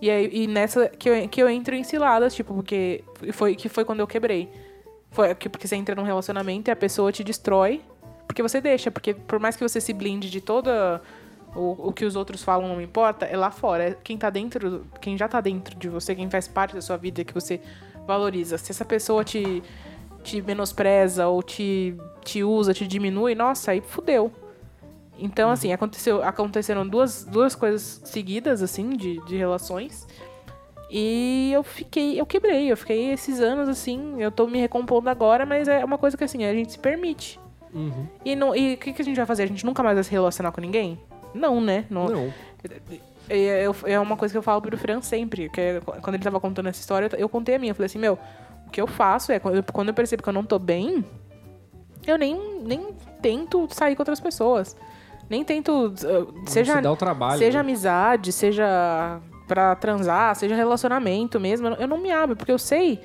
[0.00, 3.68] E, aí, e nessa que eu, que eu entro em ciladas, tipo, porque foi, que
[3.68, 4.48] foi quando eu quebrei.
[5.10, 7.80] Foi que- porque você entra num relacionamento e a pessoa te destrói
[8.26, 8.90] porque você deixa.
[8.90, 11.00] Porque por mais que você se blinde de toda
[11.54, 13.90] o, o que os outros falam não importa, é lá fora.
[13.90, 16.96] É quem tá dentro, quem já tá dentro de você, quem faz parte da sua
[16.96, 17.60] vida, que você
[18.06, 18.58] valoriza.
[18.58, 19.62] Se essa pessoa te,
[20.22, 21.94] te menospreza ou te,
[22.24, 24.30] te usa, te diminui, nossa, aí fudeu.
[25.18, 30.06] Então, assim, aconteceu, aconteceram duas, duas coisas seguidas, assim, de, de relações.
[30.90, 35.46] E eu fiquei, eu quebrei, eu fiquei esses anos, assim, eu tô me recompondo agora,
[35.46, 37.40] mas é uma coisa que, assim, a gente se permite.
[37.72, 38.06] Uhum.
[38.24, 39.44] E não- e o que, que a gente vai fazer?
[39.44, 40.98] A gente nunca mais vai se relacionar com ninguém?
[41.34, 41.84] Não, né?
[41.90, 42.32] Não, Não.
[43.28, 46.22] é, eu- é uma coisa que eu falo pro Fran sempre, que é, quando ele
[46.22, 47.70] tava contando essa história, eu, contei a minha.
[47.72, 48.18] Eu falei assim, meu,
[48.66, 51.04] o que eu faço é, quando eu, percebo que eu não tô bem,
[52.06, 54.76] eu nem, nem tento sair com outras pessoas.
[55.28, 57.38] Nem tento, uh, seja, se dá o trabalho.
[57.38, 57.60] seja né?
[57.60, 63.00] amizade, seja pra transar, seja relacionamento mesmo, eu não me abro, porque eu sei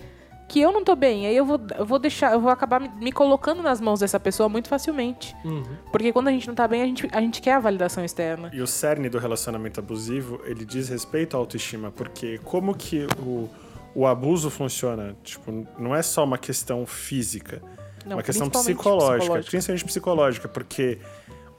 [0.50, 1.28] que eu não tô bem.
[1.28, 4.20] Aí eu vou, eu vou deixar, eu vou acabar me, me colocando nas mãos dessa
[4.20, 5.36] pessoa muito facilmente.
[5.46, 5.64] Uhum.
[5.92, 8.50] Porque quando a gente não tá bem, a gente, a gente quer a validação externa.
[8.52, 13.48] E o cerne do relacionamento abusivo, ele diz respeito à autoestima, porque como que o,
[13.94, 15.16] o abuso funciona?
[15.24, 17.62] Tipo, não é só uma questão física,
[18.04, 19.52] Não, uma questão psicológica, psicológica.
[19.52, 20.98] principalmente psicológica, porque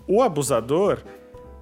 [0.08, 0.98] o abusador,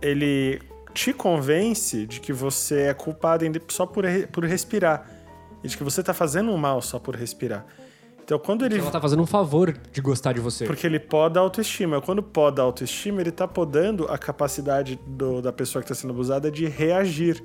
[0.01, 0.61] ele
[0.95, 5.18] te convence de que você é culpado só por, por respirar,
[5.63, 7.65] e de que você tá fazendo um mal só por respirar.
[8.25, 10.67] Então, quando ele Ela tá fazendo um favor de gostar de você.
[10.67, 11.99] porque ele poda a autoestima.
[12.01, 16.11] Quando poda a autoestima, ele tá podando a capacidade do- da pessoa que está sendo
[16.13, 17.43] abusada de reagir.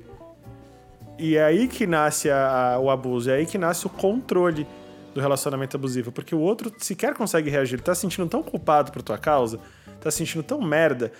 [1.18, 4.66] E é aí que nasce a- a- o abuso, é aí que nasce o controle
[5.14, 6.10] do relacionamento abusivo.
[6.12, 7.76] Porque o outro sequer consegue reagir.
[7.76, 9.58] Ele tá se sentindo tão culpado por tua causa,
[10.00, 11.12] tá se sentindo tão merda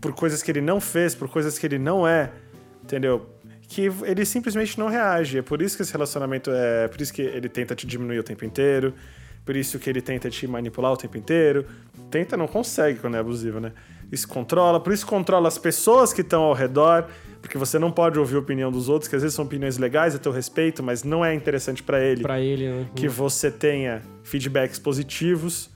[0.00, 2.30] por coisas que ele não fez, por coisas que ele não é,
[2.82, 3.26] entendeu?
[3.74, 5.38] Que ele simplesmente não reage.
[5.38, 6.88] É por isso que esse relacionamento é.
[6.88, 8.92] Por isso que ele tenta te diminuir o tempo inteiro.
[9.44, 11.64] Por isso que ele tenta te manipular o tempo inteiro.
[12.10, 13.72] Tenta, não consegue quando é abusivo, né?
[14.12, 17.06] Isso controla, por isso controla as pessoas que estão ao redor,
[17.40, 20.14] porque você não pode ouvir a opinião dos outros, que às vezes são opiniões legais
[20.14, 22.86] a teu respeito, mas não é interessante pra ele Pra ele, né?
[22.94, 25.70] que você tenha feedbacks positivos.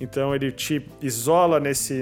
[0.00, 1.94] Então ele te isola nesse,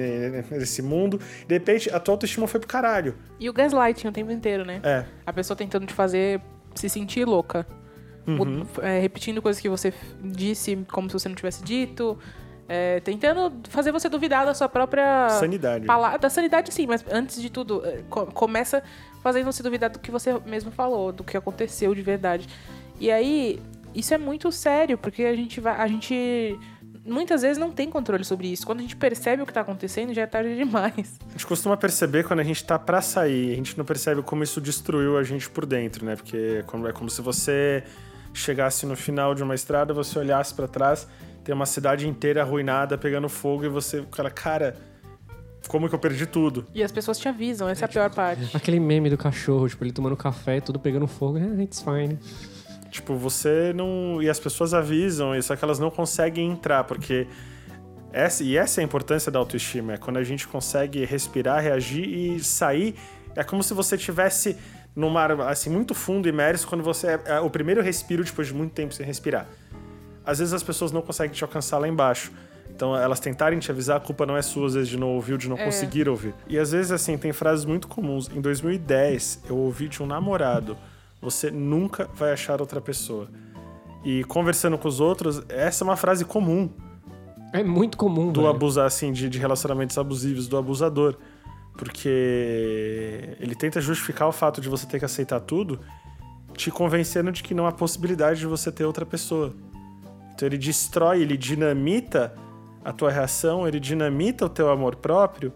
[0.51, 1.20] nesse mundo.
[1.47, 3.14] De repente, a tua autoestima foi pro caralho.
[3.39, 4.81] E o gaslighting o tempo inteiro, né?
[4.82, 5.05] É.
[5.27, 6.40] A pessoa tentando te fazer
[6.74, 7.66] se sentir louca.
[8.27, 8.64] Uhum.
[8.81, 9.93] É, repetindo coisas que você
[10.23, 12.16] disse como se você não tivesse dito.
[12.69, 15.85] é, tentando fazer você duvidar da sua própria Sanidade.
[15.85, 16.19] palavra.
[16.19, 18.82] Da sanidade, sim, mas antes de tudo, é, co- começa
[19.23, 22.48] fazendo você duvidar do que você mesmo falou, do que aconteceu de verdade.
[22.98, 23.60] E aí,
[23.94, 25.77] isso é muito sério, porque a gente vai.
[25.77, 26.59] A gente
[27.05, 28.66] muitas vezes não tem controle sobre isso.
[28.66, 31.19] Quando a gente percebe o que tá acontecendo, já é tarde demais.
[31.29, 34.43] A gente costuma perceber quando a gente tá pra sair, a gente não percebe como
[34.43, 36.16] isso destruiu a gente por dentro, né?
[36.16, 37.83] Porque é como, é como se você
[38.33, 41.07] chegasse no final de uma estrada, você olhasse pra trás,
[41.45, 44.77] tem uma cidade inteira arruinada, pegando fogo, e você fala, cara,
[45.69, 46.66] como que eu perdi tudo?
[46.74, 48.57] E as pessoas te avisam, essa é a pior parte.
[48.57, 51.39] Aquele meme do cachorro, tipo, ele tomando café, tudo pegando fogo.
[51.39, 52.19] É, it's fine.
[52.93, 54.23] Tipo, você não.
[54.23, 57.27] E as pessoas avisam, só que elas não conseguem entrar, porque.
[58.12, 62.06] Essa, e essa é a importância da autoestima, é quando a gente consegue respirar, reagir
[62.06, 62.94] e sair.
[63.35, 64.59] É como se você tivesse
[64.94, 67.06] num mar assim, muito fundo, imerso, quando você.
[67.06, 69.48] É, é o primeiro respiro depois de muito tempo sem respirar.
[70.27, 72.31] Às vezes as pessoas não conseguem te alcançar lá embaixo.
[72.69, 75.32] Então, elas tentarem te avisar, a culpa não é sua, às vezes, de não ouvir
[75.32, 76.35] ou de não conseguir ouvir.
[76.47, 78.28] E às vezes, assim, tem frases muito comuns.
[78.28, 80.77] Em 2010, eu ouvi de um namorado:
[81.23, 83.31] Você nunca vai achar outra pessoa.
[84.05, 86.69] E conversando com os outros, essa é uma frase comum
[87.53, 88.53] É muito comum, do velho.
[88.53, 91.16] abusar, assim, de, de relacionamentos abusivos, do abusador.
[91.78, 95.81] Porque ele tenta justificar o fato de você ter que aceitar tudo,
[96.55, 99.55] te convencendo de que não há possibilidade de você ter outra pessoa.
[100.35, 102.35] Então ele destrói, ele dinamita
[102.85, 105.53] a tua reação, ele dinamita o teu amor próprio,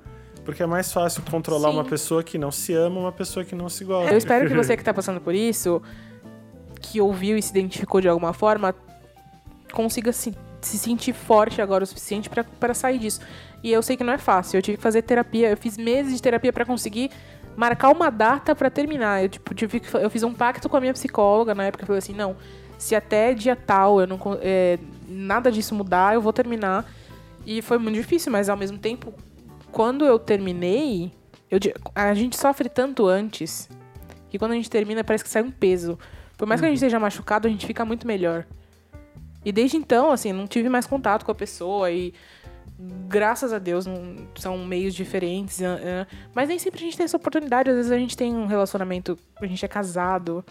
[0.47, 1.75] porque é mais fácil controlar Sim.
[1.75, 4.13] uma pessoa que não se ama, uma pessoa que não se gosta.
[4.13, 5.83] Eu espero que você que tá passando por isso,
[6.81, 8.75] que ouviu e se identificou de alguma forma,
[9.73, 13.21] consiga se, se sentir forte agora o suficiente pra sair disso.
[13.63, 14.57] E eu sei que não é fácil.
[14.57, 17.11] Eu tive que fazer terapia, eu fiz meses de terapia pra conseguir
[17.57, 19.25] marcar uma data pra terminar.
[19.25, 21.99] Eu tipo tive eu fiz um pacto com a minha psicóloga na época, eu falei
[21.99, 22.37] assim, não,
[22.79, 24.79] se até dia tal eu não é,
[25.09, 26.85] nada disso mudar, eu vou terminar.
[27.45, 29.13] E foi muito difícil, mas ao mesmo tempo,
[29.77, 31.13] quando eu terminei,
[31.51, 31.61] eu,
[31.95, 33.69] a gente sofre tanto antes
[34.31, 35.99] que quando a gente termina parece que sai um peso.
[36.39, 38.47] Por mais que a gente esteja machucado, a gente fica muito melhor.
[39.45, 42.15] E desde então, assim, não tive mais contato com a pessoa e
[43.07, 45.61] graças a Deus não, são meios diferentes.
[46.35, 47.69] mas nem sempre a gente tem essa oportunidade.
[47.69, 50.43] Às vezes a gente tem um relacionamento, a gente é casado.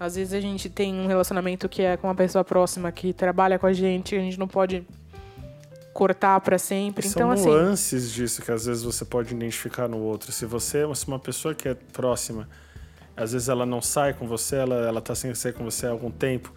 [0.00, 3.58] Às vezes a gente tem um relacionamento que é com uma pessoa próxima que trabalha
[3.58, 4.82] com a gente, a gente não pode
[5.96, 7.08] cortar pra sempre.
[7.08, 10.30] São então, assim, nuances disso que às vezes você pode identificar no outro.
[10.30, 12.48] Se você se uma pessoa que é próxima,
[13.16, 15.90] às vezes ela não sai com você, ela, ela tá sem sair com você há
[15.90, 16.52] algum tempo,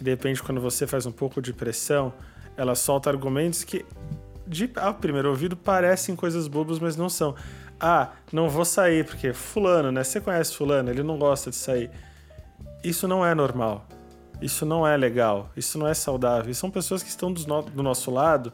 [0.00, 2.12] e de repente quando você faz um pouco de pressão,
[2.56, 3.84] ela solta argumentos que
[4.46, 7.34] de ao primeiro ouvido parecem coisas bobas, mas não são.
[7.80, 10.04] Ah, não vou sair porque fulano, né?
[10.04, 11.90] Você conhece fulano, ele não gosta de sair.
[12.84, 13.86] Isso não é normal.
[14.40, 15.50] Isso não é legal.
[15.56, 16.50] Isso não é saudável.
[16.50, 18.52] E são pessoas que estão do, no- do nosso lado,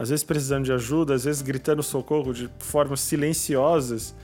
[0.00, 4.14] às vezes precisando de ajuda, às vezes gritando socorro de formas silenciosas.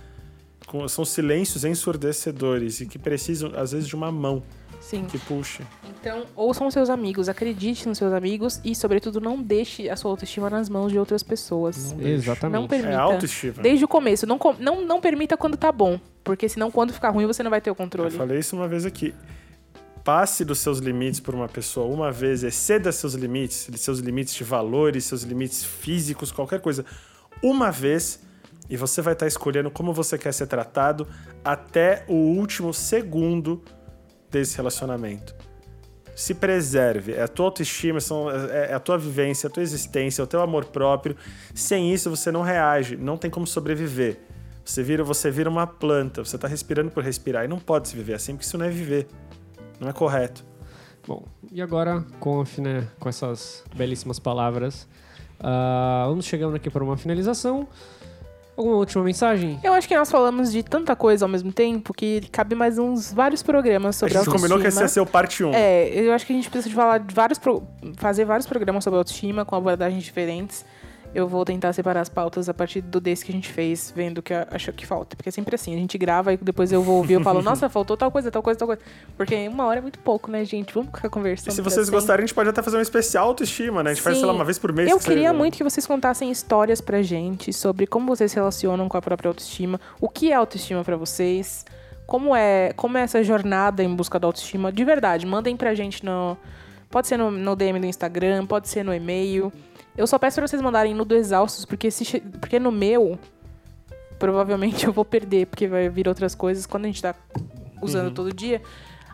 [0.67, 4.43] com- são silêncios ensurdecedores e que precisam, às vezes, de uma mão
[4.81, 5.05] sim.
[5.05, 5.63] que puxe.
[6.01, 10.51] Então, ouçam seus amigos, acredite nos seus amigos e, sobretudo, não deixe a sua autoestima
[10.51, 11.95] nas mãos de outras pessoas.
[12.01, 12.61] Exatamente.
[12.61, 12.91] Não permita.
[12.93, 13.63] É autoestima.
[13.63, 14.27] Desde o começo.
[14.27, 16.01] Não, não, não permita quando tá bom.
[16.25, 18.11] Porque senão, quando ficar ruim, você não vai ter o Eu controle.
[18.11, 19.15] falei isso uma vez aqui.
[20.07, 24.45] Passe dos seus limites por uma pessoa uma vez, exceda seus limites, seus limites de
[24.45, 26.85] valores, seus limites físicos, qualquer coisa,
[27.43, 28.21] uma vez,
[28.71, 31.09] e você vai estar escolhendo como você quer ser tratado
[31.45, 33.65] até o último segundo
[34.31, 35.35] desse relacionamento.
[36.15, 37.99] Se preserve, é a tua autoestima,
[38.53, 41.17] é é a tua vivência, é a tua existência, é o teu amor próprio.
[41.53, 44.21] Sem isso, você não reage, não tem como sobreviver.
[44.65, 47.97] Você vira, você vira uma planta, você tá respirando por respirar e não pode se
[47.97, 49.09] viver assim, porque isso não é viver.
[49.81, 50.45] Não é correto.
[51.07, 54.89] Bom, e agora, Conf, né, com essas belíssimas palavras,
[55.39, 57.69] ah, vamos chegando aqui para uma finalização.
[58.57, 59.61] Alguma última mensagem?
[59.63, 63.13] Eu acho que nós falamos de tanta coisa ao mesmo tempo que cabe mais uns
[63.13, 64.69] vários programas A sobre gente combinou que autoestima.
[64.69, 65.53] esse ia ser o parte 1.
[65.53, 67.63] É, eu acho que a gente precisa de falar de vários pro-
[67.99, 70.65] fazer vários programas sobre autoestima com abordagens diferentes.
[71.17, 74.19] Eu vou tentar separar as pautas a partir do desse que a gente fez, vendo
[74.19, 75.17] o que achou que falta.
[75.17, 77.41] Porque é sempre assim, a gente grava e depois eu vou ouvir e eu falo,
[77.43, 78.83] nossa, faltou tal coisa, tal coisa, tal coisa.
[79.17, 80.75] Porque uma hora é muito pouco, né, gente?
[80.75, 81.49] Vamos ficar conversando.
[81.49, 83.93] E se vocês gostarem, a gente pode até fazer um especial autoestima, né?
[83.93, 84.21] A gente faz, Sim.
[84.21, 84.91] sei lá, uma vez por mês.
[84.91, 85.33] Eu que queria seja.
[85.33, 89.31] muito que vocês contassem histórias pra gente sobre como vocês se relacionam com a própria
[89.31, 91.65] autoestima, o que é autoestima pra vocês,
[92.07, 94.71] como é, como é essa jornada em busca da autoestima.
[94.71, 96.37] De verdade, mandem pra gente no.
[96.91, 99.51] Pode ser no, no DM do Instagram, pode ser no e-mail.
[99.97, 103.19] Eu só peço pra vocês mandarem no do Exaustos, porque, se, porque no meu,
[104.19, 107.15] provavelmente eu vou perder, porque vai vir outras coisas quando a gente tá
[107.81, 108.61] usando todo dia.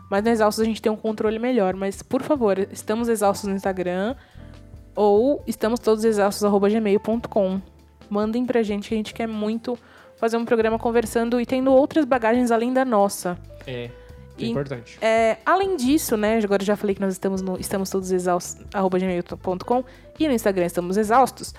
[0.09, 1.73] Mas no Exaustos a gente tem um controle melhor.
[1.73, 4.15] Mas, por favor, estamos exaustos no Instagram
[4.95, 7.61] ou estamos todos exaustos.gmail.com.
[8.09, 9.77] Mandem pra gente que a gente quer muito
[10.17, 13.37] fazer um programa conversando e tendo outras bagagens além da nossa.
[13.65, 13.89] É.
[14.37, 14.97] E- Importante.
[15.01, 16.39] É, além disso, né?
[16.43, 19.83] Agora eu já falei que nós estamos no estamos todos exaustos, arroba gmail.com
[20.19, 21.53] e no Instagram estamos exaustos.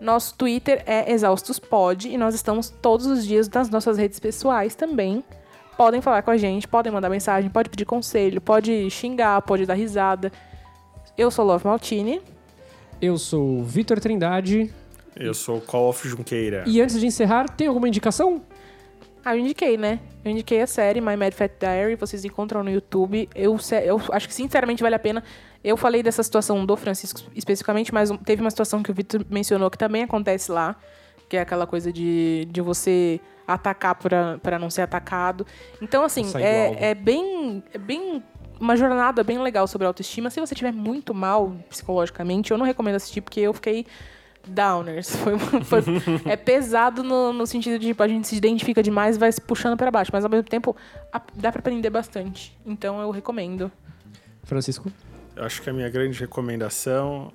[0.00, 5.22] Nosso Twitter é exaustospod e nós estamos todos os dias nas nossas redes pessoais também.
[5.76, 9.74] Podem falar com a gente, podem mandar mensagem, pode pedir conselho, pode xingar, pode dar
[9.74, 10.30] risada.
[11.18, 12.20] Eu sou Love Maltini.
[13.00, 14.72] Eu sou o Vitor Trindade.
[15.16, 16.64] Eu sou o Call of Junqueira.
[16.66, 18.42] E antes de encerrar, tem alguma indicação?
[19.24, 20.00] Ah, eu indiquei, né?
[20.24, 23.28] Eu indiquei a série My Mad Fat Diary, vocês encontram no YouTube.
[23.34, 25.22] Eu, eu acho que sinceramente vale a pena.
[25.62, 29.70] Eu falei dessa situação do Francisco especificamente, mas teve uma situação que o Vitor mencionou
[29.70, 30.74] que também acontece lá,
[31.28, 35.46] que é aquela coisa de, de você atacar pra pra não ser atacado.
[35.82, 36.38] Então, assim, do alvo.
[36.38, 37.62] é, é bem.
[37.74, 38.22] É bem.
[38.58, 40.28] Uma jornada bem legal sobre autoestima.
[40.28, 43.86] Se você estiver muito mal psicologicamente, eu não recomendo assistir, porque eu fiquei
[44.46, 45.14] downers.
[45.16, 45.82] Foi, foi-
[46.24, 49.40] é pesado no, no sentido de tipo, a gente se identifica demais e vai se
[49.40, 50.76] puxando pra baixo, mas ao mesmo tempo
[51.12, 52.56] a- dá pra aprender bastante.
[52.66, 53.70] Então eu recomendo.
[54.44, 54.90] Francisco?
[55.36, 57.32] Eu acho que a minha grande recomendação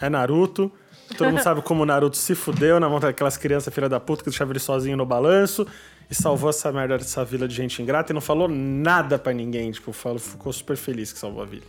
[0.00, 0.70] é Naruto.
[1.16, 4.22] Todo mundo sabe como o Naruto se fudeu na mão daquelas crianças filha da puta
[4.22, 5.66] que deixava ele sozinho no balanço
[6.08, 9.70] e salvou essa merda dessa vila de gente ingrata e não falou nada pra ninguém.
[9.72, 11.64] Tipo, falou, ficou super feliz que salvou a vila.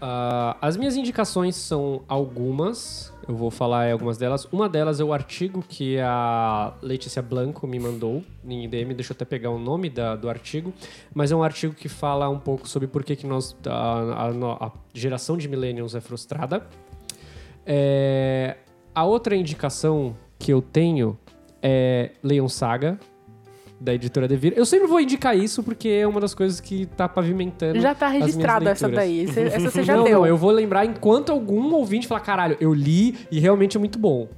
[0.00, 3.12] Ah, as minhas indicações são algumas.
[3.28, 4.46] Eu vou falar algumas delas.
[4.52, 8.94] Uma delas é o artigo que a Letícia Blanco me mandou em DM.
[8.94, 10.72] Deixa eu até pegar o nome da- do artigo.
[11.14, 14.66] Mas é um artigo que fala um pouco sobre por que, que nós, a, a
[14.66, 16.66] a geração de millennials é frustrada.
[17.66, 18.56] É,
[18.94, 21.18] a outra indicação que eu tenho
[21.62, 22.98] é Leon Saga,
[23.80, 24.52] da editora Devir.
[24.56, 27.80] Eu sempre vou indicar isso porque é uma das coisas que tá pavimentando.
[27.80, 29.24] Já tá registrada essa daí.
[29.24, 30.18] Essa você já não, deu.
[30.20, 33.98] não, eu vou lembrar enquanto algum ouvinte falar, caralho, eu li e realmente é muito
[33.98, 34.28] bom.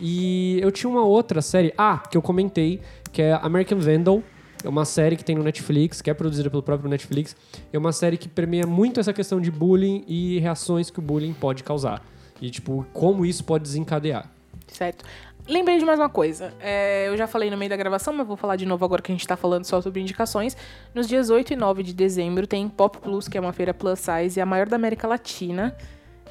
[0.00, 2.80] E eu tinha uma outra série, ah, que eu comentei,
[3.12, 4.22] que é American Vandal.
[4.62, 7.36] É uma série que tem no Netflix, que é produzida pelo próprio Netflix.
[7.72, 11.32] É uma série que permeia muito essa questão de bullying e reações que o bullying
[11.32, 12.04] pode causar.
[12.40, 14.28] E, tipo, como isso pode desencadear.
[14.66, 15.04] Certo.
[15.48, 16.52] Lembrei de mais uma coisa.
[16.60, 19.10] É, eu já falei no meio da gravação, mas vou falar de novo agora que
[19.10, 20.54] a gente tá falando só sobre indicações.
[20.94, 23.98] Nos dias 8 e 9 de dezembro tem Pop Plus, que é uma feira plus
[23.98, 25.74] size, a maior da América Latina.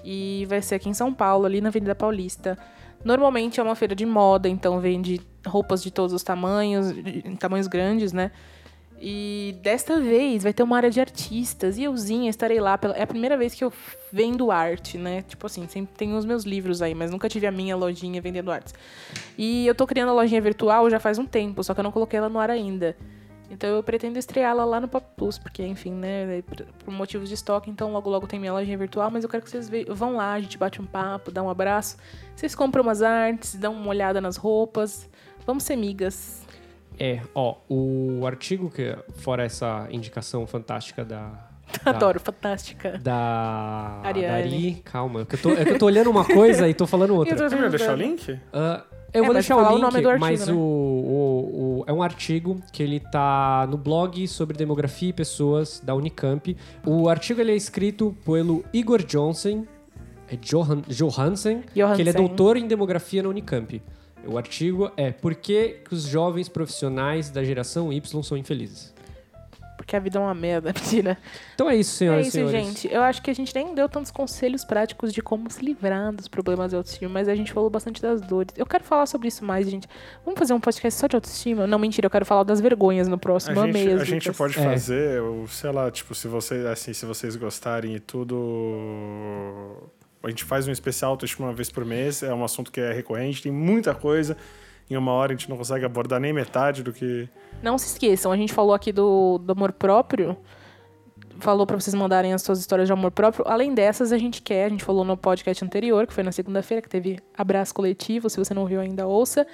[0.04, 2.60] E vai ser aqui em São Paulo, ali na Avenida Paulista.
[3.04, 6.94] Normalmente é uma feira de moda, então vende roupas de todos os tamanhos,
[7.40, 8.32] tamanhos grandes, né?
[9.00, 12.78] E desta vez vai ter uma área de artistas e euzinha estarei lá.
[12.78, 12.96] Pela...
[12.96, 13.72] É a primeira vez que eu
[14.12, 15.22] vendo arte, né?
[15.22, 18.52] Tipo assim, sempre tenho os meus livros aí, mas nunca tive a minha lojinha vendendo
[18.52, 18.74] artes.
[19.38, 21.92] E eu tô criando a lojinha virtual já faz um tempo, só que eu não
[21.92, 22.98] coloquei ela no ar ainda.
[23.50, 27.36] Então eu pretendo estreá-la lá no Pop Plus, porque, enfim, né, por, por motivos de
[27.36, 30.34] estoque, então logo logo tem minha lojinha virtual, mas eu quero que vocês vão lá,
[30.34, 31.98] a gente bate um papo, dá um abraço.
[32.36, 35.10] Vocês compram umas artes, dão uma olhada nas roupas.
[35.46, 36.47] Vamos ser migas.
[37.00, 41.32] É, ó, o artigo que, fora essa indicação fantástica da.
[41.84, 42.98] da- Adoro, fantástica.
[42.98, 44.02] Da.
[44.04, 44.28] Ariane.
[44.50, 45.22] Da Ari, calma.
[45.22, 47.36] É que, eu tô, é que eu tô olhando uma coisa e tô falando outra.
[47.38, 48.00] Você vai deixar o ajudando.
[48.10, 48.40] link?
[48.52, 48.84] Ah,
[49.14, 50.54] eu É, vou deixar o o link, nome do artigo, mas né?
[50.54, 55.80] o, o- o- é um artigo que ele tá no blog sobre demografia e pessoas
[55.84, 56.56] da Unicamp.
[56.86, 59.66] O artigo ele é escrito pelo Igor Johnson,
[60.30, 62.14] é Johan, Johansen, que ele é Johansen.
[62.14, 63.82] doutor em demografia na Unicamp.
[64.28, 68.94] O artigo é Por que, que os jovens profissionais da geração Y são infelizes?
[69.78, 71.18] Porque a vida é uma merda, mentira.
[71.54, 72.58] Então é isso, É senhoras e isso, senhores.
[72.82, 72.94] gente.
[72.94, 76.28] Eu acho que a gente nem deu tantos conselhos práticos de como se livrar dos
[76.28, 78.54] problemas de autoestima, mas a gente falou bastante das dores.
[78.58, 79.88] Eu quero falar sobre isso mais, gente.
[80.26, 81.66] Vamos fazer um podcast só de autoestima?
[81.68, 83.58] Não, mentira, eu quero falar das vergonhas no próximo.
[83.62, 84.64] A gente, a gente pode É.
[84.64, 88.36] fazer, o- sei lá, tipo, se vocês, assim, se vocês gostarem e tudo.
[90.24, 92.92] A gente faz um especial autoestima uma vez por mês, é um assunto que é
[92.92, 94.36] recorrente, tem muita coisa.
[94.90, 97.30] Em uma hora a gente não consegue abordar nem metade do que.
[97.62, 100.38] Não se esqueçam, a gente falou aqui do, do amor próprio.
[101.40, 103.46] Falou pra vocês mandarem as suas histórias de amor próprio.
[103.48, 106.82] Além dessas, a gente quer, a gente falou no podcast anterior, que foi na segunda-feira,
[106.82, 108.30] que teve abraço coletivo.
[108.30, 109.46] Se você não viu ainda, ouça.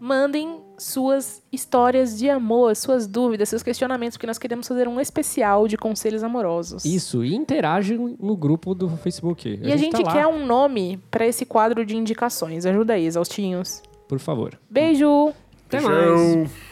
[0.00, 5.66] Mandem suas histórias de amor, suas dúvidas, seus questionamentos, porque nós queremos fazer um especial
[5.66, 6.84] de conselhos amorosos.
[6.84, 9.60] Isso, e interagem no grupo do Facebook.
[9.62, 12.64] E a gente, tá lá, quer um nome pra esse quadro de indicações.
[12.64, 13.82] Ajuda aí, exaustinhos.
[14.06, 14.58] Por favor.
[14.70, 15.32] Beijo!
[15.66, 16.36] Até Beijão.
[16.36, 16.67] mais.